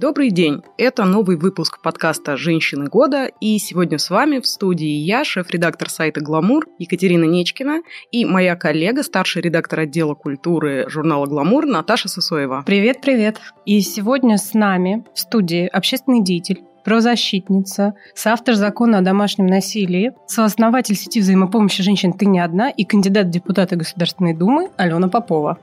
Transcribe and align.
Добрый 0.00 0.30
день! 0.30 0.62
Это 0.78 1.04
новый 1.04 1.36
выпуск 1.36 1.82
подкаста 1.82 2.38
«Женщины 2.38 2.86
года», 2.86 3.26
и 3.38 3.58
сегодня 3.58 3.98
с 3.98 4.08
вами 4.08 4.40
в 4.40 4.46
студии 4.46 4.88
я, 4.88 5.24
шеф-редактор 5.24 5.90
сайта 5.90 6.22
«Гламур» 6.22 6.66
Екатерина 6.78 7.24
Нечкина 7.24 7.82
и 8.10 8.24
моя 8.24 8.56
коллега, 8.56 9.02
старший 9.02 9.42
редактор 9.42 9.80
отдела 9.80 10.14
культуры 10.14 10.88
журнала 10.88 11.26
«Гламур» 11.26 11.66
Наташа 11.66 12.08
Сосоева. 12.08 12.62
Привет-привет! 12.64 13.42
И 13.66 13.82
сегодня 13.82 14.38
с 14.38 14.54
нами 14.54 15.04
в 15.12 15.20
студии 15.20 15.66
общественный 15.66 16.22
деятель, 16.22 16.62
правозащитница, 16.82 17.92
соавтор 18.14 18.54
закона 18.54 19.00
о 19.00 19.02
домашнем 19.02 19.48
насилии, 19.48 20.12
сооснователь 20.26 20.96
сети 20.96 21.20
взаимопомощи 21.20 21.82
женщин 21.82 22.14
«Ты 22.14 22.24
не 22.24 22.40
одна» 22.40 22.70
и 22.70 22.84
кандидат 22.84 23.26
в 23.26 23.30
депутаты 23.30 23.76
Государственной 23.76 24.32
Думы 24.32 24.70
Алена 24.78 25.08
Попова. 25.08 25.58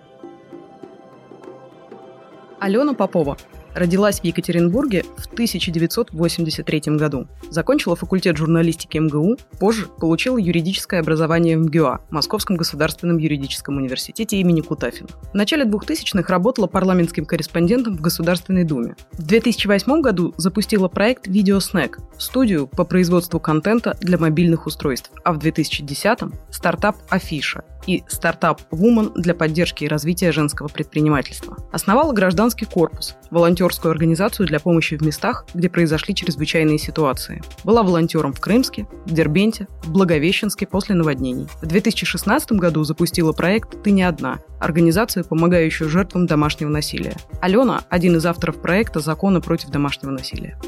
Алена 2.60 2.94
Попова 2.94 3.36
Родилась 3.78 4.22
в 4.22 4.24
Екатеринбурге 4.24 5.06
в 5.18 5.28
1983 5.28 6.98
году. 6.98 7.28
Закончила 7.52 7.96
факультет 7.96 8.36
журналистики 8.36 8.98
МГУ, 8.98 9.38
позже 9.60 9.86
получила 10.00 10.40
юридическое 10.40 11.00
образование 11.00 11.60
в 11.60 11.68
МГУА, 11.68 12.02
Московском 12.10 12.56
государственном 12.56 13.20
юридическом 13.20 13.78
университете 13.78 14.38
имени 14.38 14.62
Кутафина. 14.62 15.10
В 15.32 15.36
начале 15.36 15.64
2000-х 15.66 16.28
работала 16.28 16.66
парламентским 16.66 17.26
корреспондентом 17.26 17.98
в 17.98 18.02
Государственной 18.02 18.64
Думе. 18.64 18.96
В 19.12 19.22
2008 19.22 20.02
году 20.02 20.34
запустила 20.38 20.88
проект 20.88 21.28
«Видеоснэк»– 21.28 22.00
студию 22.18 22.66
по 22.66 22.84
производству 22.84 23.40
контента 23.40 23.96
для 24.02 24.18
мобильных 24.18 24.66
устройств, 24.66 25.12
а 25.24 25.34
в 25.34 25.38
2010-м– 25.38 26.34
стартап 26.50 26.98
«Афиша» 27.10 27.64
и 27.88 28.04
стартап 28.08 28.62
«Woman» 28.72 29.14
для 29.16 29.34
поддержки 29.34 29.84
и 29.84 29.88
развития 29.88 30.32
женского 30.32 30.68
предпринимательства. 30.68 31.58
Основала 31.72 32.14
гражданский 32.14 32.66
корпус– 32.66 33.16
волонтер 33.32 33.58
волонтерскую 33.58 33.92
организацию 33.92 34.48
для 34.48 34.60
помощи 34.60 34.96
в 34.96 35.02
местах, 35.02 35.46
где 35.54 35.70
произошли 35.70 36.14
чрезвычайные 36.14 36.78
ситуации. 36.78 37.42
Была 37.64 37.82
волонтером 37.82 38.32
в 38.32 38.40
Крымске, 38.40 38.88
в 39.06 39.12
Дербенте, 39.12 39.68
в 39.84 39.92
Благовещенске 39.92 40.68
после 40.68 40.96
наводнений. 40.96 41.48
В 41.62 41.66
2016 41.66 42.52
году 42.54 42.84
запустила 42.84 43.34
проект 43.34 43.82
«Ты 43.84 43.92
не 43.92 44.04
одна»– 44.04 44.40
организацию, 44.60 45.26
помогающую 45.26 45.90
жертвам 45.90 46.28
домашнего 46.28 46.70
насилия. 46.70 47.16
Алена– 47.42 47.82
один 47.90 48.16
из 48.16 48.26
авторов 48.26 48.62
проекта 48.62 49.00
«Закона 49.00 49.42
против 49.42 49.70
домашнего 49.70 50.12
насилия». 50.12 50.60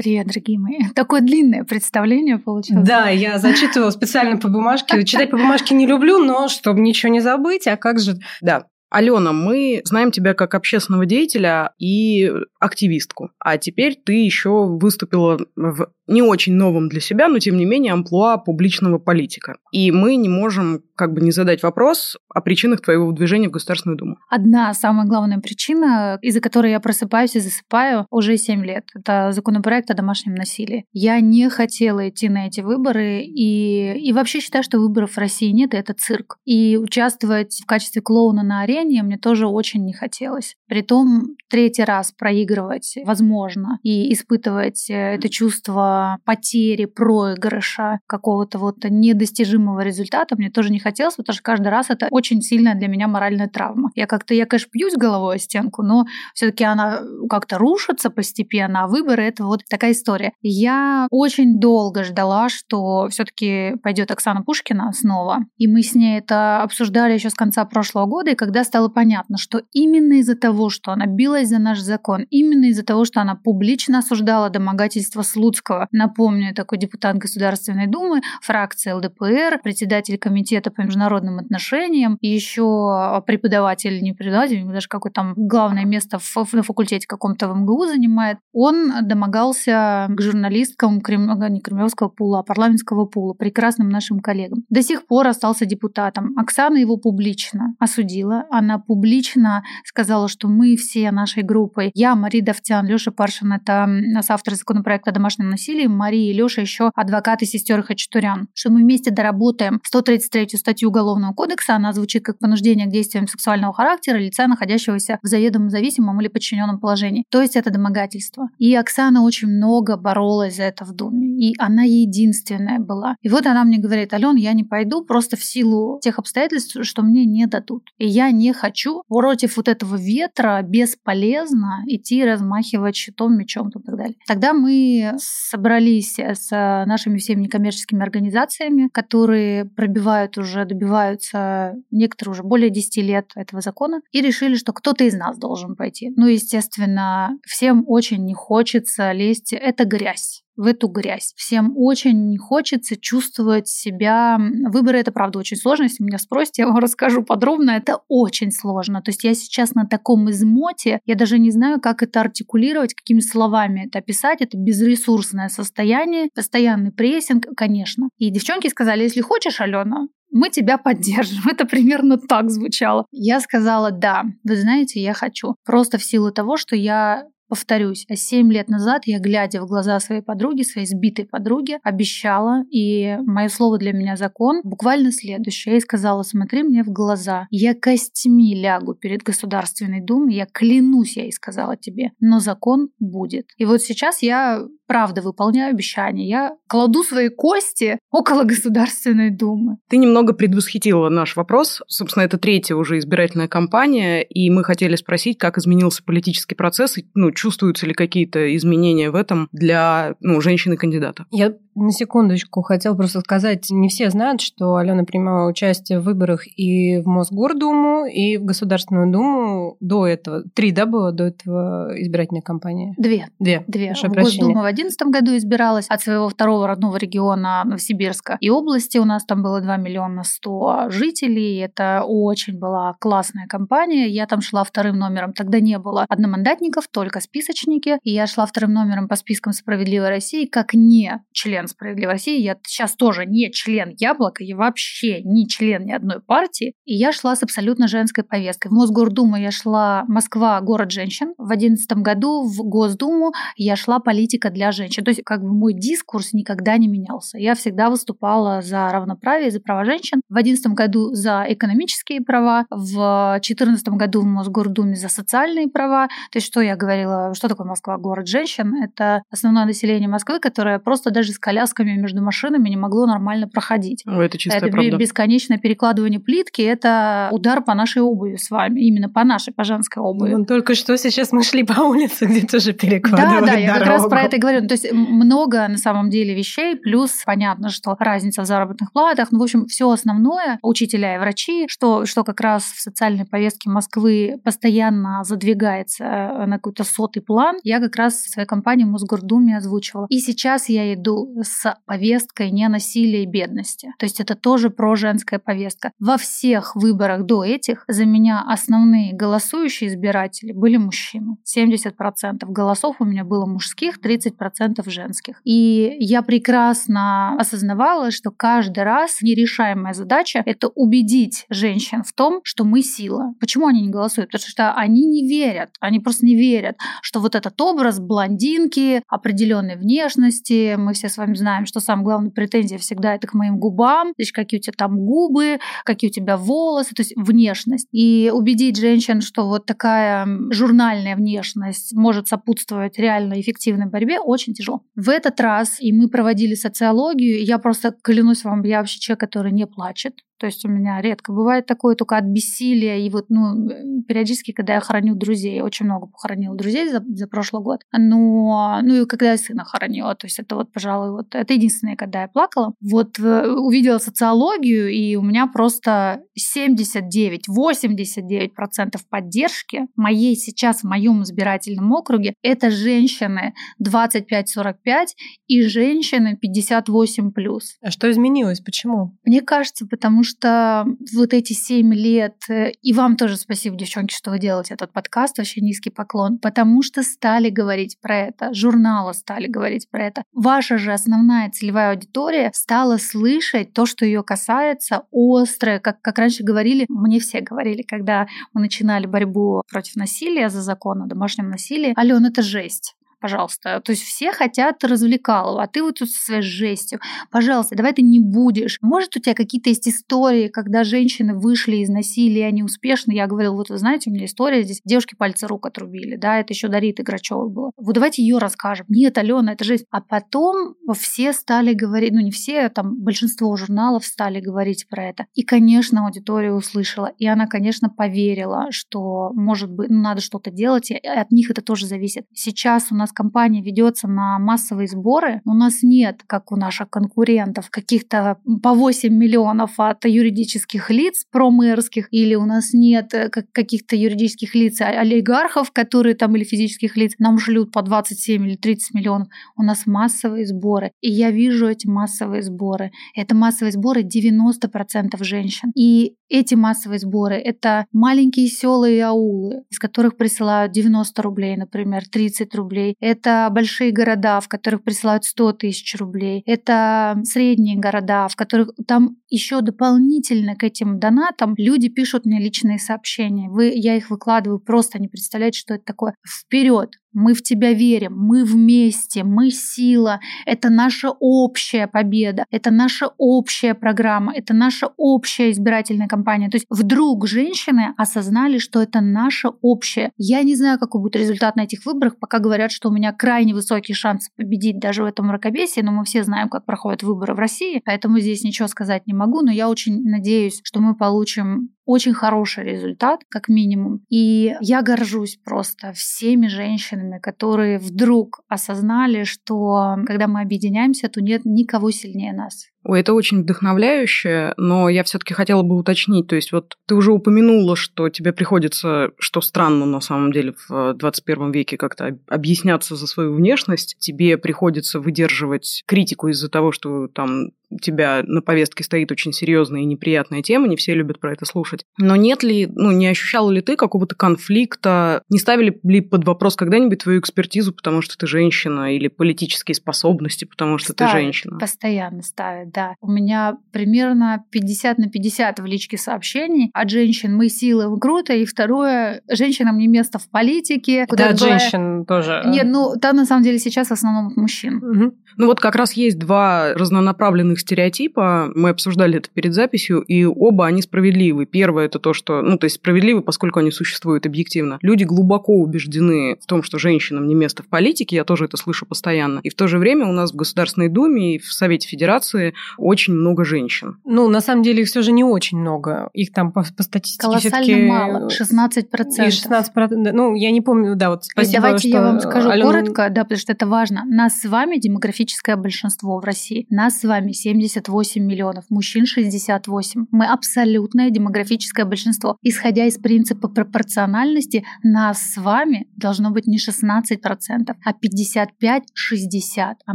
Привет, 0.00 0.28
дорогие 0.28 0.58
мои. 0.58 0.78
Такое 0.94 1.20
длинное 1.20 1.64
представление 1.64 2.38
получилось. 2.38 2.88
Да, 2.88 3.10
я 3.10 3.38
зачитывала 3.38 3.90
специально 3.90 4.38
по 4.38 4.48
бумажке. 4.48 5.04
Читать 5.04 5.30
по 5.30 5.36
бумажке 5.36 5.74
не 5.74 5.86
люблю, 5.86 6.24
но 6.24 6.48
чтобы 6.48 6.80
ничего 6.80 7.12
не 7.12 7.20
забыть, 7.20 7.66
а 7.66 7.76
как 7.76 7.98
же... 7.98 8.18
Да, 8.40 8.64
Алена, 8.88 9.32
мы 9.32 9.82
знаем 9.84 10.10
тебя 10.10 10.32
как 10.32 10.54
общественного 10.54 11.04
деятеля 11.04 11.74
и 11.78 12.32
активистку. 12.58 13.30
А 13.38 13.58
теперь 13.58 13.94
ты 13.94 14.14
еще 14.24 14.64
выступила 14.64 15.38
в 15.54 15.92
не 16.10 16.22
очень 16.22 16.54
новом 16.54 16.88
для 16.88 17.00
себя, 17.00 17.28
но 17.28 17.38
тем 17.38 17.56
не 17.56 17.64
менее 17.64 17.92
амплуа 17.92 18.36
публичного 18.36 18.98
политика. 18.98 19.56
И 19.70 19.92
мы 19.92 20.16
не 20.16 20.28
можем 20.28 20.82
как 20.96 21.14
бы 21.14 21.20
не 21.20 21.30
задать 21.30 21.62
вопрос 21.62 22.16
о 22.28 22.40
причинах 22.40 22.82
твоего 22.82 23.06
выдвижения 23.06 23.48
в 23.48 23.52
Государственную 23.52 23.96
Думу. 23.96 24.16
Одна 24.28 24.74
самая 24.74 25.06
главная 25.06 25.38
причина, 25.38 26.18
из-за 26.20 26.40
которой 26.40 26.72
я 26.72 26.80
просыпаюсь 26.80 27.36
и 27.36 27.40
засыпаю 27.40 28.06
уже 28.10 28.36
7 28.36 28.64
лет, 28.64 28.84
это 28.94 29.30
законопроект 29.32 29.90
о 29.90 29.94
домашнем 29.94 30.34
насилии. 30.34 30.84
Я 30.92 31.20
не 31.20 31.48
хотела 31.48 32.08
идти 32.08 32.28
на 32.28 32.48
эти 32.48 32.60
выборы 32.60 33.22
и, 33.22 33.94
и 33.98 34.12
вообще 34.12 34.40
считаю, 34.40 34.64
что 34.64 34.78
выборов 34.78 35.12
в 35.12 35.18
России 35.18 35.50
нет, 35.50 35.74
и 35.74 35.76
это 35.76 35.94
цирк. 35.94 36.36
И 36.44 36.76
участвовать 36.76 37.60
в 37.62 37.66
качестве 37.66 38.02
клоуна 38.02 38.42
на 38.42 38.62
арене 38.62 39.02
мне 39.02 39.16
тоже 39.16 39.46
очень 39.46 39.84
не 39.84 39.92
хотелось. 39.92 40.56
Притом 40.68 41.36
третий 41.48 41.84
раз 41.84 42.12
проигрывать 42.12 42.98
возможно 43.04 43.78
и 43.82 44.12
испытывать 44.12 44.86
это 44.88 45.28
чувство 45.28 45.99
потери, 46.24 46.84
проигрыша, 46.84 48.00
какого-то 48.06 48.58
вот 48.58 48.76
недостижимого 48.84 49.80
результата 49.80 50.36
мне 50.36 50.50
тоже 50.50 50.70
не 50.70 50.78
хотелось, 50.78 51.16
потому 51.16 51.34
что 51.34 51.42
каждый 51.42 51.68
раз 51.68 51.90
это 51.90 52.08
очень 52.10 52.42
сильная 52.42 52.74
для 52.74 52.88
меня 52.88 53.08
моральная 53.08 53.48
травма. 53.48 53.90
Я 53.94 54.06
как-то, 54.06 54.34
я, 54.34 54.46
конечно, 54.46 54.70
бьюсь 54.72 54.94
головой 54.94 55.36
о 55.36 55.38
стенку, 55.38 55.82
но 55.82 56.04
все-таки 56.34 56.64
она 56.64 57.00
как-то 57.28 57.58
рушится 57.58 58.10
постепенно, 58.10 58.84
а 58.84 58.86
выборы 58.86 59.24
это 59.24 59.44
вот 59.44 59.62
такая 59.68 59.92
история. 59.92 60.32
Я 60.42 61.06
очень 61.10 61.58
долго 61.58 62.04
ждала, 62.04 62.48
что 62.48 63.08
все-таки 63.10 63.76
пойдет 63.82 64.10
Оксана 64.10 64.42
Пушкина 64.42 64.92
снова, 64.92 65.40
и 65.56 65.66
мы 65.66 65.82
с 65.82 65.94
ней 65.94 66.18
это 66.18 66.62
обсуждали 66.62 67.14
еще 67.14 67.30
с 67.30 67.34
конца 67.34 67.64
прошлого 67.64 68.06
года, 68.06 68.30
и 68.30 68.34
когда 68.34 68.64
стало 68.64 68.88
понятно, 68.88 69.36
что 69.38 69.62
именно 69.72 70.14
из-за 70.14 70.36
того, 70.36 70.70
что 70.70 70.92
она 70.92 71.06
билась 71.06 71.48
за 71.48 71.58
наш 71.58 71.80
закон, 71.80 72.26
именно 72.30 72.66
из-за 72.66 72.84
того, 72.84 73.04
что 73.04 73.20
она 73.20 73.34
публично 73.34 73.98
осуждала 73.98 74.50
домогательство 74.50 75.22
Слуцкого, 75.22 75.88
Напомню, 75.92 76.54
такой 76.54 76.78
депутат 76.78 77.16
Государственной 77.16 77.86
Думы, 77.86 78.20
фракция 78.42 78.94
ЛДПР, 78.94 79.60
председатель 79.62 80.18
комитета 80.18 80.70
по 80.70 80.82
международным 80.82 81.38
отношениям, 81.38 82.18
еще 82.20 83.22
преподаватель, 83.26 84.02
не 84.02 84.12
преподаватель, 84.12 84.64
даже 84.64 84.88
какое 84.88 85.12
там 85.12 85.34
главное 85.36 85.84
место 85.84 86.18
в, 86.18 86.52
на 86.52 86.62
факультете 86.62 87.06
каком-то 87.06 87.48
в 87.48 87.56
МГУ 87.56 87.86
занимает. 87.86 88.38
Он 88.52 88.92
домогался 89.02 90.08
к 90.10 90.20
журналисткам 90.20 91.00
крем, 91.00 91.30
не 91.50 91.60
кремлевского 91.60 92.08
пула, 92.08 92.40
а 92.40 92.42
парламентского 92.42 93.06
пула, 93.06 93.34
прекрасным 93.34 93.88
нашим 93.88 94.20
коллегам. 94.20 94.64
До 94.68 94.82
сих 94.82 95.06
пор 95.06 95.28
остался 95.28 95.66
депутатом. 95.66 96.36
Оксана 96.36 96.76
его 96.76 96.96
публично 96.96 97.74
осудила. 97.78 98.46
Она 98.50 98.78
публично 98.78 99.62
сказала, 99.84 100.28
что 100.28 100.48
мы 100.48 100.76
все 100.76 101.10
нашей 101.10 101.42
группой, 101.42 101.90
я, 101.94 102.14
Мария 102.14 102.42
Давтян, 102.42 102.86
Леша 102.86 103.10
Паршин, 103.10 103.52
это 103.52 103.88
автор 104.28 104.54
законопроекта 104.54 105.10
о 105.10 105.14
домашнем 105.14 105.50
насилии, 105.50 105.69
Василий, 105.70 105.86
Мария 105.86 106.32
и 106.32 106.36
Леша 106.36 106.62
еще 106.62 106.90
адвокаты 106.96 107.46
сестер 107.46 107.82
Хачатурян, 107.84 108.48
что 108.54 108.72
мы 108.72 108.80
вместе 108.80 109.12
доработаем 109.12 109.80
133 109.84 110.58
статью 110.58 110.88
Уголовного 110.88 111.32
кодекса. 111.32 111.76
Она 111.76 111.92
звучит 111.92 112.24
как 112.24 112.40
понуждение 112.40 112.86
к 112.86 112.90
действиям 112.90 113.28
сексуального 113.28 113.72
характера 113.72 114.16
лица, 114.16 114.48
находящегося 114.48 115.20
в 115.22 115.28
заведомо 115.28 115.70
зависимом 115.70 116.20
или 116.20 116.26
подчиненном 116.26 116.80
положении. 116.80 117.24
То 117.30 117.40
есть 117.40 117.54
это 117.54 117.70
домогательство. 117.70 118.48
И 118.58 118.74
Оксана 118.74 119.22
очень 119.22 119.46
много 119.46 119.96
боролась 119.96 120.56
за 120.56 120.64
это 120.64 120.84
в 120.84 120.92
Думе. 120.92 121.28
И 121.38 121.54
она 121.58 121.84
единственная 121.84 122.80
была. 122.80 123.14
И 123.22 123.28
вот 123.28 123.46
она 123.46 123.62
мне 123.62 123.78
говорит, 123.78 124.12
Ален, 124.12 124.34
я 124.34 124.54
не 124.54 124.64
пойду 124.64 125.04
просто 125.04 125.36
в 125.36 125.44
силу 125.44 126.00
тех 126.02 126.18
обстоятельств, 126.18 126.76
что 126.82 127.02
мне 127.02 127.24
не 127.24 127.46
дадут. 127.46 127.84
И 127.98 128.08
я 128.08 128.32
не 128.32 128.52
хочу 128.52 129.04
против 129.08 129.56
вот 129.56 129.68
этого 129.68 129.94
ветра 129.94 130.60
бесполезно 130.62 131.84
идти 131.86 132.24
размахивать 132.24 132.96
щитом, 132.96 133.38
мечом 133.38 133.68
и 133.68 133.72
так 133.72 133.96
далее. 133.96 134.16
Тогда 134.26 134.52
мы 134.52 135.14
собрали 135.18 135.59
собрались 135.60 136.18
э, 136.18 136.34
с 136.34 136.50
э, 136.52 136.86
нашими 136.86 137.18
всеми 137.18 137.42
некоммерческими 137.42 138.02
организациями, 138.02 138.88
которые 138.92 139.66
пробивают 139.66 140.38
уже, 140.38 140.64
добиваются 140.64 141.74
некоторые 141.90 142.32
уже 142.32 142.42
более 142.42 142.70
10 142.70 142.96
лет 143.04 143.30
этого 143.34 143.60
закона, 143.60 144.00
и 144.10 144.22
решили, 144.22 144.54
что 144.54 144.72
кто-то 144.72 145.04
из 145.04 145.14
нас 145.14 145.38
должен 145.38 145.76
пойти. 145.76 146.12
Ну, 146.16 146.26
естественно, 146.26 147.38
всем 147.44 147.84
очень 147.86 148.24
не 148.24 148.34
хочется 148.34 149.12
лезть. 149.12 149.52
Это 149.52 149.84
грязь 149.84 150.42
в 150.60 150.66
эту 150.66 150.88
грязь. 150.88 151.32
Всем 151.36 151.72
очень 151.74 152.36
хочется 152.36 152.94
чувствовать 152.94 153.66
себя... 153.66 154.38
Выборы 154.68 154.98
это, 154.98 155.10
правда, 155.10 155.38
очень 155.38 155.56
сложно. 155.56 155.84
Если 155.84 156.04
меня 156.04 156.18
спросите, 156.18 156.62
я 156.62 156.68
вам 156.68 156.76
расскажу 156.80 157.22
подробно. 157.22 157.70
Это 157.70 158.00
очень 158.08 158.52
сложно. 158.52 159.00
То 159.00 159.08
есть 159.08 159.24
я 159.24 159.32
сейчас 159.32 159.74
на 159.74 159.86
таком 159.86 160.30
измоте, 160.30 161.00
я 161.06 161.14
даже 161.14 161.38
не 161.38 161.50
знаю, 161.50 161.80
как 161.80 162.02
это 162.02 162.20
артикулировать, 162.20 162.92
какими 162.92 163.20
словами 163.20 163.86
это 163.86 164.00
описать. 164.00 164.42
Это 164.42 164.58
безресурсное 164.58 165.48
состояние, 165.48 166.28
постоянный 166.34 166.92
прессинг, 166.92 167.46
конечно. 167.56 168.10
И 168.18 168.30
девчонки 168.30 168.68
сказали, 168.68 169.04
если 169.04 169.22
хочешь, 169.22 169.62
Алена, 169.62 170.08
мы 170.30 170.50
тебя 170.50 170.76
поддержим. 170.76 171.42
Это 171.50 171.64
примерно 171.64 172.18
так 172.18 172.50
звучало. 172.50 173.06
Я 173.10 173.40
сказала, 173.40 173.90
да, 173.90 174.24
вы 174.44 174.56
знаете, 174.56 175.00
я 175.00 175.14
хочу. 175.14 175.54
Просто 175.64 175.96
в 175.96 176.04
силу 176.04 176.30
того, 176.30 176.58
что 176.58 176.76
я 176.76 177.24
Повторюсь, 177.50 178.06
а 178.08 178.14
семь 178.14 178.52
лет 178.52 178.68
назад 178.68 179.02
я, 179.06 179.18
глядя 179.18 179.60
в 179.60 179.66
глаза 179.66 179.98
своей 179.98 180.22
подруги, 180.22 180.62
своей 180.62 180.86
сбитой 180.86 181.24
подруги, 181.24 181.80
обещала, 181.82 182.62
и 182.70 183.16
мое 183.26 183.48
слово 183.48 183.76
для 183.76 183.92
меня 183.92 184.16
закон, 184.16 184.60
буквально 184.62 185.10
следующее. 185.10 185.74
Я 185.74 185.80
сказала, 185.80 186.22
смотри 186.22 186.62
мне 186.62 186.84
в 186.84 186.92
глаза. 186.92 187.48
Я 187.50 187.74
костьми 187.74 188.54
лягу 188.54 188.94
перед 188.94 189.24
Государственной 189.24 190.00
Думой, 190.00 190.36
я 190.36 190.46
клянусь, 190.46 191.16
я 191.16 191.24
ей 191.24 191.32
сказала 191.32 191.76
тебе, 191.76 192.12
но 192.20 192.38
закон 192.38 192.90
будет. 193.00 193.46
И 193.56 193.64
вот 193.64 193.82
сейчас 193.82 194.22
я 194.22 194.64
правда 194.90 195.22
выполняю 195.22 195.70
обещание. 195.70 196.28
Я 196.28 196.56
кладу 196.66 197.04
свои 197.04 197.28
кости 197.28 198.00
около 198.10 198.42
Государственной 198.42 199.30
Думы. 199.30 199.76
Ты 199.88 199.98
немного 199.98 200.32
предвосхитила 200.32 201.08
наш 201.08 201.36
вопрос. 201.36 201.80
Собственно, 201.86 202.24
это 202.24 202.38
третья 202.38 202.74
уже 202.74 202.98
избирательная 202.98 203.46
кампания, 203.46 204.22
и 204.22 204.50
мы 204.50 204.64
хотели 204.64 204.96
спросить, 204.96 205.38
как 205.38 205.58
изменился 205.58 206.02
политический 206.02 206.56
процесс, 206.56 206.98
ну, 207.14 207.30
чувствуются 207.30 207.86
ли 207.86 207.94
какие-то 207.94 208.56
изменения 208.56 209.12
в 209.12 209.14
этом 209.14 209.48
для 209.52 210.16
ну, 210.18 210.40
женщины-кандидата. 210.40 211.24
Я 211.30 211.54
На 211.74 211.92
секундочку, 211.92 212.62
хотел 212.62 212.96
просто 212.96 213.20
сказать, 213.20 213.68
не 213.70 213.88
все 213.88 214.10
знают, 214.10 214.40
что 214.40 214.76
Алена 214.76 215.04
принимала 215.04 215.48
участие 215.48 216.00
в 216.00 216.04
выборах 216.04 216.46
и 216.58 216.98
в 216.98 217.06
Мосгордуму, 217.06 218.06
и 218.06 218.36
в 218.36 218.44
Государственную 218.44 219.10
Думу 219.10 219.76
до 219.80 220.06
этого. 220.06 220.42
Три, 220.54 220.72
да, 220.72 220.86
было 220.86 221.12
до 221.12 221.24
этого 221.24 221.92
избирательной 222.00 222.42
кампании? 222.42 222.94
Две. 222.96 223.28
Две. 223.38 223.64
Две. 223.66 223.94
в 223.94 224.12
Госдуму 224.12 224.60
в 224.60 224.62
2011 224.62 225.02
году 225.02 225.36
избиралась 225.36 225.86
от 225.88 226.02
своего 226.02 226.28
второго 226.28 226.66
родного 226.66 226.96
региона 226.96 227.62
Новосибирска. 227.64 228.36
И 228.40 228.50
области 228.50 228.98
у 228.98 229.04
нас 229.04 229.24
там 229.24 229.42
было 229.42 229.60
2 229.60 229.76
миллиона 229.76 230.24
100 230.24 230.90
жителей. 230.90 231.58
Это 231.58 232.02
очень 232.06 232.58
была 232.58 232.96
классная 232.98 233.46
кампания. 233.46 234.08
Я 234.08 234.26
там 234.26 234.40
шла 234.40 234.64
вторым 234.64 234.98
номером. 234.98 235.32
Тогда 235.32 235.60
не 235.60 235.78
было 235.78 236.04
одномандатников, 236.08 236.88
только 236.88 237.20
списочники. 237.20 237.98
И 238.02 238.10
я 238.10 238.26
шла 238.26 238.46
вторым 238.46 238.72
номером 238.72 239.08
по 239.08 239.16
спискам 239.16 239.52
«Справедливой 239.52 240.08
России» 240.08 240.46
как 240.46 240.74
не 240.74 241.22
член 241.32 241.59
«Справедливой 241.66 242.14
России». 242.14 242.40
Я 242.40 242.56
сейчас 242.66 242.94
тоже 242.94 243.26
не 243.26 243.50
член 243.52 243.94
«Яблока», 243.98 244.44
я 244.44 244.56
вообще 244.56 245.22
не 245.22 245.48
член 245.48 245.84
ни 245.84 245.92
одной 245.92 246.20
партии. 246.20 246.74
И 246.84 246.94
я 246.94 247.12
шла 247.12 247.36
с 247.36 247.42
абсолютно 247.42 247.88
женской 247.88 248.24
повесткой. 248.24 248.68
В 248.68 248.72
Мосгордуму 248.72 249.36
я 249.36 249.50
шла 249.50 250.04
«Москва. 250.08 250.60
Город 250.60 250.90
женщин». 250.90 251.34
В 251.38 251.48
2011 251.48 251.92
году 251.98 252.44
в 252.44 252.56
Госдуму 252.62 253.32
я 253.56 253.76
шла 253.76 253.98
«Политика 253.98 254.50
для 254.50 254.72
женщин». 254.72 255.04
То 255.04 255.10
есть 255.10 255.22
как 255.24 255.42
бы 255.42 255.52
мой 255.52 255.74
дискурс 255.74 256.32
никогда 256.32 256.76
не 256.76 256.88
менялся. 256.88 257.38
Я 257.38 257.54
всегда 257.54 257.90
выступала 257.90 258.62
за 258.62 258.90
равноправие, 258.90 259.50
за 259.50 259.60
права 259.60 259.84
женщин. 259.84 260.22
В 260.28 260.34
2011 260.34 260.72
году 260.72 261.14
за 261.14 261.44
экономические 261.48 262.20
права, 262.20 262.66
в 262.70 263.38
2014 263.40 263.88
году 263.88 264.22
в 264.22 264.24
Мосгордуме 264.24 264.96
за 264.96 265.08
социальные 265.08 265.68
права. 265.68 266.08
То 266.30 266.36
есть 266.36 266.46
что 266.46 266.60
я 266.60 266.76
говорила, 266.76 267.34
что 267.34 267.48
такое 267.48 267.66
Москва, 267.66 267.98
город 267.98 268.26
женщин? 268.26 268.82
Это 268.82 269.22
основное 269.30 269.64
население 269.64 270.08
Москвы, 270.08 270.38
которое 270.38 270.78
просто 270.78 271.10
даже 271.10 271.32
с 271.32 271.38
колясками 271.50 271.96
между 271.96 272.22
машинами 272.22 272.68
не 272.68 272.76
могло 272.76 273.06
нормально 273.06 273.48
проходить. 273.48 274.04
О, 274.06 274.20
это 274.20 274.38
чистая 274.38 274.62
это 274.62 274.70
правда. 274.70 274.96
бесконечное 274.96 275.58
перекладывание 275.58 276.20
плитки, 276.20 276.62
это 276.62 277.28
удар 277.32 277.60
по 277.60 277.74
нашей 277.74 278.02
обуви 278.02 278.36
с 278.36 278.50
вами, 278.50 278.80
именно 278.80 279.08
по 279.08 279.24
нашей, 279.24 279.52
по 279.52 279.64
женской 279.64 280.00
обуви. 280.00 280.32
Ну, 280.32 280.44
только 280.44 280.76
что 280.76 280.96
сейчас 280.96 281.32
мы 281.32 281.42
шли 281.42 281.64
по 281.64 281.80
улице, 281.80 282.26
где 282.26 282.46
тоже 282.46 282.72
перекладывали 282.72 283.40
Да, 283.40 283.46
да, 283.46 283.58
я 283.58 283.74
дорогу. 283.74 283.84
как 283.84 283.88
раз 283.88 284.08
про 284.08 284.22
это 284.22 284.36
и 284.36 284.38
говорю. 284.38 284.62
Ну, 284.62 284.68
То 284.68 284.74
есть 284.74 284.92
много 284.92 285.66
на 285.66 285.76
самом 285.76 286.08
деле 286.08 286.36
вещей, 286.36 286.76
плюс 286.76 287.22
понятно, 287.26 287.68
что 287.68 287.96
разница 287.98 288.42
в 288.42 288.46
заработных 288.46 288.92
платах, 288.92 289.32
ну, 289.32 289.40
в 289.40 289.42
общем, 289.42 289.66
все 289.66 289.90
основное, 289.90 290.60
учителя 290.62 291.16
и 291.16 291.18
врачи, 291.18 291.66
что, 291.66 292.06
что 292.06 292.22
как 292.22 292.40
раз 292.40 292.62
в 292.62 292.80
социальной 292.80 293.26
повестке 293.26 293.70
Москвы 293.70 294.40
постоянно 294.44 295.24
задвигается 295.24 296.04
э, 296.04 296.46
на 296.46 296.56
какой-то 296.56 296.84
сотый 296.84 297.22
план, 297.22 297.56
я 297.64 297.80
как 297.80 297.96
раз 297.96 298.14
в 298.14 298.30
своей 298.30 298.46
компании 298.46 298.84
в 298.84 298.88
Мосгордуме 298.88 299.56
озвучивала. 299.56 300.06
И 300.10 300.20
сейчас 300.20 300.68
я 300.68 300.94
иду 300.94 301.39
с 301.42 301.76
повесткой 301.86 302.50
не 302.50 302.68
насилия 302.68 303.22
и 303.22 303.26
бедности. 303.26 303.92
То 303.98 304.06
есть 304.06 304.20
это 304.20 304.34
тоже 304.34 304.70
про 304.70 304.94
женская 304.96 305.38
повестка. 305.38 305.92
Во 305.98 306.16
всех 306.16 306.74
выборах 306.76 307.26
до 307.26 307.44
этих 307.44 307.84
за 307.88 308.04
меня 308.04 308.44
основные 308.46 309.14
голосующие 309.14 309.88
избиратели 309.90 310.52
были 310.52 310.76
мужчины. 310.76 311.36
70% 311.44 312.44
голосов 312.46 312.96
у 313.00 313.04
меня 313.04 313.24
было 313.24 313.46
мужских, 313.46 313.98
30% 313.98 314.88
женских. 314.90 315.40
И 315.44 315.96
я 315.98 316.22
прекрасно 316.22 317.36
осознавала, 317.38 318.10
что 318.10 318.30
каждый 318.30 318.84
раз 318.84 319.22
нерешаемая 319.22 319.94
задача— 319.94 320.42
это 320.46 320.68
убедить 320.68 321.46
женщин 321.50 322.02
в 322.02 322.12
том, 322.12 322.40
что 322.44 322.64
мы 322.64 322.82
сила. 322.82 323.34
Почему 323.40 323.66
они 323.66 323.82
не 323.82 323.90
голосуют? 323.90 324.30
Потому 324.30 324.48
что 324.48 324.72
они 324.74 325.06
не 325.06 325.28
верят, 325.28 325.70
они 325.80 326.00
просто 326.00 326.26
не 326.26 326.36
верят, 326.36 326.76
что 327.02 327.20
вот 327.20 327.34
этот 327.34 327.60
образ 327.60 327.98
блондинки, 328.00 329.02
определенной 329.08 329.76
внешности, 329.76 330.76
мы 330.76 330.92
все 330.92 331.08
с 331.08 331.16
вами 331.16 331.29
знаем, 331.34 331.66
что 331.66 331.80
самая 331.80 332.04
главная 332.04 332.30
претензия 332.30 332.78
всегда 332.78 333.14
это 333.14 333.26
к 333.26 333.34
моим 333.34 333.58
губам, 333.58 334.08
то 334.08 334.22
есть 334.22 334.32
какие 334.32 334.58
у 334.58 334.62
тебя 334.62 334.74
там 334.76 334.98
губы, 334.98 335.58
какие 335.84 336.10
у 336.10 336.12
тебя 336.12 336.36
волосы, 336.36 336.94
то 336.94 337.02
есть 337.02 337.12
внешность. 337.16 337.88
И 337.92 338.30
убедить 338.32 338.76
женщин, 338.76 339.20
что 339.20 339.46
вот 339.46 339.66
такая 339.66 340.26
журнальная 340.50 341.16
внешность 341.16 341.92
может 341.94 342.28
сопутствовать 342.28 342.98
реально 342.98 343.40
эффективной 343.40 343.86
борьбе, 343.86 344.20
очень 344.20 344.54
тяжело. 344.54 344.82
В 344.94 345.08
этот 345.08 345.40
раз, 345.40 345.80
и 345.80 345.92
мы 345.92 346.08
проводили 346.08 346.54
социологию, 346.54 347.44
я 347.44 347.58
просто 347.58 347.94
клянусь 348.02 348.44
вам, 348.44 348.62
я 348.62 348.78
вообще 348.78 348.98
человек, 348.98 349.20
который 349.20 349.52
не 349.52 349.66
плачет. 349.66 350.14
То 350.40 350.46
есть 350.46 350.64
у 350.64 350.68
меня 350.68 351.00
редко 351.02 351.32
бывает 351.32 351.66
такое 351.66 351.94
только 351.94 352.16
от 352.16 352.24
бессилия. 352.24 352.98
И 352.98 353.10
вот, 353.10 353.26
ну, 353.28 353.68
периодически, 354.08 354.52
когда 354.52 354.74
я 354.74 354.80
хороню 354.80 355.14
друзей, 355.14 355.56
я 355.56 355.64
очень 355.64 355.84
много 355.84 356.06
похоронила 356.06 356.56
друзей 356.56 356.88
за, 356.88 357.04
за 357.06 357.26
прошлый 357.28 357.62
год. 357.62 357.82
Но, 357.92 358.80
ну 358.82 359.02
и 359.02 359.06
когда 359.06 359.32
я 359.32 359.36
сына 359.36 359.64
хоронила, 359.64 360.14
то 360.14 360.26
есть 360.26 360.38
это 360.38 360.56
вот, 360.56 360.72
пожалуй, 360.72 361.10
вот 361.10 361.34
это 361.34 361.52
единственное, 361.52 361.96
когда 361.96 362.22
я 362.22 362.28
плакала. 362.28 362.72
Вот 362.80 363.18
э, 363.18 363.48
увидела 363.50 363.98
социологию, 363.98 364.88
и 364.88 365.14
у 365.16 365.22
меня 365.22 365.46
просто 365.46 366.22
79, 366.34 367.48
89% 367.48 368.96
поддержки 369.10 369.88
моей 369.94 370.36
сейчас 370.36 370.80
в 370.80 370.84
моем 370.84 371.22
избирательном 371.22 371.92
округе 371.92 372.34
это 372.42 372.70
женщины 372.70 373.52
25-45 373.84 375.06
и 375.48 375.62
женщины 375.62 376.38
58+. 376.42 377.60
А 377.82 377.90
что 377.90 378.10
изменилось? 378.10 378.60
Почему? 378.60 379.18
Мне 379.24 379.42
кажется, 379.42 379.86
потому 379.86 380.22
что 380.22 380.29
вот 380.42 381.32
эти 381.32 381.52
семь 381.52 381.94
лет, 381.94 382.36
э, 382.48 382.70
и 382.82 382.92
вам 382.92 383.16
тоже 383.16 383.36
спасибо, 383.36 383.76
девчонки, 383.76 384.14
что 384.14 384.30
вы 384.30 384.38
делаете 384.38 384.74
этот 384.74 384.92
подкаст, 384.92 385.38
вообще 385.38 385.60
низкий 385.60 385.90
поклон, 385.90 386.38
потому 386.38 386.82
что 386.82 387.02
стали 387.02 387.50
говорить 387.50 387.98
про 388.00 388.18
это, 388.18 388.52
журналы 388.54 389.14
стали 389.14 389.46
говорить 389.46 389.88
про 389.90 390.06
это. 390.06 390.22
Ваша 390.32 390.78
же 390.78 390.92
основная 390.92 391.50
целевая 391.50 391.92
аудитория 391.92 392.50
стала 392.54 392.96
слышать 392.98 393.72
то, 393.72 393.86
что 393.86 394.04
ее 394.04 394.22
касается, 394.22 395.04
острое, 395.12 395.78
как, 395.80 396.00
как 396.02 396.18
раньше 396.18 396.42
говорили, 396.42 396.86
мне 396.88 397.20
все 397.20 397.40
говорили, 397.40 397.82
когда 397.82 398.26
мы 398.52 398.60
начинали 398.60 399.06
борьбу 399.06 399.62
против 399.70 399.96
насилия 399.96 400.48
за 400.48 400.62
закон 400.62 401.02
о 401.02 401.06
домашнем 401.06 401.50
насилии, 401.50 401.94
Ален, 401.96 402.26
это 402.26 402.42
жесть 402.42 402.94
пожалуйста. 403.20 403.80
То 403.80 403.92
есть 403.92 404.02
все 404.02 404.32
хотят 404.32 404.82
развлекалого, 404.84 405.62
а 405.62 405.66
ты 405.66 405.82
вот 405.82 405.98
тут 405.98 406.10
со 406.10 406.24
своей 406.24 406.42
жестью. 406.42 407.00
Пожалуйста, 407.30 407.76
давай 407.76 407.92
ты 407.92 408.02
не 408.02 408.20
будешь. 408.20 408.78
Может, 408.80 409.16
у 409.16 409.20
тебя 409.20 409.34
какие-то 409.34 409.70
есть 409.70 409.86
истории, 409.88 410.48
когда 410.48 410.84
женщины 410.84 411.34
вышли 411.34 411.76
из 411.76 411.88
насилия, 411.88 412.46
они 412.46 412.62
успешны? 412.62 413.12
Я 413.12 413.26
говорила, 413.26 413.54
вот 413.54 413.70
вы 413.70 413.78
знаете, 413.78 414.10
у 414.10 414.12
меня 414.12 414.24
история 414.24 414.62
здесь, 414.62 414.80
девушки 414.84 415.14
пальцы 415.14 415.46
рук 415.46 415.66
отрубили, 415.66 416.16
да, 416.16 416.40
это 416.40 416.52
еще 416.52 416.68
Дарит 416.68 417.00
Играчева 417.00 417.48
было. 417.48 417.72
Вот 417.76 417.94
давайте 417.94 418.22
ее 418.22 418.38
расскажем. 418.38 418.86
Нет, 418.88 419.18
Алена, 419.18 419.52
это 419.52 419.64
жесть. 419.64 419.84
А 419.90 420.00
потом 420.00 420.74
все 420.94 421.32
стали 421.32 421.74
говорить, 421.74 422.12
ну 422.12 422.20
не 422.20 422.30
все, 422.30 422.68
там 422.68 422.96
большинство 423.02 423.54
журналов 423.56 424.04
стали 424.04 424.40
говорить 424.40 424.86
про 424.88 425.08
это. 425.08 425.26
И, 425.34 425.42
конечно, 425.42 426.04
аудитория 426.06 426.52
услышала, 426.52 427.12
и 427.18 427.26
она, 427.26 427.46
конечно, 427.46 427.88
поверила, 427.88 428.66
что, 428.70 429.32
может 429.34 429.70
быть, 429.70 429.90
ну, 429.90 430.00
надо 430.00 430.20
что-то 430.20 430.50
делать, 430.50 430.90
и 430.90 430.96
от 430.96 431.30
них 431.30 431.50
это 431.50 431.62
тоже 431.62 431.86
зависит. 431.86 432.26
Сейчас 432.32 432.88
у 432.90 432.94
нас 432.94 433.09
компания 433.12 433.62
ведется 433.62 434.08
на 434.08 434.38
массовые 434.38 434.88
сборы, 434.88 435.40
у 435.44 435.54
нас 435.54 435.82
нет, 435.82 436.22
как 436.26 436.52
у 436.52 436.56
наших 436.56 436.90
конкурентов, 436.90 437.70
каких-то 437.70 438.38
по 438.62 438.74
8 438.74 439.12
миллионов 439.12 439.78
от 439.78 440.04
юридических 440.04 440.90
лиц 440.90 441.24
промэрских, 441.30 442.08
или 442.10 442.34
у 442.34 442.44
нас 442.44 442.72
нет 442.72 443.14
э, 443.14 443.28
каких-то 443.30 443.96
юридических 443.96 444.54
лиц 444.54 444.80
а, 444.80 444.88
олигархов, 444.88 445.70
которые 445.72 446.14
там, 446.14 446.36
или 446.36 446.44
физических 446.44 446.96
лиц, 446.96 447.14
нам 447.18 447.38
шлют 447.38 447.72
по 447.72 447.82
27 447.82 448.46
или 448.46 448.56
30 448.56 448.94
миллионов. 448.94 449.28
У 449.56 449.62
нас 449.62 449.86
массовые 449.86 450.46
сборы. 450.46 450.92
И 451.00 451.10
я 451.10 451.30
вижу 451.30 451.68
эти 451.68 451.86
массовые 451.86 452.42
сборы. 452.42 452.90
Это 453.14 453.34
массовые 453.34 453.72
сборы 453.72 454.02
90% 454.02 455.22
женщин. 455.22 455.72
И 455.74 456.14
эти 456.28 456.54
массовые 456.54 456.98
сборы— 456.98 457.34
это 457.44 457.86
маленькие 457.92 458.46
села 458.46 458.88
и 458.88 458.98
аулы, 458.98 459.64
из 459.70 459.78
которых 459.78 460.16
присылают 460.16 460.72
90 460.72 461.22
рублей, 461.22 461.56
например, 461.56 462.04
30 462.08 462.54
рублей. 462.54 462.94
Это 463.00 463.48
большие 463.50 463.92
города, 463.92 464.40
в 464.40 464.48
которых 464.48 464.84
присылают 464.84 465.24
100 465.24 465.52
тысяч 465.54 465.94
рублей. 465.96 466.42
Это 466.46 467.18
средние 467.24 467.78
города, 467.78 468.28
в 468.28 468.36
которых 468.36 468.70
там 468.86 469.16
еще 469.28 469.62
дополнительно 469.62 470.54
к 470.54 470.62
этим 470.64 470.98
донатам 470.98 471.54
люди 471.56 471.88
пишут 471.88 472.26
мне 472.26 472.38
личные 472.38 472.78
сообщения. 472.78 473.48
Вы, 473.48 473.72
я 473.74 473.96
их 473.96 474.10
выкладываю, 474.10 474.60
просто 474.60 475.00
не 475.00 475.08
представляете, 475.08 475.58
что 475.58 475.74
это 475.74 475.84
такое. 475.84 476.14
Вперед! 476.26 476.99
Мы 477.12 477.34
в 477.34 477.42
тебя 477.42 477.72
верим, 477.72 478.16
мы 478.16 478.44
вместе, 478.44 479.24
мы 479.24 479.50
сила. 479.50 480.20
Это 480.46 480.70
наша 480.70 481.10
общая 481.10 481.86
победа, 481.86 482.44
это 482.50 482.70
наша 482.70 483.10
общая 483.18 483.74
программа, 483.74 484.34
это 484.34 484.54
наша 484.54 484.90
общая 484.96 485.50
избирательная 485.50 486.08
кампания. 486.08 486.48
То 486.50 486.56
есть 486.56 486.66
вдруг 486.70 487.26
женщины 487.26 487.94
осознали, 487.96 488.58
что 488.58 488.80
это 488.80 489.00
наша 489.00 489.50
общая. 489.60 490.12
Я 490.16 490.42
не 490.42 490.54
знаю, 490.54 490.78
какой 490.78 491.00
будет 491.00 491.16
результат 491.16 491.56
на 491.56 491.62
этих 491.62 491.84
выборах, 491.84 492.18
пока 492.18 492.38
говорят, 492.38 492.72
что 492.72 492.88
у 492.88 492.92
меня 492.92 493.12
крайне 493.12 493.54
высокий 493.54 493.94
шанс 493.94 494.28
победить 494.36 494.78
даже 494.78 495.02
в 495.02 495.06
этом 495.06 495.26
мракобесии, 495.26 495.80
но 495.80 495.92
мы 495.92 496.04
все 496.04 496.22
знаем, 496.22 496.48
как 496.48 496.64
проходят 496.64 497.02
выборы 497.02 497.34
в 497.34 497.38
России, 497.38 497.82
поэтому 497.84 498.20
здесь 498.20 498.44
ничего 498.44 498.68
сказать 498.68 499.06
не 499.06 499.14
могу, 499.14 499.42
но 499.42 499.50
я 499.50 499.68
очень 499.68 500.02
надеюсь, 500.04 500.60
что 500.62 500.80
мы 500.80 500.94
получим 500.94 501.70
очень 501.90 502.14
хороший 502.14 502.64
результат, 502.64 503.20
как 503.28 503.48
минимум. 503.48 504.04
И 504.08 504.54
я 504.60 504.82
горжусь 504.82 505.38
просто 505.44 505.92
всеми 505.92 506.46
женщинами, 506.46 507.18
которые 507.18 507.78
вдруг 507.78 508.40
осознали, 508.48 509.24
что 509.24 509.96
когда 510.06 510.28
мы 510.28 510.40
объединяемся, 510.42 511.08
то 511.08 511.20
нет 511.20 511.42
никого 511.44 511.90
сильнее 511.90 512.32
нас. 512.32 512.66
Ой, 512.84 513.00
это 513.00 513.12
очень 513.12 513.42
вдохновляюще, 513.42 514.54
но 514.56 514.88
я 514.88 515.04
все-таки 515.04 515.34
хотела 515.34 515.62
бы 515.62 515.76
уточнить. 515.76 516.26
То 516.28 516.36
есть 516.36 516.52
вот 516.52 516.76
ты 516.86 516.94
уже 516.94 517.12
упомянула, 517.12 517.76
что 517.76 518.08
тебе 518.08 518.32
приходится, 518.32 519.10
что 519.18 519.40
странно 519.40 519.84
на 519.84 520.00
самом 520.00 520.32
деле 520.32 520.54
в 520.68 520.94
21 520.94 521.52
веке 521.52 521.76
как-то 521.76 522.18
объясняться 522.28 522.96
за 522.96 523.06
свою 523.06 523.34
внешность. 523.34 523.96
Тебе 523.98 524.38
приходится 524.38 524.98
выдерживать 524.98 525.82
критику 525.86 526.28
из-за 526.28 526.48
того, 526.48 526.72
что 526.72 527.08
там 527.08 527.50
у 527.70 527.78
тебя 527.78 528.22
на 528.24 528.42
повестке 528.42 528.82
стоит 528.82 529.12
очень 529.12 529.32
серьезная 529.32 529.82
и 529.82 529.84
неприятная 529.84 530.42
тема, 530.42 530.66
не 530.66 530.76
все 530.76 530.94
любят 530.94 531.20
про 531.20 531.32
это 531.32 531.44
слушать. 531.44 531.84
Но 531.98 532.16
нет 532.16 532.42
ли, 532.42 532.66
ну, 532.66 532.90
не 532.90 533.06
ощущала 533.06 533.50
ли 533.50 533.60
ты 533.60 533.76
какого-то 533.76 534.16
конфликта? 534.16 535.22
Не 535.28 535.38
ставили 535.38 535.78
ли 535.84 536.00
под 536.00 536.24
вопрос 536.24 536.56
когда-нибудь 536.56 536.98
твою 536.98 537.20
экспертизу, 537.20 537.72
потому 537.72 538.02
что 538.02 538.18
ты 538.18 538.26
женщина, 538.26 538.94
или 538.94 539.08
политические 539.08 539.76
способности, 539.76 540.44
потому 540.44 540.78
что 540.78 540.92
ставят, 540.92 541.12
ты 541.12 541.20
женщина? 541.20 541.58
Постоянно 541.58 542.22
ставят, 542.22 542.69
да. 542.72 542.94
У 543.00 543.10
меня 543.10 543.56
примерно 543.72 544.44
50 544.50 544.98
на 544.98 545.08
50 545.08 545.60
в 545.60 545.66
личке 545.66 545.96
сообщений 545.96 546.70
от 546.72 546.90
женщин 546.90 547.36
«мы 547.36 547.48
силы, 547.48 547.88
мы 547.88 547.98
круто», 547.98 548.32
и 548.32 548.44
второе 548.44 549.22
«женщинам 549.28 549.78
не 549.78 549.88
место 549.88 550.18
в 550.18 550.28
политике». 550.28 551.06
Куда 551.08 551.28
да, 551.28 551.30
от 551.30 551.40
женщин 551.40 552.04
тоже. 552.04 552.42
Нет, 552.46 552.66
ну, 552.66 552.94
там 553.00 553.16
на 553.16 553.26
самом 553.26 553.42
деле 553.42 553.58
сейчас 553.58 553.88
в 553.88 553.92
основном 553.92 554.28
от 554.28 554.36
мужчин. 554.36 554.76
Угу. 554.76 555.14
Ну 555.36 555.46
вот 555.46 555.60
как 555.60 555.76
раз 555.76 555.92
есть 555.94 556.18
два 556.18 556.74
разнонаправленных 556.74 557.60
стереотипа. 557.60 558.50
Мы 558.54 558.70
обсуждали 558.70 559.18
это 559.18 559.30
перед 559.32 559.54
записью, 559.54 560.00
и 560.00 560.24
оба 560.24 560.66
они 560.66 560.82
справедливы. 560.82 561.46
Первое 561.46 561.86
это 561.86 561.98
то, 561.98 562.12
что, 562.12 562.42
ну, 562.42 562.58
то 562.58 562.64
есть 562.64 562.76
справедливы, 562.76 563.22
поскольку 563.22 563.60
они 563.60 563.70
существуют 563.70 564.26
объективно. 564.26 564.78
Люди 564.82 565.04
глубоко 565.04 565.54
убеждены 565.54 566.36
в 566.40 566.46
том, 566.46 566.62
что 566.62 566.78
женщинам 566.78 567.26
не 567.26 567.34
место 567.34 567.62
в 567.62 567.68
политике, 567.68 568.16
я 568.16 568.24
тоже 568.24 568.46
это 568.46 568.56
слышу 568.56 568.86
постоянно. 568.86 569.40
И 569.42 569.50
в 569.50 569.54
то 569.54 569.66
же 569.66 569.78
время 569.78 570.06
у 570.06 570.12
нас 570.12 570.32
в 570.32 570.36
Государственной 570.36 570.88
Думе 570.88 571.36
и 571.36 571.38
в 571.38 571.52
Совете 571.52 571.88
Федерации 571.88 572.54
очень 572.78 573.14
много 573.14 573.44
женщин. 573.44 573.98
Ну, 574.04 574.28
на 574.28 574.40
самом 574.40 574.62
деле 574.62 574.82
их 574.82 574.88
все 574.88 575.02
же 575.02 575.12
не 575.12 575.24
очень 575.24 575.58
много. 575.58 576.10
Их 576.12 576.32
там 576.32 576.52
по, 576.52 576.64
по 576.76 576.82
статистике 576.82 577.22
Колоссально 577.22 577.86
мало, 577.86 578.28
16%. 578.28 578.80
И 579.18 579.28
16%, 579.28 580.12
ну, 580.12 580.34
я 580.34 580.50
не 580.50 580.60
помню, 580.60 580.96
да, 580.96 581.10
вот 581.10 581.24
спасибо, 581.24 581.62
Давайте 581.62 581.88
что 581.88 581.98
я 581.98 582.02
вам 582.02 582.20
скажу 582.20 582.48
Алена... 582.50 582.66
коротко, 582.66 583.08
да, 583.10 583.22
потому 583.24 583.38
что 583.38 583.52
это 583.52 583.66
важно. 583.66 584.04
Нас 584.06 584.40
с 584.40 584.48
вами 584.48 584.76
демографическое 584.78 585.56
большинство 585.56 586.18
в 586.18 586.24
России. 586.24 586.66
Нас 586.70 587.00
с 587.00 587.04
вами 587.04 587.32
78 587.32 588.22
миллионов, 588.22 588.64
мужчин 588.70 589.06
68. 589.06 590.06
Мы 590.10 590.26
абсолютное 590.26 591.10
демографическое 591.10 591.84
большинство. 591.84 592.36
Исходя 592.42 592.86
из 592.86 592.98
принципа 592.98 593.48
пропорциональности, 593.48 594.64
нас 594.82 595.20
с 595.20 595.36
вами 595.36 595.88
должно 595.96 596.30
быть 596.30 596.46
не 596.46 596.58
16%, 596.58 597.74
а 597.84 597.92
55-60, 597.92 599.74
а 599.86 599.94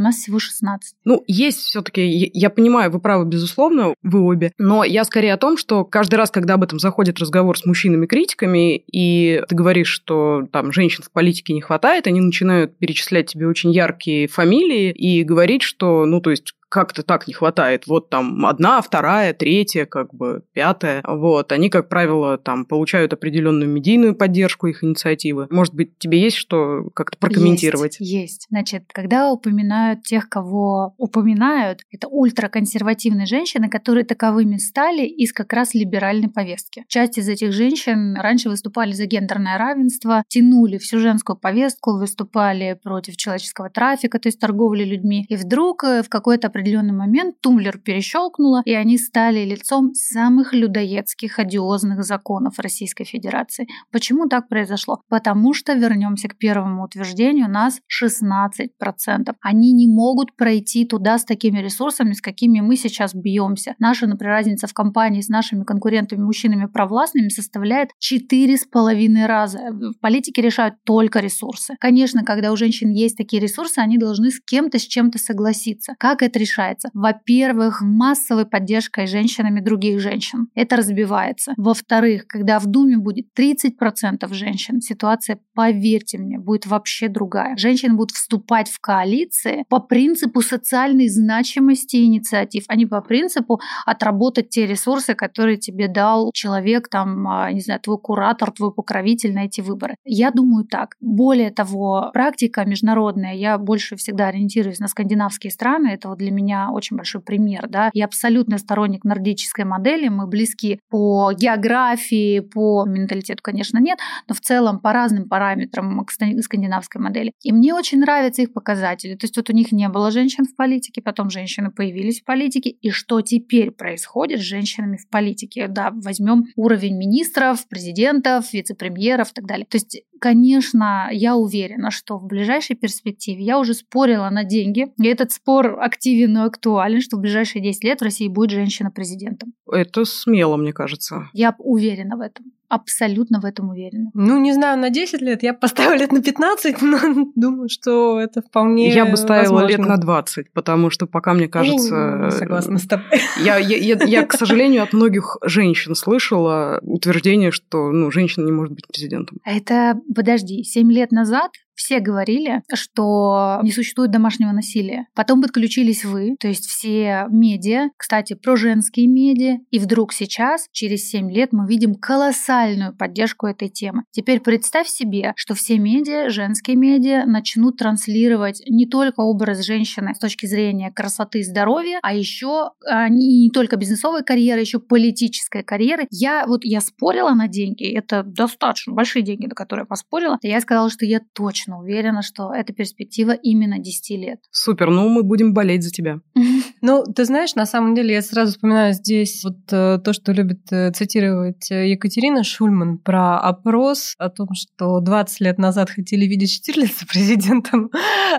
нас 0.00 0.16
всего 0.16 0.38
16. 0.38 0.96
Ну, 1.04 1.22
есть 1.26 1.58
все 1.58 1.82
таки 1.82 2.30
я 2.32 2.50
понимаю, 2.56 2.90
вы 2.90 2.98
правы, 2.98 3.24
безусловно, 3.24 3.94
вы 4.02 4.20
обе, 4.20 4.52
но 4.58 4.82
я 4.82 5.04
скорее 5.04 5.34
о 5.34 5.36
том, 5.36 5.56
что 5.56 5.84
каждый 5.84 6.16
раз, 6.16 6.30
когда 6.30 6.54
об 6.54 6.64
этом 6.64 6.78
заходит 6.78 7.18
разговор 7.18 7.58
с 7.58 7.64
мужчинами-критиками, 7.64 8.76
и 8.90 9.42
ты 9.48 9.54
говоришь, 9.54 9.88
что 9.88 10.46
там 10.52 10.72
женщин 10.72 11.04
в 11.04 11.12
политике 11.12 11.52
не 11.52 11.60
хватает, 11.60 12.06
они 12.06 12.20
начинают 12.20 12.76
перечислять 12.78 13.26
тебе 13.26 13.46
очень 13.46 13.72
яркие 13.72 14.26
фамилии 14.26 14.90
и 14.90 15.22
говорить, 15.22 15.62
что, 15.62 16.06
ну, 16.06 16.20
то 16.20 16.30
есть 16.30 16.54
как-то 16.68 17.02
так 17.02 17.28
не 17.28 17.34
хватает. 17.34 17.86
Вот 17.86 18.10
там 18.10 18.44
одна, 18.46 18.80
вторая, 18.82 19.32
третья, 19.32 19.86
как 19.86 20.12
бы 20.12 20.42
пятая. 20.52 21.02
Вот. 21.06 21.52
Они, 21.52 21.70
как 21.70 21.88
правило, 21.88 22.38
там 22.38 22.64
получают 22.64 23.12
определенную 23.12 23.70
медийную 23.70 24.14
поддержку 24.14 24.66
их 24.66 24.82
инициативы. 24.82 25.46
Может 25.50 25.74
быть, 25.74 25.98
тебе 25.98 26.20
есть 26.20 26.36
что 26.36 26.90
как-то 26.94 27.18
прокомментировать? 27.18 27.98
Есть, 28.00 28.12
есть. 28.12 28.46
Значит, 28.50 28.84
когда 28.92 29.30
упоминают 29.30 30.02
тех, 30.02 30.28
кого 30.28 30.94
упоминают, 30.98 31.82
это 31.90 32.08
ультраконсервативные 32.08 33.26
женщины, 33.26 33.68
которые 33.68 34.04
таковыми 34.04 34.56
стали 34.56 35.06
из 35.06 35.32
как 35.32 35.52
раз 35.52 35.74
либеральной 35.74 36.28
повестки. 36.28 36.84
Часть 36.88 37.18
из 37.18 37.28
этих 37.28 37.52
женщин 37.52 38.16
раньше 38.16 38.48
выступали 38.48 38.92
за 38.92 39.06
гендерное 39.06 39.58
равенство, 39.58 40.24
тянули 40.28 40.78
всю 40.78 40.98
женскую 40.98 41.36
повестку, 41.36 41.98
выступали 41.98 42.78
против 42.82 43.16
человеческого 43.16 43.70
трафика, 43.70 44.18
то 44.18 44.28
есть 44.28 44.40
торговли 44.40 44.84
людьми. 44.84 45.26
И 45.28 45.36
вдруг 45.36 45.84
э, 45.84 46.02
в 46.02 46.08
какой-то 46.08 46.50
определенный 46.56 46.94
момент 46.94 47.40
тумблер 47.40 47.78
перещелкнуло, 47.78 48.62
и 48.64 48.72
они 48.72 48.96
стали 48.96 49.44
лицом 49.44 49.92
самых 49.94 50.54
людоедских, 50.54 51.38
одиозных 51.38 52.02
законов 52.02 52.58
Российской 52.58 53.04
Федерации. 53.04 53.66
Почему 53.92 54.26
так 54.26 54.48
произошло? 54.48 55.00
Потому 55.08 55.52
что, 55.52 55.74
вернемся 55.74 56.28
к 56.28 56.38
первому 56.38 56.84
утверждению, 56.84 57.50
нас 57.50 57.80
16%. 58.02 59.34
Они 59.40 59.72
не 59.72 59.86
могут 59.86 60.34
пройти 60.34 60.86
туда 60.86 61.18
с 61.18 61.24
такими 61.24 61.58
ресурсами, 61.58 62.12
с 62.12 62.22
какими 62.22 62.60
мы 62.60 62.76
сейчас 62.76 63.14
бьемся. 63.14 63.74
Наша, 63.78 64.06
например, 64.06 64.32
разница 64.32 64.66
в 64.66 64.72
компании 64.72 65.20
с 65.20 65.28
нашими 65.28 65.64
конкурентами, 65.64 66.22
мужчинами 66.22 66.66
провластными 66.66 67.28
составляет 67.28 67.90
4,5 68.02 69.26
раза. 69.26 69.58
В 69.70 70.00
политике 70.00 70.40
решают 70.40 70.76
только 70.84 71.20
ресурсы. 71.20 71.74
Конечно, 71.80 72.24
когда 72.24 72.50
у 72.50 72.56
женщин 72.56 72.90
есть 72.90 73.16
такие 73.16 73.42
ресурсы, 73.42 73.78
они 73.78 73.98
должны 73.98 74.30
с 74.30 74.40
кем-то, 74.40 74.78
с 74.78 74.82
чем-то 74.82 75.18
согласиться. 75.18 75.94
Как 75.98 76.22
это 76.22 76.38
решается? 76.46 76.88
Во-первых, 76.94 77.82
массовой 77.82 78.46
поддержкой 78.46 79.06
женщинами 79.06 79.60
других 79.60 80.00
женщин. 80.00 80.48
Это 80.54 80.76
разбивается. 80.76 81.52
Во-вторых, 81.56 82.26
когда 82.26 82.58
в 82.58 82.66
Думе 82.66 82.96
будет 82.96 83.26
30% 83.38 84.32
женщин, 84.32 84.80
ситуация, 84.80 85.38
поверьте 85.54 86.18
мне, 86.18 86.38
будет 86.38 86.66
вообще 86.66 87.08
другая. 87.08 87.56
Женщины 87.56 87.94
будут 87.94 88.12
вступать 88.12 88.68
в 88.68 88.80
коалиции 88.80 89.64
по 89.68 89.80
принципу 89.80 90.40
социальной 90.40 91.08
значимости 91.08 91.96
инициатив, 91.96 92.64
а 92.68 92.76
не 92.76 92.86
по 92.86 93.00
принципу 93.00 93.60
отработать 93.84 94.50
те 94.50 94.66
ресурсы, 94.66 95.14
которые 95.14 95.56
тебе 95.56 95.88
дал 95.88 96.30
человек, 96.32 96.88
там, 96.88 97.26
а, 97.28 97.52
не 97.52 97.60
знаю, 97.60 97.80
твой 97.80 97.98
куратор, 97.98 98.52
твой 98.52 98.72
покровитель 98.72 99.34
на 99.34 99.46
эти 99.46 99.60
выборы. 99.60 99.96
Я 100.04 100.30
думаю 100.30 100.64
так. 100.64 100.94
Более 101.00 101.50
того, 101.50 102.10
практика 102.12 102.64
международная, 102.64 103.34
я 103.34 103.58
больше 103.58 103.96
всегда 103.96 104.28
ориентируюсь 104.28 104.78
на 104.78 104.88
скандинавские 104.88 105.50
страны, 105.50 105.88
это 105.88 106.08
вот 106.08 106.18
для 106.18 106.30
меня 106.36 106.70
очень 106.70 106.96
большой 106.96 107.20
пример. 107.20 107.68
Да? 107.68 107.90
Я 107.92 108.04
абсолютно 108.04 108.58
сторонник 108.58 109.04
нордической 109.04 109.64
модели, 109.64 110.08
мы 110.08 110.26
близки 110.26 110.80
по 110.90 111.32
географии, 111.32 112.40
по 112.40 112.84
менталитету, 112.84 113.42
конечно, 113.42 113.78
нет, 113.78 113.98
но 114.28 114.34
в 114.34 114.40
целом 114.40 114.80
по 114.80 114.92
разным 114.92 115.28
параметрам 115.28 116.04
к 116.04 116.10
скандинавской 116.10 117.00
модели. 117.00 117.32
И 117.42 117.52
мне 117.52 117.74
очень 117.74 118.00
нравятся 118.00 118.42
их 118.42 118.52
показатели. 118.52 119.14
То 119.14 119.24
есть 119.24 119.36
вот 119.36 119.50
у 119.50 119.52
них 119.52 119.72
не 119.72 119.88
было 119.88 120.10
женщин 120.10 120.44
в 120.44 120.54
политике, 120.56 121.02
потом 121.02 121.30
женщины 121.30 121.70
появились 121.70 122.20
в 122.20 122.24
политике, 122.24 122.70
и 122.70 122.90
что 122.90 123.20
теперь 123.20 123.70
происходит 123.70 124.40
с 124.40 124.44
женщинами 124.44 124.96
в 124.96 125.08
политике? 125.08 125.68
Да, 125.68 125.90
возьмем 125.92 126.44
уровень 126.56 126.96
министров, 126.96 127.66
президентов, 127.68 128.52
вице-премьеров 128.52 129.30
и 129.30 129.34
так 129.34 129.46
далее. 129.46 129.66
То 129.66 129.76
есть 129.76 130.02
Конечно, 130.20 131.08
я 131.12 131.36
уверена, 131.36 131.90
что 131.90 132.18
в 132.18 132.26
ближайшей 132.26 132.76
перспективе 132.76 133.44
я 133.44 133.58
уже 133.58 133.74
спорила 133.74 134.28
на 134.30 134.44
деньги, 134.44 134.92
и 134.98 135.06
этот 135.06 135.32
спор 135.32 135.78
активен 135.80 136.36
и 136.38 136.40
актуален, 136.40 137.00
что 137.00 137.16
в 137.16 137.20
ближайшие 137.20 137.62
10 137.62 137.84
лет 137.84 138.00
в 138.00 138.04
России 138.04 138.28
будет 138.28 138.50
женщина 138.50 138.90
президентом. 138.90 139.52
Это 139.70 140.04
смело, 140.04 140.56
мне 140.56 140.72
кажется. 140.72 141.28
Я 141.32 141.54
уверена 141.58 142.16
в 142.16 142.20
этом 142.20 142.52
абсолютно 142.68 143.40
в 143.40 143.44
этом 143.44 143.70
уверена. 143.70 144.10
Ну, 144.14 144.38
не 144.38 144.52
знаю, 144.52 144.78
на 144.78 144.90
10 144.90 145.20
лет. 145.20 145.42
Я 145.42 145.54
поставила 145.54 145.94
лет 145.94 146.12
на 146.12 146.22
15, 146.22 146.82
но 146.82 146.98
думаю, 147.34 147.68
что 147.68 148.20
это 148.20 148.42
вполне 148.42 148.92
Я 148.92 149.06
бы 149.06 149.16
ставила 149.16 149.54
возможно. 149.54 149.68
лет 149.68 149.78
на 149.78 149.96
20, 149.96 150.52
потому 150.52 150.90
что 150.90 151.06
пока, 151.06 151.34
мне 151.34 151.48
кажется... 151.48 152.20
Я 152.24 152.30
согласна 152.30 152.78
с 152.78 152.86
тобой. 152.86 153.06
Я, 153.42 153.58
я, 153.58 153.76
я, 153.76 154.04
я, 154.04 154.26
к 154.26 154.32
сожалению, 154.32 154.82
от 154.82 154.92
многих 154.92 155.36
женщин 155.42 155.94
слышала 155.94 156.78
утверждение, 156.82 157.50
что 157.50 157.90
ну, 157.90 158.10
женщина 158.10 158.44
не 158.44 158.52
может 158.52 158.74
быть 158.74 158.86
президентом. 158.86 159.38
Это, 159.44 160.00
подожди, 160.14 160.62
7 160.64 160.90
лет 160.90 161.12
назад 161.12 161.50
все 161.76 162.00
говорили, 162.00 162.62
что 162.72 163.60
не 163.62 163.70
существует 163.70 164.10
домашнего 164.10 164.52
насилия. 164.52 165.06
Потом 165.14 165.42
подключились 165.42 166.04
вы, 166.04 166.36
то 166.40 166.48
есть 166.48 166.66
все 166.66 167.26
медиа, 167.30 167.90
кстати, 167.96 168.34
про 168.34 168.56
женские 168.56 169.06
медиа, 169.06 169.58
и 169.70 169.78
вдруг 169.78 170.12
сейчас, 170.12 170.68
через 170.72 171.08
7 171.10 171.30
лет, 171.30 171.52
мы 171.52 171.68
видим 171.68 171.94
колоссальную 171.94 172.96
поддержку 172.96 173.46
этой 173.46 173.68
темы. 173.68 174.04
Теперь 174.10 174.40
представь 174.40 174.88
себе, 174.88 175.32
что 175.36 175.54
все 175.54 175.78
медиа, 175.78 176.30
женские 176.30 176.76
медиа, 176.76 177.24
начнут 177.26 177.76
транслировать 177.76 178.62
не 178.68 178.86
только 178.86 179.20
образ 179.20 179.64
женщины 179.64 180.14
с 180.14 180.18
точки 180.18 180.46
зрения 180.46 180.90
красоты 180.90 181.40
и 181.40 181.44
здоровья, 181.44 181.98
а 182.02 182.14
еще 182.14 182.70
а, 182.86 183.08
не, 183.08 183.42
не 183.42 183.50
только 183.50 183.76
бизнесовой 183.76 184.24
карьеры, 184.24 184.60
еще 184.60 184.78
политической 184.78 185.62
карьеры. 185.62 186.06
Я 186.10 186.46
вот 186.46 186.64
я 186.64 186.80
спорила 186.80 187.30
на 187.30 187.48
деньги, 187.48 187.84
это 187.92 188.22
достаточно 188.22 188.92
большие 188.92 189.22
деньги, 189.22 189.46
на 189.46 189.54
которые 189.54 189.82
я 189.82 189.86
поспорила. 189.86 190.38
Я 190.42 190.60
сказала, 190.60 190.90
что 190.90 191.04
я 191.04 191.20
точно 191.34 191.65
точно 191.66 191.78
уверена, 191.78 192.22
что 192.22 192.52
это 192.52 192.72
перспектива 192.72 193.32
именно 193.32 193.78
10 193.78 194.10
лет. 194.18 194.38
Супер, 194.50 194.90
ну 194.90 195.08
мы 195.08 195.22
будем 195.22 195.52
болеть 195.52 195.82
за 195.82 195.90
тебя. 195.90 196.20
Ну, 196.82 197.02
ты 197.04 197.24
знаешь, 197.24 197.54
на 197.54 197.66
самом 197.66 197.94
деле 197.94 198.14
я 198.14 198.22
сразу 198.22 198.52
вспоминаю 198.52 198.92
здесь 198.92 199.42
вот 199.42 199.56
э, 199.72 199.98
то, 199.98 200.12
что 200.12 200.32
любит 200.32 200.60
э, 200.70 200.92
цитировать 200.92 201.70
э, 201.70 201.88
Екатерина 201.88 202.44
Шульман 202.44 202.98
про 202.98 203.38
опрос 203.40 204.14
о 204.18 204.28
том, 204.28 204.48
что 204.54 205.00
20 205.00 205.40
лет 205.40 205.58
назад 205.58 205.90
хотели 205.90 206.26
видеть 206.26 206.52
Штирлица 206.52 207.06
президентом, 207.10 207.90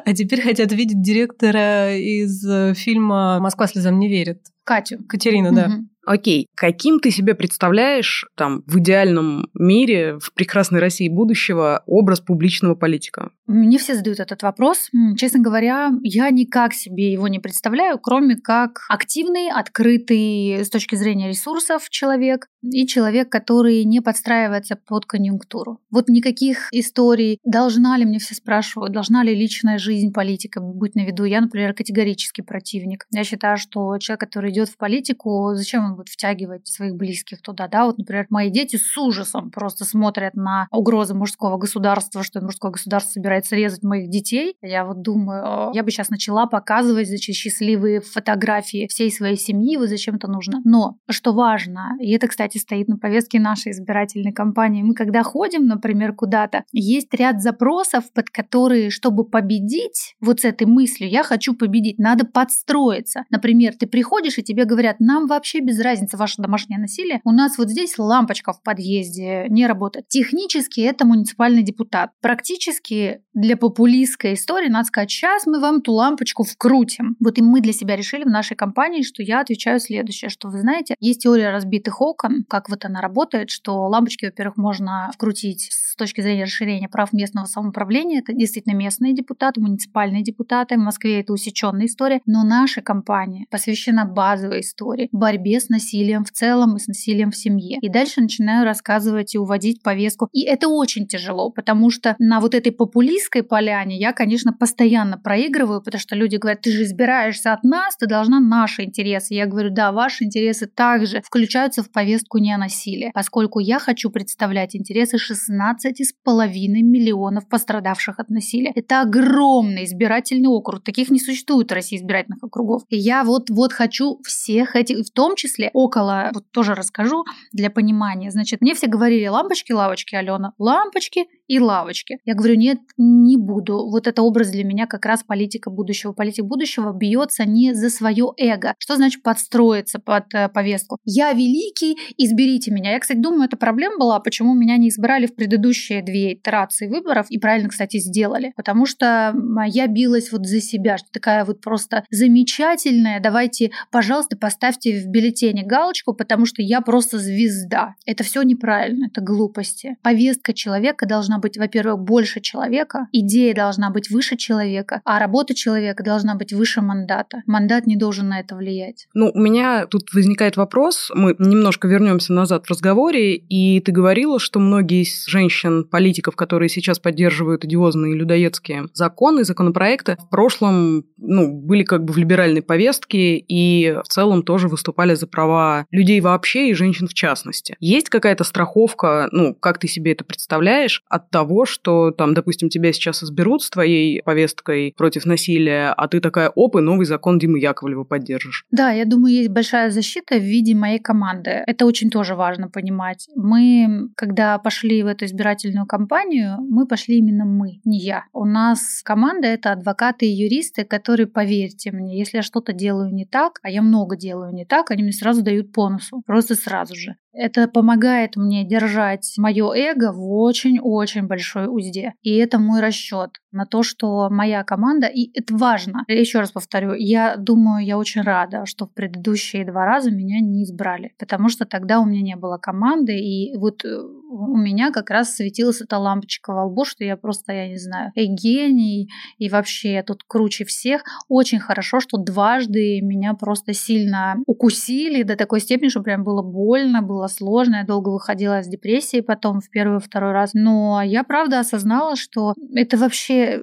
а 0.06 0.14
теперь 0.14 0.42
хотят 0.42 0.72
видеть 0.72 1.02
директора 1.02 1.98
из 1.98 2.78
фильма 2.78 3.40
«Москва 3.40 3.68
слезам 3.68 4.00
не 4.00 4.08
верит». 4.08 4.44
Катю. 4.64 5.00
Катерина, 5.10 5.52
да. 5.52 5.68
Мгм. 5.68 5.90
Окей, 6.08 6.48
каким 6.56 7.02
ты 7.02 7.12
себе 7.12 7.36
представляешь 7.36 8.26
там 8.36 8.64
в 8.66 8.80
идеальном 8.80 9.50
мире, 9.54 10.18
в 10.20 10.34
прекрасной 10.34 10.80
России 10.80 11.10
будущего 11.10 11.84
образ 11.86 12.22
публичного 12.22 12.76
политика? 12.76 13.32
Мне 13.46 13.78
все 13.78 13.94
задают 13.94 14.22
этот 14.22 14.42
вопрос. 14.42 14.90
Честно 15.18 15.42
говоря, 15.42 15.92
я 16.04 16.30
никак 16.30 16.74
себе 16.74 17.12
его 17.12 17.28
не 17.28 17.40
представляю, 17.40 18.00
кроме 18.00 18.38
как 18.38 18.86
активный, 18.88 19.52
открытый 19.52 20.64
с 20.64 20.70
точки 20.70 20.96
зрения 20.96 21.28
ресурсов 21.28 21.90
человек 21.90 22.48
и 22.64 22.88
человек, 22.88 23.30
который 23.30 23.84
не 23.84 24.00
подстраивается 24.00 24.78
под 24.78 25.06
конъюнктуру. 25.06 25.82
Вот 25.92 26.08
никаких 26.08 26.70
историй, 26.72 27.40
должна 27.44 27.98
ли, 27.98 28.06
мне 28.06 28.20
все 28.20 28.34
спрашивают, 28.34 28.94
должна 28.94 29.24
ли 29.24 29.36
личная 29.36 29.78
жизнь 29.78 30.14
политика 30.14 30.62
быть 30.62 30.96
на 30.96 31.06
виду. 31.06 31.26
Я, 31.26 31.42
например, 31.42 31.74
категорически 31.74 32.42
противник. 32.42 33.06
Я 33.12 33.26
считаю, 33.26 33.58
что 33.58 33.98
человек, 33.98 34.22
который 34.22 34.52
идет 34.52 34.70
в 34.70 34.78
политику, 34.78 35.52
зачем 35.54 35.84
он 35.84 35.97
будет 35.98 36.10
втягивать 36.10 36.68
своих 36.68 36.96
близких 36.96 37.42
туда, 37.42 37.68
да? 37.68 37.86
Вот, 37.86 37.98
например, 37.98 38.28
мои 38.30 38.50
дети 38.50 38.78
с 38.78 38.98
ужасом 38.98 39.52
просто 39.52 39.86
смотрят 39.86 40.36
на 40.36 40.68
угрозы 40.72 41.14
мужского 41.14 41.58
государства, 41.58 42.24
что 42.24 42.42
мужское 42.42 42.72
государство 42.72 43.12
собирается 43.12 43.56
резать 43.56 43.84
моих 43.84 44.10
детей. 44.10 44.56
Я 44.62 44.86
вот 44.86 45.02
думаю, 45.02 45.72
я 45.74 45.84
бы 45.84 45.92
сейчас 45.92 46.10
начала 46.10 46.46
показывать, 46.46 47.08
значит, 47.08 47.36
счастливые 47.36 48.02
фотографии 48.02 48.88
всей 48.88 49.12
своей 49.12 49.38
семьи, 49.38 49.78
вот 49.78 49.90
зачем 49.90 50.16
это 50.16 50.28
нужно. 50.28 50.62
Но, 50.64 50.98
что 51.10 51.34
важно, 51.34 51.98
и 52.00 52.12
это, 52.12 52.28
кстати, 52.28 52.58
стоит 52.58 52.88
на 52.88 52.98
повестке 52.98 53.40
нашей 53.40 53.72
избирательной 53.72 54.32
кампании, 54.32 54.84
мы 54.84 54.94
когда 54.94 55.24
ходим, 55.24 55.68
например, 55.68 56.14
куда-то, 56.14 56.64
есть 56.72 57.14
ряд 57.14 57.42
запросов, 57.42 58.12
под 58.14 58.30
которые, 58.30 58.90
чтобы 58.90 59.26
победить 59.26 60.16
вот 60.22 60.42
с 60.42 60.46
этой 60.46 60.68
мыслью, 60.68 61.10
я 61.10 61.24
хочу 61.24 61.56
победить, 61.56 62.00
надо 62.00 62.26
подстроиться. 62.26 63.24
Например, 63.30 63.74
ты 63.76 63.88
приходишь, 63.88 64.38
и 64.38 64.44
тебе 64.44 64.66
говорят, 64.66 65.00
нам 65.00 65.28
вообще 65.28 65.60
без 65.60 65.80
разницы 65.88 66.18
ваше 66.18 66.42
домашнее 66.42 66.80
насилие, 66.80 67.22
у 67.24 67.32
нас 67.32 67.58
вот 67.58 67.70
здесь 67.70 67.98
лампочка 67.98 68.54
в 68.54 68.62
подъезде 68.62 69.46
не 69.50 69.68
работает. 69.68 70.08
Технически 70.08 70.82
это 70.82 71.06
муниципальный 71.06 71.64
депутат. 71.64 72.12
Практически 72.22 73.22
для 73.34 73.56
популистской 73.56 74.34
истории 74.34 74.70
надо 74.70 74.88
сказать, 74.88 75.12
сейчас 75.12 75.46
мы 75.46 75.60
вам 75.60 75.82
ту 75.82 75.94
лампочку 75.94 76.44
вкрутим. 76.44 77.16
Вот 77.20 77.38
и 77.38 77.42
мы 77.42 77.62
для 77.62 77.74
себя 77.74 77.96
решили 77.96 78.24
в 78.24 78.30
нашей 78.30 78.56
компании, 78.56 79.04
что 79.04 79.24
я 79.24 79.42
отвечаю 79.42 79.80
следующее, 79.80 80.30
что 80.30 80.50
вы 80.50 80.60
знаете, 80.60 80.96
есть 81.00 81.22
теория 81.22 81.52
разбитых 81.52 82.02
окон, 82.02 82.46
как 82.50 82.70
вот 82.70 82.86
она 82.86 83.02
работает, 83.02 83.50
что 83.50 83.88
лампочки, 83.88 84.26
во-первых, 84.26 84.58
можно 84.58 85.12
вкрутить 85.14 85.70
с 85.72 85.96
точки 85.96 86.22
зрения 86.22 86.44
расширения 86.44 86.90
прав 86.90 87.14
местного 87.14 87.46
самоуправления. 87.46 88.20
Это 88.20 88.34
действительно 88.34 88.76
местные 88.76 89.14
депутаты, 89.14 89.62
муниципальные 89.62 90.24
депутаты. 90.24 90.76
В 90.76 90.80
Москве 90.80 91.22
это 91.22 91.34
усеченная 91.34 91.86
история. 91.86 92.22
Но 92.26 92.44
наша 92.44 92.82
компания 92.82 93.46
посвящена 93.50 94.06
базовой 94.06 94.62
истории, 94.62 95.10
борьбе 95.12 95.60
с 95.60 95.67
насилием 95.70 96.24
в 96.24 96.32
целом 96.32 96.76
и 96.76 96.80
с 96.80 96.88
насилием 96.88 97.32
в 97.32 97.38
семье. 97.38 97.80
И 97.82 97.90
дальше 97.90 98.22
начинаю 98.22 98.66
рассказывать 98.66 99.36
и 99.36 99.38
уводить 99.38 99.82
повестку. 99.82 100.30
И 100.32 100.44
это 100.44 100.68
очень 100.68 101.08
тяжело, 101.08 101.50
потому 101.52 101.90
что 101.90 102.16
на 102.20 102.40
вот 102.40 102.54
этой 102.56 102.72
популистской 102.72 103.44
поляне 103.44 103.98
я, 103.98 104.14
конечно, 104.14 104.54
постоянно 104.54 105.18
проигрываю, 105.18 105.82
потому 105.82 106.00
что 106.00 106.16
люди 106.16 106.38
говорят, 106.38 106.62
ты 106.62 106.72
же 106.72 106.84
избираешься 106.84 107.54
от 107.54 107.64
нас, 107.64 107.96
ты 107.98 108.08
должна 108.08 108.40
наши 108.40 108.84
интересы. 108.84 109.34
Я 109.34 109.46
говорю, 109.46 109.70
да, 109.72 109.92
ваши 109.92 110.24
интересы 110.24 110.68
также 110.68 111.22
включаются 111.22 111.84
в 111.84 111.92
повестку 111.92 112.38
не 112.38 112.54
о 112.54 112.58
насилии, 112.58 113.12
поскольку 113.14 113.60
я 113.60 113.80
хочу 113.80 114.10
представлять 114.10 114.76
интересы 114.76 115.18
16,5 115.18 116.14
миллионов 116.26 117.48
пострадавших 117.48 118.20
от 118.20 118.30
насилия. 118.30 118.72
Это 118.76 119.02
огромный 119.02 119.86
избирательный 119.86 120.48
округ. 120.48 120.84
Таких 120.84 121.10
не 121.10 121.20
существует 121.20 121.72
в 121.72 121.74
России 121.74 121.98
избирательных 121.98 122.44
округов. 122.44 122.84
И 122.90 122.98
я 122.98 123.24
вот, 123.24 123.50
вот 123.50 123.74
хочу 123.74 124.20
всех 124.24 124.76
этих, 124.76 125.06
в 125.06 125.12
том 125.12 125.36
числе 125.36 125.57
около, 125.74 126.32
вот 126.34 126.50
тоже 126.52 126.76
расскажу 126.76 127.26
для 127.52 127.70
понимания. 127.70 128.32
Значит, 128.32 128.62
мне 128.62 128.74
все 128.74 128.88
говорили, 128.88 129.28
лампочки, 129.28 129.72
лавочки, 129.72 130.16
Алена, 130.16 130.54
лампочки 130.58 131.26
и 131.48 131.60
лавочки. 131.60 132.20
Я 132.26 132.36
говорю, 132.36 132.56
нет, 132.56 132.80
не 132.98 133.38
буду. 133.38 133.90
Вот 133.90 134.08
это 134.08 134.22
образ 134.22 134.50
для 134.50 134.64
меня 134.64 134.86
как 134.86 135.06
раз 135.06 135.24
политика 135.24 135.70
будущего. 135.70 136.14
Политик 136.14 136.46
будущего 136.46 136.94
бьется 136.94 137.46
не 137.46 137.74
за 137.74 137.90
свое 137.90 138.32
эго. 138.38 138.74
Что 138.80 138.96
значит 138.96 139.24
подстроиться 139.24 140.00
под 140.00 140.34
э, 140.34 140.50
повестку? 140.50 140.98
Я 141.06 141.32
великий, 141.34 141.98
изберите 142.18 142.72
меня. 142.72 142.92
Я, 142.92 143.00
кстати, 143.00 143.18
думаю, 143.18 143.44
это 143.46 143.58
проблема 143.58 143.98
была, 143.98 144.20
почему 144.20 144.54
меня 144.54 144.78
не 144.78 144.90
избрали 144.90 145.26
в 145.26 145.36
предыдущие 145.36 146.04
две 146.04 146.34
итерации 146.34 146.88
выборов. 146.88 147.28
И 147.30 147.40
правильно, 147.40 147.70
кстати, 147.70 147.98
сделали. 147.98 148.54
Потому 148.56 148.86
что 148.86 149.34
я 149.68 149.88
билась 149.88 150.32
вот 150.32 150.46
за 150.46 150.62
себя, 150.62 150.98
что 150.98 151.08
такая 151.12 151.46
вот 151.46 151.62
просто 151.62 152.04
замечательная. 152.12 153.20
Давайте, 153.20 153.72
пожалуйста, 153.92 154.38
поставьте 154.38 155.00
в 155.00 155.08
бюллетене 155.08 155.64
галочку, 155.64 156.14
потому 156.14 156.46
что 156.46 156.62
я 156.62 156.82
просто 156.82 157.20
звезда. 157.20 157.96
Это 158.06 158.24
все 158.24 158.42
неправильно, 158.42 159.08
это 159.08 159.22
глупости. 159.22 159.98
Повестка 160.04 160.54
человека 160.54 161.06
должна 161.06 161.37
быть, 161.38 161.58
во-первых, 161.58 162.00
больше 162.00 162.42
человека, 162.42 163.08
идея 163.12 163.54
должна 163.54 163.90
быть 163.90 164.10
выше 164.10 164.38
человека, 164.38 165.02
а 165.06 165.20
работа 165.20 165.54
человека 165.54 166.04
должна 166.04 166.36
быть 166.36 166.54
выше 166.54 166.82
мандата. 166.82 167.44
Мандат 167.46 167.88
не 167.88 167.96
должен 167.96 168.30
на 168.30 168.40
это 168.40 168.56
влиять. 168.56 169.08
Ну, 169.14 169.32
у 169.34 169.40
меня 169.40 169.86
тут 169.86 170.14
возникает 170.14 170.58
вопрос. 170.58 171.12
Мы 171.14 171.36
немножко 171.40 171.88
вернемся 171.88 172.34
назад 172.34 172.66
в 172.66 172.70
разговоре, 172.70 173.36
и 173.36 173.80
ты 173.82 173.92
говорила, 173.92 174.40
что 174.40 174.60
многие 174.60 175.04
из 175.04 175.26
женщин-политиков, 175.26 176.36
которые 176.36 176.70
сейчас 176.70 177.00
поддерживают 177.00 177.66
идиозные 177.66 178.16
людоедские 178.16 178.88
законы, 178.94 179.44
законопроекты, 179.44 180.18
в 180.20 180.30
прошлом 180.30 181.06
ну, 181.18 181.54
были 181.54 181.84
как 181.84 182.04
бы 182.04 182.14
в 182.14 182.18
либеральной 182.18 182.62
повестке 182.62 183.38
и 183.38 183.96
в 184.04 184.08
целом 184.08 184.44
тоже 184.44 184.68
выступали 184.68 185.16
за 185.16 185.28
права 185.28 185.86
людей 185.92 186.22
вообще 186.22 186.70
и 186.70 186.74
женщин 186.74 187.08
в 187.08 187.14
частности. 187.14 187.76
Есть 187.80 188.10
какая-то 188.10 188.44
страховка, 188.44 189.30
ну, 189.32 189.54
как 189.54 189.80
ты 189.80 189.88
себе 189.88 190.14
это 190.14 190.24
представляешь, 190.24 191.04
от 191.10 191.27
того, 191.30 191.66
что 191.66 192.12
там, 192.12 192.34
допустим, 192.34 192.70
тебя 192.70 192.92
сейчас 192.94 193.24
изберут 193.24 193.64
с 193.64 193.70
твоей 193.70 194.22
повесткой 194.24 194.94
против 194.98 195.26
насилия, 195.26 195.94
а 195.96 196.08
ты 196.08 196.20
такая, 196.20 196.50
оп, 196.50 196.76
и 196.76 196.82
новый 196.82 197.06
закон 197.06 197.40
Димы 197.40 197.60
Яковлева 197.60 198.04
поддержишь. 198.04 198.66
Да, 198.72 198.92
я 198.92 199.06
думаю, 199.06 199.34
есть 199.34 199.50
большая 199.50 199.92
защита 199.92 200.36
в 200.36 200.44
виде 200.44 200.76
моей 200.76 201.00
команды. 201.00 201.64
Это 201.68 201.86
очень 201.86 202.10
тоже 202.10 202.36
важно 202.36 202.70
понимать. 202.70 203.28
Мы, 203.36 204.10
когда 204.16 204.58
пошли 204.58 205.04
в 205.04 205.08
эту 205.08 205.26
избирательную 205.26 205.86
кампанию, 205.86 206.58
мы 206.60 206.88
пошли 206.88 207.18
именно 207.18 207.46
мы, 207.46 207.80
не 207.86 208.00
я. 208.00 208.26
У 208.34 208.46
нас 208.46 209.02
команда— 209.04 209.48
это 209.50 209.72
адвокаты 209.72 210.26
и 210.26 210.30
юристы, 210.30 210.84
которые, 210.84 211.28
поверьте 211.28 211.92
мне, 211.92 212.18
если 212.18 212.38
я 212.38 212.44
что-то 212.44 212.74
делаю 212.74 213.14
не 213.14 213.26
так, 213.26 213.60
а 213.64 213.70
я 213.70 213.82
много 213.82 214.16
делаю 214.16 214.54
не 214.54 214.66
так, 214.66 214.92
они 214.92 215.04
мне 215.04 215.12
сразу 215.12 215.42
дают 215.44 215.72
по 215.72 215.90
носу. 215.90 216.22
Просто 216.26 216.56
сразу 216.56 216.96
же. 216.96 217.16
Это 217.38 217.68
помогает 217.68 218.36
мне 218.36 218.66
держать 218.66 219.34
мое 219.38 219.72
эго 219.74 220.12
в 220.12 220.34
очень-очень 220.34 221.28
большой 221.28 221.68
узде. 221.68 222.14
И 222.24 222.36
это 222.36 222.58
мой 222.58 222.82
расчет 222.82 223.38
на 223.52 223.66
то, 223.66 223.84
что 223.84 224.30
моя 224.30 224.64
команда, 224.64 225.08
и 225.08 225.32
это 225.38 225.56
важно. 225.56 226.04
Еще 226.08 226.40
раз 226.40 226.52
повторю, 226.52 226.94
я 226.94 227.36
думаю, 227.38 227.86
я 227.86 227.98
очень 227.98 228.22
рада, 228.22 228.66
что 228.66 228.86
в 228.86 228.94
предыдущие 228.94 229.66
два 229.66 229.86
раза 229.86 230.12
меня 230.12 230.40
не 230.40 230.64
избрали, 230.64 231.14
потому 231.20 231.50
что 231.50 231.66
тогда 231.66 232.00
у 232.00 232.06
меня 232.06 232.22
не 232.22 232.36
было 232.36 232.58
команды, 232.58 233.18
и 233.18 233.56
вот 233.58 233.86
э, 233.86 233.98
у 234.30 234.58
меня 234.58 234.92
как 234.92 235.10
раз 235.10 235.36
светилась 235.36 235.82
эта 235.82 235.98
лампочка 235.98 236.54
во 236.54 236.66
лбу, 236.66 236.86
что 236.86 237.04
я 237.04 237.18
просто, 237.18 237.54
я 237.54 237.68
не 237.70 237.78
знаю, 237.78 238.12
и 238.16 238.26
гений, 238.26 239.10
и 239.38 239.50
вообще 239.50 239.94
я 239.94 240.04
тут 240.04 240.24
круче 240.28 240.66
всех. 240.66 241.04
Очень 241.28 241.60
хорошо, 241.60 242.00
что 242.00 242.18
дважды 242.18 243.02
меня 243.02 243.34
просто 243.34 243.74
сильно 243.74 244.36
укусили 244.46 245.24
до 245.24 245.36
такой 245.36 245.62
степени, 245.62 245.90
что 245.90 246.02
прям 246.02 246.24
было 246.24 246.42
больно, 246.42 247.02
было 247.02 247.27
сложно. 247.28 247.78
Я 247.78 247.86
долго 247.86 248.10
выходила 248.10 248.60
из 248.60 248.68
депрессии 248.68 249.22
потом 249.22 249.62
в 249.62 249.70
первый 249.70 250.00
второй 250.00 250.32
раз. 250.32 250.52
Но 250.54 251.02
я 251.04 251.24
правда 251.24 251.60
осознала, 251.60 252.16
что 252.16 252.54
это 252.74 252.98
вообще 252.98 253.62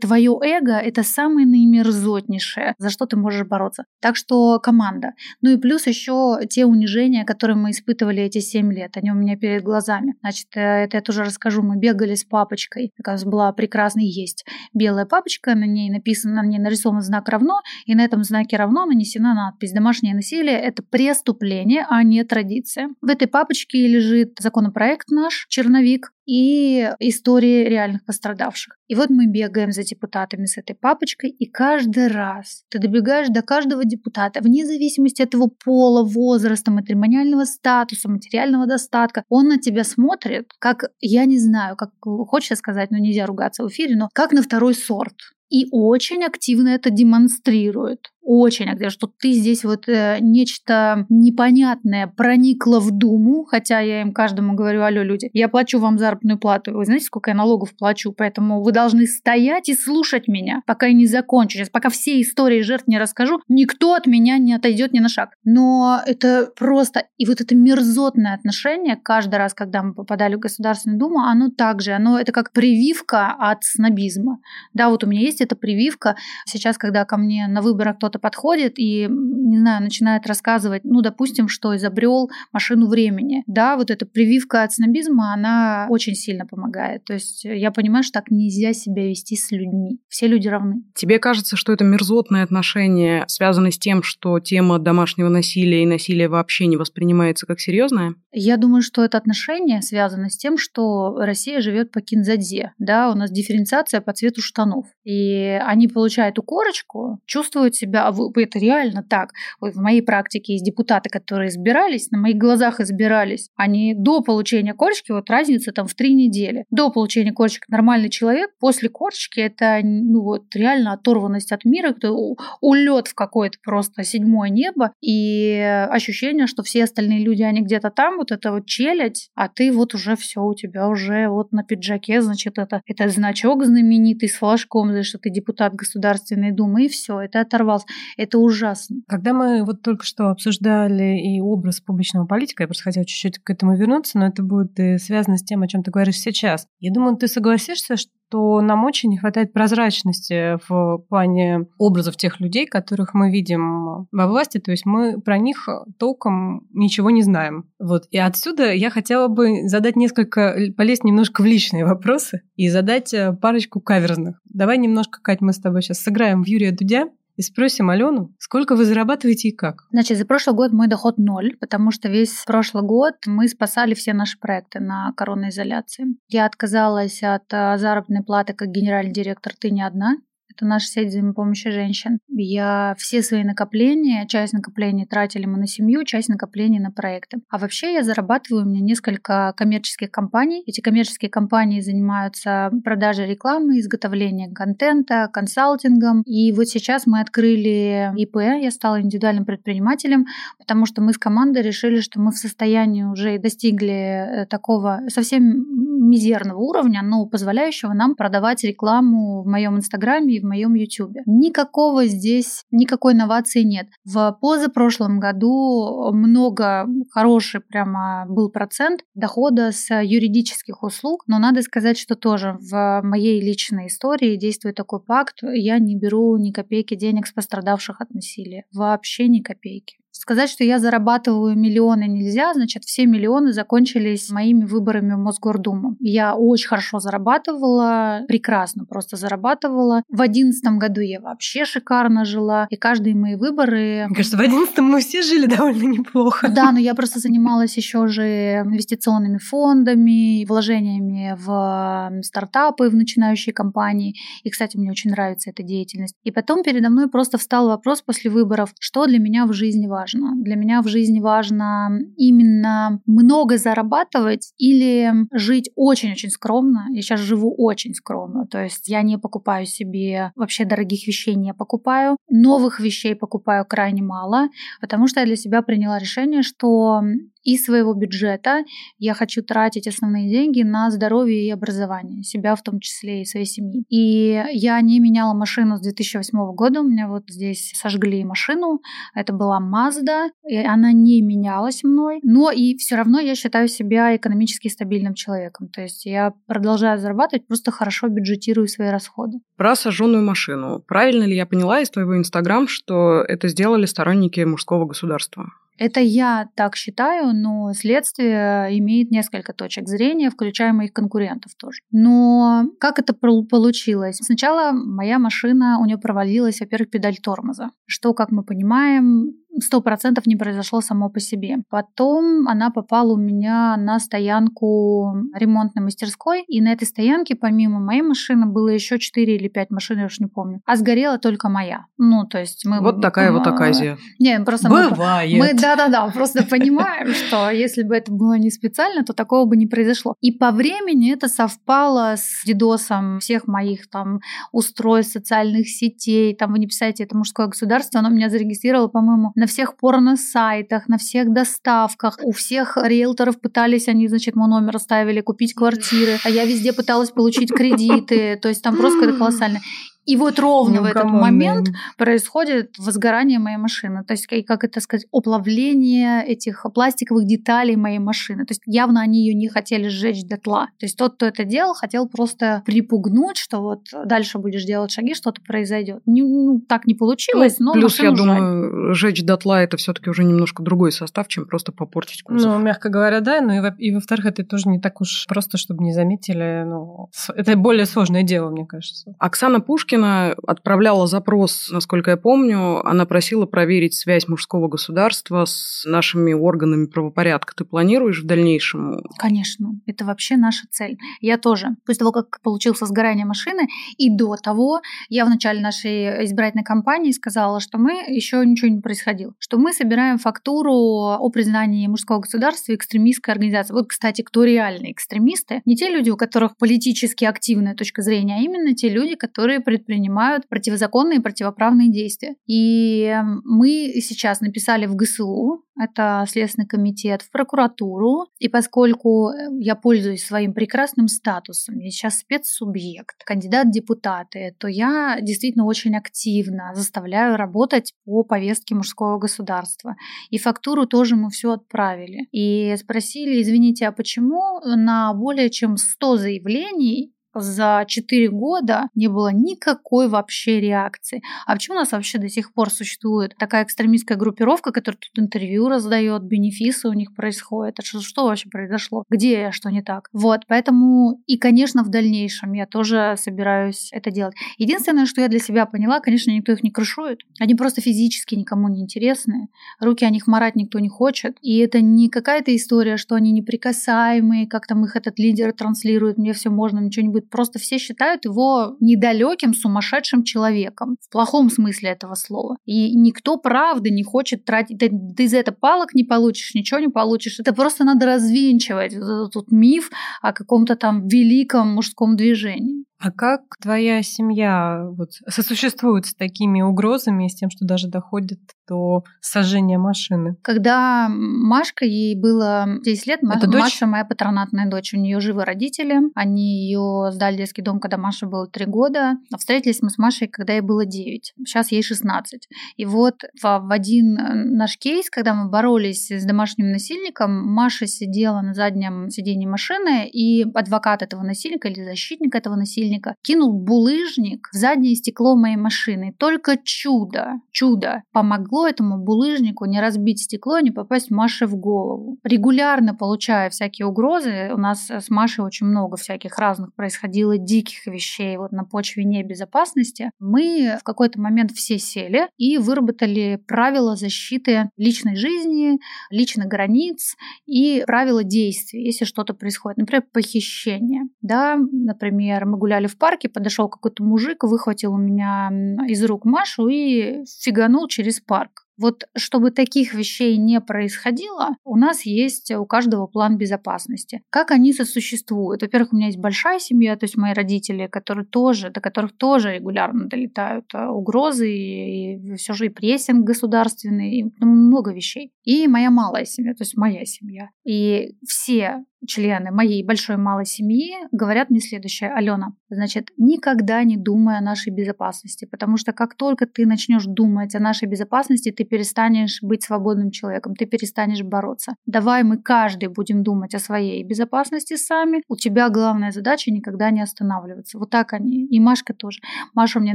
твое 0.00 0.38
эго, 0.42 0.72
это 0.72 1.02
самое 1.02 1.46
наимерзотнейшее, 1.46 2.74
за 2.78 2.90
что 2.90 3.06
ты 3.06 3.16
можешь 3.16 3.46
бороться. 3.46 3.84
Так 4.00 4.16
что 4.16 4.58
команда. 4.60 5.12
Ну 5.40 5.50
и 5.50 5.56
плюс 5.56 5.86
еще 5.86 6.40
те 6.48 6.66
унижения, 6.66 7.24
которые 7.24 7.56
мы 7.56 7.70
испытывали 7.70 8.22
эти 8.22 8.38
7 8.38 8.72
лет, 8.72 8.96
они 8.96 9.10
у 9.10 9.14
меня 9.14 9.36
перед 9.36 9.62
глазами. 9.62 10.14
Значит, 10.20 10.48
э, 10.54 10.84
это 10.84 10.96
я 10.96 11.02
тоже 11.02 11.24
расскажу. 11.24 11.62
Мы 11.62 11.76
бегали 11.76 12.14
с 12.14 12.24
папочкой. 12.24 12.92
У 12.98 13.10
нас 13.10 13.24
была 13.24 13.52
прекрасная 13.52 14.04
есть 14.04 14.44
белая 14.72 15.06
папочка, 15.06 15.54
на 15.54 15.64
ней 15.64 15.90
написано, 15.90 16.42
на 16.42 16.46
ней 16.46 16.58
нарисован 16.58 17.00
знак 17.00 17.28
равно, 17.28 17.60
и 17.86 17.94
на 17.94 18.04
этом 18.04 18.24
знаке 18.24 18.56
равно 18.56 18.86
нанесена 18.86 19.34
надпись 19.34 19.72
«Домашнее 19.72 20.14
насилие– 20.14 20.58
это 20.60 20.82
преступление, 20.82 21.86
а 21.88 22.02
не 22.02 22.22
традиция». 22.24 22.90
В 23.04 23.10
этой 23.10 23.28
папочке 23.28 23.86
лежит 23.86 24.38
законопроект 24.40 25.10
наш, 25.10 25.46
черновик, 25.50 26.10
и 26.24 26.90
истории 27.00 27.68
реальных 27.68 28.02
пострадавших. 28.06 28.78
И 28.88 28.94
вот 28.94 29.10
мы 29.10 29.26
бегаем 29.26 29.72
за 29.72 29.82
депутатами 29.82 30.46
с 30.46 30.56
этой 30.56 30.74
папочкой, 30.74 31.28
и 31.28 31.44
каждый 31.44 32.08
раз 32.08 32.64
ты 32.70 32.78
добегаешь 32.78 33.28
до 33.28 33.42
каждого 33.42 33.84
депутата, 33.84 34.40
вне 34.40 34.64
зависимости 34.64 35.20
от 35.20 35.34
его 35.34 35.48
пола, 35.48 36.02
возраста, 36.02 36.70
матримониального 36.70 37.44
статуса, 37.44 38.08
материального 38.08 38.66
достатка, 38.66 39.24
он 39.28 39.48
на 39.48 39.58
тебя 39.58 39.84
смотрит, 39.84 40.50
как, 40.58 40.84
я 41.00 41.26
не 41.26 41.38
знаю, 41.38 41.76
как 41.76 41.90
хочется 42.00 42.56
сказать, 42.56 42.90
но 42.90 42.96
нельзя 42.96 43.26
ругаться 43.26 43.62
в 43.62 43.68
эфире, 43.68 43.96
но 43.96 44.08
как 44.14 44.32
на 44.32 44.42
второй 44.42 44.74
сорт 44.74 45.16
и 45.50 45.66
очень 45.70 46.24
активно 46.24 46.68
это 46.68 46.90
демонстрирует 46.90 48.10
очень 48.24 48.68
активно, 48.68 48.90
что 48.90 49.06
ты 49.06 49.32
здесь 49.32 49.64
вот 49.64 49.88
э, 49.88 50.18
нечто 50.20 51.06
непонятное 51.08 52.06
проникло 52.06 52.80
в 52.80 52.90
Думу, 52.90 53.44
хотя 53.44 53.80
я 53.80 54.00
им 54.00 54.12
каждому 54.12 54.54
говорю, 54.54 54.82
алло, 54.82 55.02
люди, 55.02 55.28
я 55.32 55.48
плачу 55.48 55.78
вам 55.78 55.98
заработную 55.98 56.38
плату, 56.38 56.72
вы 56.72 56.84
знаете, 56.86 57.04
сколько 57.04 57.30
я 57.30 57.36
налогов 57.36 57.76
плачу, 57.76 58.12
поэтому 58.12 58.62
вы 58.62 58.72
должны 58.72 59.06
стоять 59.06 59.68
и 59.68 59.74
слушать 59.74 60.26
меня, 60.26 60.62
пока 60.66 60.86
я 60.86 60.94
не 60.94 61.06
закончу. 61.06 61.58
Сейчас, 61.58 61.68
пока 61.68 61.90
все 61.90 62.20
истории 62.20 62.62
жертв 62.62 62.88
не 62.88 62.98
расскажу, 62.98 63.40
никто 63.48 63.94
от 63.94 64.06
меня 64.06 64.38
не 64.38 64.54
отойдет 64.54 64.92
ни 64.92 65.00
на 65.00 65.08
шаг. 65.08 65.30
Но 65.44 66.00
это 66.06 66.50
просто, 66.56 67.04
и 67.18 67.26
вот 67.26 67.40
это 67.40 67.54
мерзотное 67.54 68.34
отношение 68.34 68.96
каждый 68.96 69.36
раз, 69.36 69.52
когда 69.52 69.82
мы 69.82 69.94
попадали 69.94 70.36
в 70.36 70.40
Государственную 70.40 70.98
Думу, 70.98 71.20
оно 71.20 71.50
также, 71.50 71.92
оно 71.92 72.18
это 72.18 72.32
как 72.32 72.52
прививка 72.52 73.34
от 73.38 73.64
снобизма. 73.64 74.38
Да, 74.72 74.88
вот 74.88 75.04
у 75.04 75.06
меня 75.06 75.20
есть 75.20 75.33
эта 75.40 75.56
прививка. 75.56 76.16
Сейчас, 76.46 76.78
когда 76.78 77.04
ко 77.04 77.16
мне 77.16 77.46
на 77.48 77.60
выборах 77.60 77.96
кто-то 77.96 78.14
кто-то 78.14 78.18
подходит 78.18 78.78
и, 78.78 79.06
не 79.08 79.58
знаю, 79.58 79.82
начинает 79.82 80.26
рассказывать, 80.26 80.82
ну, 80.84 81.00
допустим, 81.02 81.48
что 81.48 81.76
изобрел 81.76 82.30
машину 82.52 82.86
времени. 82.86 83.42
Да, 83.46 83.76
вот 83.76 83.90
эта 83.90 84.06
прививка 84.06 84.62
от 84.62 84.72
снобизма, 84.72 85.32
она 85.32 85.86
очень 85.90 86.14
сильно 86.14 86.46
помогает. 86.46 87.04
То 87.04 87.14
есть 87.14 87.44
я 87.44 87.70
понимаю, 87.70 88.04
что 88.04 88.20
так 88.20 88.30
нельзя 88.30 88.72
себя 88.72 89.06
вести 89.08 89.36
с 89.36 89.50
людьми. 89.50 89.98
Все 90.08 90.26
люди 90.26 90.48
равны. 90.48 90.82
Тебе 90.94 91.18
кажется, 91.18 91.56
что 91.56 91.72
это 91.72 91.84
мерзотное 91.84 92.44
отношение 92.44 93.24
связано 93.26 93.70
с 93.70 93.78
тем, 93.78 94.02
что 94.02 94.38
тема 94.38 94.78
домашнего 94.78 95.28
насилия 95.28 95.82
и 95.82 95.86
насилия 95.86 96.28
вообще 96.28 96.66
не 96.66 96.76
воспринимается 96.76 97.46
как 97.46 97.60
серьезная? 97.60 98.14
Я 98.32 98.56
думаю, 98.56 98.82
что 98.82 99.04
это 99.04 99.18
отношение 99.18 99.82
связано 99.82 100.30
с 100.30 100.36
тем, 100.36 100.58
что 100.58 101.16
Россия 101.18 101.60
живет 101.60 101.90
по 101.90 102.00
кинзадзе. 102.00 102.72
Да, 102.78 103.10
у 103.10 103.14
нас 103.14 103.30
дифференциация 103.30 104.00
по 104.00 104.12
цвету 104.12 104.40
штанов. 104.40 104.86
И 105.04 105.23
они 105.62 105.88
получают 105.88 106.38
укорочку, 106.38 107.20
чувствуют 107.26 107.74
себя 107.74 108.08
а 108.08 108.12
это 108.40 108.58
реально 108.58 109.02
так. 109.02 109.30
В 109.60 109.76
моей 109.76 110.02
практике 110.02 110.54
есть 110.54 110.64
депутаты, 110.64 111.10
которые 111.10 111.48
избирались, 111.48 112.10
на 112.10 112.18
моих 112.18 112.36
глазах 112.36 112.80
избирались. 112.80 113.48
Они 113.56 113.94
до 113.94 114.20
получения 114.20 114.74
корочки, 114.74 115.12
вот 115.12 115.30
разница 115.30 115.72
там 115.72 115.86
в 115.86 115.94
три 115.94 116.12
недели. 116.12 116.64
До 116.70 116.90
получения 116.90 117.32
корочки 117.32 117.64
нормальный 117.68 118.10
человек, 118.10 118.50
после 118.60 118.88
корочки 118.88 119.40
это 119.40 119.80
ну 119.82 120.22
вот 120.22 120.54
реально 120.54 120.92
оторванность 120.92 121.52
от 121.52 121.64
мира, 121.64 121.88
это 121.90 122.12
улет 122.60 123.08
в 123.08 123.14
какое-то 123.14 123.58
просто 123.62 124.04
седьмое 124.04 124.50
небо 124.50 124.92
и 125.00 125.86
ощущение, 125.90 126.46
что 126.46 126.62
все 126.62 126.84
остальные 126.84 127.24
люди, 127.24 127.42
они 127.42 127.62
где-то 127.62 127.90
там, 127.90 128.16
вот 128.18 128.32
это 128.32 128.52
вот 128.52 128.66
челядь, 128.66 129.30
а 129.34 129.48
ты 129.48 129.72
вот 129.72 129.94
уже 129.94 130.16
все, 130.16 130.42
у 130.42 130.54
тебя 130.54 130.88
уже 130.88 131.28
вот 131.28 131.52
на 131.52 131.62
пиджаке, 131.64 132.20
значит, 132.20 132.58
это, 132.58 132.82
это 132.86 133.08
значок 133.08 133.64
знаменитый 133.64 134.28
с 134.28 134.34
флажком, 134.34 134.90
значит, 134.90 135.13
что 135.14 135.18
ты 135.18 135.30
депутат 135.30 135.74
Государственной 135.74 136.50
Думы, 136.50 136.86
и 136.86 136.88
все, 136.88 137.20
это 137.20 137.40
оторвался. 137.40 137.86
Это 138.16 138.38
ужасно. 138.38 138.96
Когда 139.08 139.32
мы 139.32 139.64
вот 139.64 139.82
только 139.82 140.04
что 140.04 140.30
обсуждали 140.30 141.18
и 141.18 141.40
образ 141.40 141.80
публичного 141.80 142.26
политика, 142.26 142.64
я 142.64 142.66
просто 142.66 142.84
хотела 142.84 143.06
чуть-чуть 143.06 143.38
к 143.38 143.48
этому 143.50 143.76
вернуться, 143.76 144.18
но 144.18 144.26
это 144.26 144.42
будет 144.42 144.78
э, 144.80 144.98
связано 144.98 145.36
с 145.36 145.44
тем, 145.44 145.62
о 145.62 145.68
чем 145.68 145.82
ты 145.82 145.90
говоришь 145.90 146.18
сейчас. 146.18 146.66
Я 146.80 146.92
думаю, 146.92 147.16
ты 147.16 147.28
согласишься, 147.28 147.96
что 147.96 148.10
нам 148.32 148.84
очень 148.84 149.10
не 149.10 149.18
хватает 149.18 149.52
прозрачности 149.52 150.58
в 150.68 150.98
плане 151.08 151.66
образов 151.78 152.16
тех 152.16 152.40
людей, 152.40 152.66
которых 152.66 153.14
мы 153.14 153.30
видим 153.30 154.06
во 154.10 154.26
власти, 154.26 154.58
то 154.58 154.70
есть 154.70 154.86
мы 154.86 155.20
про 155.20 155.38
них 155.38 155.68
толком 155.98 156.66
ничего 156.72 157.10
не 157.10 157.22
знаем. 157.22 157.70
Вот. 157.78 158.04
И 158.10 158.18
отсюда 158.18 158.72
я 158.72 158.90
хотела 158.90 159.28
бы 159.28 159.68
задать 159.68 159.96
несколько, 159.96 160.56
полезть 160.76 161.04
немножко 161.04 161.42
в 161.42 161.44
личные 161.44 161.84
вопросы 161.84 162.42
и 162.56 162.68
задать 162.68 163.12
э, 163.14 163.32
парочку 163.32 163.80
каверзных. 163.80 164.40
Давай 164.44 164.78
немножко, 164.78 165.20
Кать, 165.20 165.40
мы 165.40 165.52
с 165.52 165.58
тобой 165.58 165.82
сейчас 165.82 166.00
сыграем 166.00 166.42
в 166.42 166.46
Юрия 166.46 166.72
Дудя, 166.72 167.08
и 167.36 167.42
спросим 167.42 167.90
Алену, 167.90 168.34
сколько 168.38 168.76
вы 168.76 168.84
зарабатываете 168.84 169.48
и 169.48 169.56
как? 169.56 169.86
Значит, 169.90 170.18
за 170.18 170.24
прошлый 170.24 170.54
год 170.54 170.72
мой 170.72 170.88
доход 170.88 171.18
ноль, 171.18 171.56
потому 171.58 171.90
что 171.90 172.08
весь 172.08 172.44
прошлый 172.46 172.84
год 172.84 173.14
мы 173.26 173.48
спасали 173.48 173.94
все 173.94 174.12
наши 174.12 174.38
проекты 174.38 174.80
на 174.80 175.12
коронной 175.16 175.48
изоляции. 175.48 176.06
Я 176.28 176.46
отказалась 176.46 177.22
от 177.22 177.52
а, 177.52 177.76
заработной 177.78 178.22
платы 178.22 178.52
как 178.52 178.68
генеральный 178.68 179.12
директор 179.12 179.52
«Ты 179.58 179.70
не 179.70 179.82
одна», 179.82 180.16
это 180.54 180.66
наша 180.66 180.86
сеть 180.86 181.08
взаимопомощи 181.08 181.70
женщин. 181.70 182.18
Я 182.28 182.94
все 182.98 183.22
свои 183.22 183.44
накопления, 183.44 184.26
часть 184.26 184.52
накоплений 184.52 185.06
тратили 185.06 185.46
мы 185.46 185.58
на 185.58 185.66
семью, 185.66 186.04
часть 186.04 186.28
накоплений 186.28 186.78
на 186.78 186.90
проекты. 186.90 187.38
А 187.50 187.58
вообще 187.58 187.94
я 187.94 188.02
зарабатываю, 188.02 188.64
у 188.64 188.68
меня 188.68 188.80
несколько 188.80 189.52
коммерческих 189.56 190.10
компаний. 190.10 190.62
Эти 190.66 190.80
коммерческие 190.80 191.30
компании 191.30 191.80
занимаются 191.80 192.70
продажей 192.84 193.26
рекламы, 193.26 193.80
изготовлением 193.80 194.54
контента, 194.54 195.28
консалтингом. 195.32 196.22
И 196.22 196.52
вот 196.52 196.68
сейчас 196.68 197.06
мы 197.06 197.20
открыли 197.20 198.12
ИП, 198.16 198.36
я 198.36 198.70
стала 198.70 199.00
индивидуальным 199.00 199.44
предпринимателем, 199.44 200.26
потому 200.58 200.86
что 200.86 201.02
мы 201.02 201.12
с 201.12 201.18
командой 201.18 201.62
решили, 201.62 202.00
что 202.00 202.20
мы 202.20 202.30
в 202.30 202.36
состоянии 202.36 203.02
уже 203.02 203.38
достигли 203.38 204.42
э, 204.42 204.46
такого 204.46 205.00
совсем 205.08 205.84
мизерного 206.08 206.58
уровня, 206.58 207.02
но 207.02 207.26
позволяющего 207.26 207.92
нам 207.92 208.14
продавать 208.14 208.62
рекламу 208.64 209.42
в 209.42 209.46
моем 209.46 209.76
инстаграме 209.76 210.36
и 210.36 210.43
в 210.44 210.48
моем 210.48 210.74
ютубе. 210.74 211.22
Никакого 211.26 212.06
здесь, 212.06 212.64
никакой 212.70 213.14
инновации 213.14 213.62
нет. 213.62 213.88
В 214.04 214.36
позапрошлом 214.40 215.18
году 215.18 216.12
много, 216.12 216.86
хороший 217.10 217.60
прямо 217.60 218.26
был 218.28 218.50
процент 218.50 219.00
дохода 219.14 219.72
с 219.72 219.92
юридических 219.92 220.82
услуг, 220.82 221.24
но 221.26 221.38
надо 221.38 221.62
сказать, 221.62 221.98
что 221.98 222.14
тоже 222.14 222.56
в 222.60 223.00
моей 223.02 223.40
личной 223.40 223.88
истории 223.88 224.36
действует 224.36 224.76
такой 224.76 225.00
пакт, 225.00 225.38
я 225.42 225.78
не 225.78 225.96
беру 225.96 226.36
ни 226.36 226.52
копейки 226.52 226.94
денег 226.94 227.26
с 227.26 227.32
пострадавших 227.32 228.00
от 228.00 228.10
насилия. 228.10 228.64
Вообще 228.72 229.28
ни 229.28 229.40
копейки. 229.40 229.96
Сказать, 230.16 230.48
что 230.48 230.62
я 230.62 230.78
зарабатываю 230.78 231.58
миллионы 231.58 232.04
нельзя, 232.04 232.54
значит, 232.54 232.84
все 232.84 233.04
миллионы 233.04 233.52
закончились 233.52 234.30
моими 234.30 234.64
выборами 234.64 235.14
в 235.14 235.18
Мосгордуму. 235.18 235.96
Я 235.98 236.36
очень 236.36 236.68
хорошо 236.68 237.00
зарабатывала, 237.00 238.20
прекрасно 238.28 238.84
просто 238.84 239.16
зарабатывала. 239.16 240.04
В 240.08 240.22
одиннадцатом 240.22 240.78
году 240.78 241.00
я 241.00 241.20
вообще 241.20 241.64
шикарно 241.64 242.24
жила, 242.24 242.68
и 242.70 242.76
каждые 242.76 243.16
мои 243.16 243.34
выборы... 243.34 244.04
Мне 244.06 244.14
кажется, 244.14 244.36
в 244.38 244.40
одиннадцатом 244.40 244.84
мы 244.84 245.00
все 245.00 245.20
жили 245.20 245.46
довольно 245.46 245.88
неплохо. 245.88 246.48
Да, 246.48 246.70
но 246.70 246.78
я 246.78 246.94
просто 246.94 247.18
занималась 247.18 247.76
еще 247.76 248.06
же 248.06 248.62
инвестиционными 248.64 249.38
фондами, 249.38 250.44
вложениями 250.46 251.36
в 251.36 252.22
стартапы, 252.22 252.88
в 252.88 252.94
начинающие 252.94 253.52
компании. 253.52 254.14
И, 254.44 254.50
кстати, 254.50 254.76
мне 254.76 254.92
очень 254.92 255.10
нравится 255.10 255.50
эта 255.50 255.64
деятельность. 255.64 256.14
И 256.22 256.30
потом 256.30 256.62
передо 256.62 256.88
мной 256.88 257.10
просто 257.10 257.36
встал 257.36 257.66
вопрос 257.66 258.00
после 258.00 258.30
выборов, 258.30 258.72
что 258.78 259.06
для 259.06 259.18
меня 259.18 259.44
в 259.46 259.52
жизни 259.52 259.88
важно 259.88 260.03
важно. 260.04 260.32
Для 260.36 260.56
меня 260.56 260.82
в 260.82 260.88
жизни 260.88 261.20
важно 261.20 261.98
именно 262.16 263.00
много 263.06 263.56
зарабатывать 263.56 264.52
или 264.58 265.12
жить 265.32 265.70
очень-очень 265.76 266.30
скромно. 266.30 266.86
Я 266.90 267.02
сейчас 267.02 267.20
живу 267.20 267.54
очень 267.56 267.94
скромно. 267.94 268.46
То 268.46 268.62
есть 268.62 268.88
я 268.88 269.02
не 269.02 269.18
покупаю 269.18 269.66
себе 269.66 270.32
вообще 270.36 270.64
дорогих 270.64 271.06
вещей, 271.06 271.34
не 271.34 271.54
покупаю. 271.54 272.16
Новых 272.28 272.80
вещей 272.80 273.14
покупаю 273.14 273.64
крайне 273.64 274.02
мало, 274.02 274.48
потому 274.80 275.06
что 275.06 275.20
я 275.20 275.26
для 275.26 275.36
себя 275.36 275.62
приняла 275.62 275.98
решение, 275.98 276.42
что 276.42 277.02
из 277.44 277.64
своего 277.64 277.94
бюджета 277.94 278.64
я 278.98 279.14
хочу 279.14 279.42
тратить 279.42 279.86
основные 279.86 280.28
деньги 280.28 280.62
на 280.62 280.90
здоровье 280.90 281.46
и 281.46 281.50
образование, 281.50 282.22
себя 282.22 282.54
в 282.54 282.62
том 282.62 282.80
числе 282.80 283.22
и 283.22 283.24
своей 283.24 283.46
семьи. 283.46 283.84
И 283.88 284.42
я 284.52 284.80
не 284.80 285.00
меняла 285.00 285.34
машину 285.34 285.76
с 285.76 285.80
2008 285.80 286.54
года, 286.54 286.80
у 286.80 286.88
меня 286.88 287.08
вот 287.08 287.24
здесь 287.28 287.72
сожгли 287.74 288.24
машину, 288.24 288.80
это 289.14 289.32
была 289.32 289.60
Mazda, 289.60 290.28
и 290.48 290.56
она 290.56 290.92
не 290.92 291.22
менялась 291.22 291.84
мной, 291.84 292.20
но 292.22 292.50
и 292.50 292.76
все 292.76 292.96
равно 292.96 293.20
я 293.20 293.34
считаю 293.34 293.68
себя 293.68 294.16
экономически 294.16 294.68
стабильным 294.68 295.14
человеком, 295.14 295.68
то 295.68 295.82
есть 295.82 296.06
я 296.06 296.32
продолжаю 296.46 296.98
зарабатывать, 296.98 297.46
просто 297.46 297.70
хорошо 297.70 298.08
бюджетирую 298.08 298.68
свои 298.68 298.88
расходы. 298.88 299.38
Про 299.56 299.76
сожженную 299.76 300.24
машину. 300.24 300.82
Правильно 300.86 301.24
ли 301.24 301.36
я 301.36 301.46
поняла 301.46 301.80
из 301.80 301.90
твоего 301.90 302.16
Инстаграм, 302.16 302.66
что 302.66 303.24
это 303.26 303.48
сделали 303.48 303.86
сторонники 303.86 304.40
мужского 304.40 304.84
государства? 304.84 305.52
Это 305.76 306.00
я 306.00 306.48
так 306.54 306.76
считаю, 306.76 307.34
но 307.34 307.72
следствие 307.72 308.78
имеет 308.78 309.10
несколько 309.10 309.52
точек 309.52 309.88
зрения, 309.88 310.30
включая 310.30 310.72
моих 310.72 310.92
конкурентов 310.92 311.52
тоже. 311.56 311.80
Но 311.90 312.70
как 312.78 312.98
это 313.00 313.12
получилось? 313.12 314.18
Сначала 314.20 314.70
моя 314.72 315.18
машина, 315.18 315.78
у 315.80 315.84
нее 315.84 315.98
провалилась, 315.98 316.60
во-первых, 316.60 316.90
педаль 316.90 317.16
тормоза, 317.16 317.70
что, 317.86 318.14
как 318.14 318.30
мы 318.30 318.44
понимаем, 318.44 319.32
сто 319.60 319.80
процентов 319.80 320.26
не 320.26 320.36
произошло 320.36 320.80
само 320.80 321.08
по 321.08 321.20
себе. 321.20 321.58
Потом 321.70 322.48
она 322.48 322.70
попала 322.70 323.12
у 323.12 323.16
меня 323.16 323.76
на 323.76 323.98
стоянку 323.98 325.14
ремонтной 325.34 325.82
мастерской, 325.82 326.44
и 326.46 326.60
на 326.60 326.72
этой 326.72 326.86
стоянке 326.86 327.34
помимо 327.34 327.80
моей 327.80 328.02
машины 328.02 328.46
было 328.46 328.68
еще 328.68 328.98
4 328.98 329.36
или 329.36 329.48
5 329.48 329.70
машин, 329.70 329.98
я 329.98 330.06
уж 330.06 330.18
не 330.20 330.26
помню. 330.26 330.60
А 330.66 330.76
сгорела 330.76 331.18
только 331.18 331.48
моя. 331.48 331.86
Ну, 331.98 332.24
то 332.26 332.38
есть 332.38 332.64
мы... 332.66 332.80
Вот 332.80 333.00
такая 333.00 333.32
вот 333.32 333.46
оказия. 333.46 333.98
Не, 334.18 334.40
просто 334.40 334.68
Бывает. 334.68 335.38
мы... 335.38 335.54
Да-да-да, 335.54 336.08
просто 336.08 336.44
понимаем, 336.44 337.12
что 337.14 337.50
если 337.50 337.82
бы 337.82 337.96
это 337.96 338.12
было 338.12 338.34
не 338.34 338.50
специально, 338.50 339.04
то 339.04 339.12
такого 339.12 339.46
бы 339.46 339.56
не 339.56 339.66
произошло. 339.66 340.14
И 340.20 340.32
по 340.32 340.50
времени 340.50 341.12
это 341.12 341.28
совпало 341.28 342.14
с 342.16 342.44
дедосом 342.44 343.20
всех 343.20 343.46
моих 343.46 343.88
там 343.88 344.20
устройств 344.52 345.12
социальных 345.12 345.68
сетей. 345.68 346.34
Там 346.34 346.52
вы 346.52 346.58
не 346.58 346.66
писаете, 346.66 347.04
это 347.04 347.16
мужское 347.16 347.46
государство, 347.46 348.00
оно 348.00 348.08
меня 348.08 348.30
зарегистрировало, 348.30 348.88
по-моему, 348.88 349.32
на 349.34 349.43
всех 349.46 349.76
порно-сайтах, 349.76 350.88
на 350.88 350.98
всех 350.98 351.32
доставках. 351.32 352.18
У 352.22 352.32
всех 352.32 352.76
риэлторов 352.76 353.40
пытались, 353.40 353.88
они, 353.88 354.08
значит, 354.08 354.34
мой 354.34 354.48
номер 354.48 354.76
оставили, 354.76 355.20
купить 355.20 355.54
квартиры, 355.54 356.18
а 356.24 356.30
я 356.30 356.44
везде 356.44 356.72
пыталась 356.72 357.10
получить 357.10 357.50
кредиты. 357.50 358.36
То 358.36 358.48
есть 358.48 358.62
там 358.62 358.76
просто 358.76 358.98
какое-то 358.98 359.18
колоссальное. 359.18 359.62
И 360.06 360.16
вот 360.16 360.38
ровно 360.38 360.76
ну, 360.76 360.82
в 360.82 360.84
этот 360.84 361.04
момент 361.04 361.68
man. 361.68 361.72
происходит 361.96 362.78
возгорание 362.78 363.38
моей 363.38 363.56
машины. 363.56 364.04
То 364.04 364.12
есть, 364.12 364.26
как 364.46 364.64
это 364.64 364.80
сказать, 364.80 365.06
оплавление 365.12 366.24
этих 366.24 366.64
пластиковых 366.74 367.26
деталей 367.26 367.76
моей 367.76 367.98
машины. 367.98 368.44
То 368.44 368.52
есть, 368.52 368.62
явно 368.66 369.00
они 369.00 369.20
ее 369.20 369.34
не 369.34 369.48
хотели 369.48 369.88
сжечь 369.88 370.24
дотла. 370.24 370.66
То 370.78 370.86
есть, 370.86 370.96
тот, 370.96 371.14
кто 371.14 371.26
это 371.26 371.44
делал, 371.44 371.74
хотел 371.74 372.08
просто 372.08 372.62
припугнуть, 372.66 373.36
что 373.36 373.62
вот 373.62 373.88
дальше 374.04 374.38
будешь 374.38 374.64
делать 374.64 374.90
шаги, 374.90 375.14
что-то 375.14 375.40
произойдет. 375.42 376.02
Не, 376.06 376.22
ну, 376.22 376.60
так 376.68 376.86
не 376.86 376.94
получилось, 376.94 377.56
ну, 377.58 377.74
но 377.74 377.80
Плюс, 377.80 377.98
я 377.98 378.10
жаль. 378.10 378.16
думаю, 378.16 378.94
сжечь 378.94 379.24
дотла 379.24 379.62
это 379.62 379.76
все-таки 379.76 380.10
уже 380.10 380.24
немножко 380.24 380.62
другой 380.62 380.92
состав, 380.92 381.28
чем 381.28 381.46
просто 381.46 381.72
попортить 381.72 382.22
кузов. 382.22 382.52
Ну, 382.52 382.58
мягко 382.58 382.88
говоря, 382.88 383.20
да. 383.20 383.40
Ну 383.40 383.52
и, 383.52 383.60
во- 383.60 383.76
и 383.78 383.92
во-вторых, 383.94 384.26
это 384.26 384.44
тоже 384.44 384.68
не 384.68 384.80
так 384.80 385.00
уж 385.00 385.26
просто, 385.28 385.56
чтобы 385.56 385.84
не 385.84 385.92
заметили. 385.92 386.64
Ну, 386.66 387.08
это 387.34 387.56
более 387.56 387.86
сложное 387.86 388.22
дело, 388.22 388.50
мне 388.50 388.66
кажется. 388.66 389.14
Оксана 389.18 389.60
Пушкин 389.60 389.93
Пушкина 389.94 390.34
отправляла 390.44 391.06
запрос, 391.06 391.70
насколько 391.70 392.10
я 392.10 392.16
помню, 392.16 392.84
она 392.84 393.06
просила 393.06 393.46
проверить 393.46 393.94
связь 393.94 394.26
мужского 394.26 394.66
государства 394.66 395.44
с 395.44 395.84
нашими 395.86 396.32
органами 396.32 396.86
правопорядка. 396.86 397.54
Ты 397.54 397.64
планируешь 397.64 398.22
в 398.22 398.26
дальнейшем? 398.26 399.02
Конечно, 399.18 399.78
это 399.86 400.04
вообще 400.04 400.36
наша 400.36 400.66
цель. 400.70 400.98
Я 401.20 401.38
тоже. 401.38 401.76
После 401.86 402.00
того, 402.00 402.10
как 402.10 402.40
получился 402.42 402.86
сгорание 402.86 403.24
машины, 403.24 403.68
и 403.96 404.10
до 404.10 404.34
того 404.36 404.80
я 405.08 405.24
в 405.26 405.28
начале 405.28 405.60
нашей 405.60 406.24
избирательной 406.24 406.64
кампании 406.64 407.12
сказала, 407.12 407.60
что 407.60 407.78
мы 407.78 407.92
еще 408.08 408.44
ничего 408.44 408.70
не 408.70 408.80
происходило, 408.80 409.32
что 409.38 409.58
мы 409.58 409.72
собираем 409.72 410.18
фактуру 410.18 410.72
о 410.72 411.28
признании 411.30 411.86
мужского 411.86 412.18
государства 412.18 412.74
экстремистской 412.74 413.32
организации. 413.32 413.74
Вот, 413.74 413.88
кстати, 413.88 414.22
кто 414.22 414.42
реальные 414.42 414.90
экстремисты? 414.90 415.62
Не 415.64 415.76
те 415.76 415.88
люди, 415.88 416.10
у 416.10 416.16
которых 416.16 416.56
политически 416.56 417.24
активная 417.24 417.76
точка 417.76 418.02
зрения, 418.02 418.38
а 418.38 418.42
именно 418.42 418.74
те 418.74 418.88
люди, 418.88 419.14
которые 419.14 419.60
предпринимают 419.60 419.83
противозаконные 419.84 421.18
и 421.18 421.22
противоправные 421.22 421.90
действия. 421.90 422.36
И 422.46 423.04
эм, 423.04 423.42
мы 423.44 423.94
сейчас 424.00 424.40
написали 424.40 424.86
в 424.86 424.94
ГСУ, 424.94 425.64
это 425.76 426.24
Следственный 426.28 426.68
комитет, 426.68 427.22
в 427.22 427.30
прокуратуру, 427.30 428.26
и 428.38 428.48
поскольку 428.48 429.30
э, 429.30 429.48
я 429.58 429.74
пользуюсь 429.74 430.24
своим 430.24 430.52
прекрасным 430.52 431.08
статусом, 431.08 431.78
я 431.78 431.90
сейчас 431.90 432.18
спецсубъект, 432.18 433.24
кандидат 433.24 433.70
депутаты, 433.70 434.54
то 434.58 434.68
я 434.68 435.18
действительно 435.20 435.64
очень 435.64 435.96
активно 435.96 436.72
заставляю 436.74 437.36
работать 437.36 437.92
по 438.04 438.22
повестке 438.22 438.74
мужского 438.74 439.18
государства. 439.18 439.96
И 440.30 440.38
фактуру 440.38 440.86
тоже 440.86 441.16
мы 441.16 441.30
все 441.30 441.52
отправили. 441.52 442.28
И 442.30 442.76
спросили, 442.76 443.42
извините, 443.42 443.88
а 443.88 443.92
почему 443.92 444.60
на 444.60 445.12
более 445.14 445.50
чем 445.50 445.76
100 445.76 446.16
заявлений 446.18 447.13
за 447.34 447.84
4 447.86 448.28
года 448.28 448.88
не 448.94 449.08
было 449.08 449.32
никакой 449.32 450.08
вообще 450.08 450.60
реакции. 450.60 451.22
А 451.46 451.54
почему 451.54 451.76
у 451.76 451.80
нас 451.80 451.92
вообще 451.92 452.18
до 452.18 452.28
сих 452.28 452.52
пор 452.52 452.70
существует 452.70 453.34
такая 453.38 453.64
экстремистская 453.64 454.16
группировка, 454.16 454.72
которая 454.72 454.98
тут 454.98 455.22
интервью 455.22 455.68
раздает, 455.68 456.22
бенефисы 456.22 456.88
у 456.88 456.92
них 456.92 457.14
происходят? 457.14 457.78
Это 457.78 457.86
что, 457.86 458.00
что 458.00 458.24
вообще 458.26 458.48
произошло? 458.48 459.04
Где 459.08 459.32
я, 459.32 459.52
что 459.52 459.70
не 459.70 459.82
так? 459.82 460.08
Вот, 460.12 460.42
поэтому 460.48 461.20
и, 461.26 461.36
конечно, 461.36 461.82
в 461.82 461.88
дальнейшем 461.88 462.52
я 462.52 462.66
тоже 462.66 463.14
собираюсь 463.18 463.88
это 463.92 464.10
делать. 464.10 464.34
Единственное, 464.58 465.06
что 465.06 465.20
я 465.20 465.28
для 465.28 465.38
себя 465.38 465.66
поняла, 465.66 466.00
конечно, 466.00 466.30
никто 466.30 466.52
их 466.52 466.62
не 466.62 466.70
крышует. 466.70 467.20
Они 467.38 467.54
просто 467.54 467.80
физически 467.80 468.34
никому 468.34 468.68
не 468.68 468.80
интересны. 468.80 469.48
Руки 469.80 470.04
о 470.04 470.10
них 470.10 470.26
марать 470.26 470.56
никто 470.56 470.78
не 470.78 470.88
хочет. 470.88 471.36
И 471.40 471.58
это 471.58 471.80
не 471.80 472.08
какая-то 472.08 472.54
история, 472.54 472.96
что 472.96 473.14
они 473.14 473.32
неприкасаемые, 473.32 474.46
как 474.46 474.66
там 474.66 474.84
их 474.84 474.96
этот 474.96 475.18
лидер 475.18 475.52
транслирует, 475.52 476.18
мне 476.18 476.32
все 476.32 476.50
можно, 476.50 476.78
ничего 476.78 477.06
не 477.06 477.12
будет 477.12 477.23
Просто 477.30 477.58
все 477.58 477.78
считают 477.78 478.24
его 478.24 478.76
недалеким, 478.80 479.54
сумасшедшим 479.54 480.24
человеком. 480.24 480.96
В 481.00 481.10
плохом 481.10 481.50
смысле 481.50 481.90
этого 481.90 482.14
слова. 482.14 482.56
И 482.64 482.94
никто 482.94 483.36
правда 483.36 483.90
не 483.90 484.02
хочет 484.02 484.44
тратить. 484.44 484.78
Ты, 484.78 484.90
ты 485.16 485.28
за 485.28 485.38
это 485.38 485.52
палок 485.52 485.94
не 485.94 486.04
получишь, 486.04 486.54
ничего 486.54 486.80
не 486.80 486.88
получишь. 486.88 487.40
Это 487.40 487.52
просто 487.52 487.84
надо 487.84 488.06
развенчивать 488.06 488.94
этот 488.94 489.50
миф 489.50 489.90
о 490.22 490.32
каком-то 490.32 490.76
там 490.76 491.08
великом 491.08 491.68
мужском 491.74 492.16
движении. 492.16 492.84
А 493.04 493.10
как 493.10 493.42
твоя 493.60 494.02
семья 494.02 494.86
вот, 494.96 495.10
сосуществует 495.28 496.06
с 496.06 496.14
такими 496.14 496.62
угрозами, 496.62 497.28
с 497.28 497.34
тем, 497.34 497.50
что 497.50 497.66
даже 497.66 497.86
доходит 497.88 498.40
до 498.66 499.04
сожжения 499.20 499.76
машины? 499.76 500.36
Когда 500.40 501.08
Машка, 501.10 501.84
ей 501.84 502.18
было 502.18 502.66
10 502.82 503.06
лет, 503.06 503.20
Это 503.22 503.46
Маша 503.46 503.80
дочь? 503.80 503.90
моя 503.90 504.06
патронатная 504.06 504.70
дочь, 504.70 504.94
у 504.94 504.96
нее 504.96 505.20
живы 505.20 505.44
родители, 505.44 505.96
они 506.14 506.64
ее 506.64 507.10
сдали 507.12 507.34
в 507.34 507.38
детский 507.38 507.60
дом, 507.60 507.78
когда 507.78 507.98
Маше 507.98 508.24
было 508.24 508.46
3 508.46 508.64
года, 508.64 509.18
а 509.30 509.36
встретились 509.36 509.82
мы 509.82 509.90
с 509.90 509.98
Машей, 509.98 510.26
когда 510.26 510.54
ей 510.54 510.62
было 510.62 510.86
9, 510.86 511.34
сейчас 511.46 511.72
ей 511.72 511.82
16. 511.82 512.48
И 512.78 512.86
вот 512.86 513.16
в 513.42 513.70
один 513.70 514.14
наш 514.56 514.78
кейс, 514.78 515.10
когда 515.10 515.34
мы 515.34 515.50
боролись 515.50 516.10
с 516.10 516.24
домашним 516.24 516.70
насильником, 516.70 517.52
Маша 517.52 517.86
сидела 517.86 518.40
на 518.40 518.54
заднем 518.54 519.10
сиденье 519.10 519.46
машины, 519.46 520.08
и 520.08 520.42
адвокат 520.54 521.02
этого 521.02 521.22
насильника 521.22 521.68
или 521.68 521.84
защитник 521.84 522.34
этого 522.34 522.56
насильника 522.56 522.93
холодильника, 522.94 523.16
кинул 523.22 523.52
булыжник 523.52 524.48
в 524.52 524.56
заднее 524.56 524.94
стекло 524.94 525.36
моей 525.36 525.56
машины. 525.56 526.14
Только 526.18 526.56
чудо, 526.62 527.40
чудо 527.50 528.02
помогло 528.12 528.66
этому 528.66 528.98
булыжнику 528.98 529.64
не 529.66 529.80
разбить 529.80 530.22
стекло, 530.22 530.60
не 530.60 530.70
попасть 530.70 531.10
Маше 531.10 531.46
в 531.46 531.56
голову. 531.56 532.18
Регулярно 532.24 532.94
получая 532.94 533.50
всякие 533.50 533.86
угрозы, 533.86 534.50
у 534.52 534.58
нас 534.58 534.90
с 534.90 535.10
Машей 535.10 535.44
очень 535.44 535.66
много 535.66 535.96
всяких 535.96 536.38
разных 536.38 536.74
происходило 536.74 537.38
диких 537.38 537.86
вещей 537.86 538.36
вот 538.36 538.52
на 538.52 538.64
почве 538.64 539.04
небезопасности, 539.04 540.10
мы 540.18 540.76
в 540.80 540.84
какой-то 540.84 541.20
момент 541.20 541.52
все 541.52 541.78
сели 541.78 542.28
и 542.36 542.58
выработали 542.58 543.40
правила 543.46 543.96
защиты 543.96 544.70
личной 544.76 545.16
жизни, 545.16 545.78
личных 546.10 546.46
границ 546.46 547.16
и 547.46 547.82
правила 547.86 548.24
действий, 548.24 548.84
если 548.84 549.04
что-то 549.04 549.34
происходит. 549.34 549.78
Например, 549.78 550.04
похищение. 550.12 551.02
Да, 551.20 551.56
например, 551.56 552.46
мы 552.46 552.58
гуляли 552.58 552.73
гуляли 552.74 552.86
в 552.86 552.98
парке, 552.98 553.28
подошел 553.28 553.68
какой-то 553.68 554.02
мужик, 554.02 554.44
выхватил 554.44 554.94
у 554.94 554.98
меня 554.98 555.50
из 555.86 556.04
рук 556.04 556.24
Машу 556.24 556.68
и 556.68 557.24
фиганул 557.40 557.88
через 557.88 558.20
парк. 558.20 558.64
Вот 558.76 559.04
чтобы 559.16 559.52
таких 559.52 559.94
вещей 559.94 560.36
не 560.36 560.60
происходило, 560.60 561.50
у 561.64 561.76
нас 561.76 562.04
есть 562.04 562.50
у 562.50 562.66
каждого 562.66 563.06
план 563.06 563.38
безопасности. 563.38 564.22
Как 564.30 564.50
они 564.50 564.72
сосуществуют? 564.72 565.62
Во-первых, 565.62 565.92
у 565.92 565.96
меня 565.96 566.06
есть 566.06 566.18
большая 566.18 566.58
семья, 566.58 566.96
то 566.96 567.04
есть 567.04 567.16
мои 567.16 567.32
родители, 567.32 567.86
которые 567.86 568.26
тоже, 568.26 568.70
до 568.70 568.80
которых 568.80 569.16
тоже 569.16 569.54
регулярно 569.54 570.08
долетают 570.08 570.64
э, 570.74 570.88
угрозы 570.88 571.52
и, 571.52 572.16
и 572.16 572.34
все 572.34 572.52
же 572.52 572.66
и 572.66 572.68
прессинг 572.68 573.24
государственный, 573.24 574.18
и 574.18 574.24
много 574.40 574.92
вещей. 574.92 575.30
И 575.44 575.68
моя 575.68 575.90
малая 575.90 576.24
семья, 576.24 576.52
то 576.54 576.62
есть 576.62 576.76
моя 576.76 577.04
семья. 577.04 577.50
И 577.64 578.16
все 578.26 578.84
члены 579.06 579.50
моей 579.50 579.84
большой 579.84 580.16
малой 580.16 580.46
семьи 580.46 580.94
говорят 581.12 581.50
мне 581.50 581.60
следующее. 581.60 582.12
Алена, 582.12 582.54
значит, 582.68 583.10
никогда 583.16 583.82
не 583.84 583.96
думай 583.96 584.38
о 584.38 584.40
нашей 584.40 584.72
безопасности, 584.72 585.46
потому 585.50 585.76
что 585.76 585.92
как 585.92 586.14
только 586.14 586.46
ты 586.46 586.66
начнешь 586.66 587.04
думать 587.04 587.54
о 587.54 587.60
нашей 587.60 587.88
безопасности, 587.88 588.50
ты 588.50 588.64
перестанешь 588.64 589.38
быть 589.42 589.62
свободным 589.62 590.10
человеком, 590.10 590.54
ты 590.54 590.66
перестанешь 590.66 591.22
бороться. 591.22 591.74
Давай 591.86 592.22
мы 592.22 592.38
каждый 592.38 592.88
будем 592.88 593.22
думать 593.22 593.54
о 593.54 593.58
своей 593.58 594.02
безопасности 594.04 594.76
сами. 594.76 595.22
У 595.28 595.36
тебя 595.36 595.68
главная 595.68 596.10
задача 596.10 596.50
никогда 596.50 596.90
не 596.90 597.02
останавливаться. 597.02 597.78
Вот 597.78 597.90
так 597.90 598.12
они. 598.12 598.46
И 598.46 598.60
Машка 598.60 598.94
тоже. 598.94 599.20
Маша 599.54 599.80
мне 599.80 599.94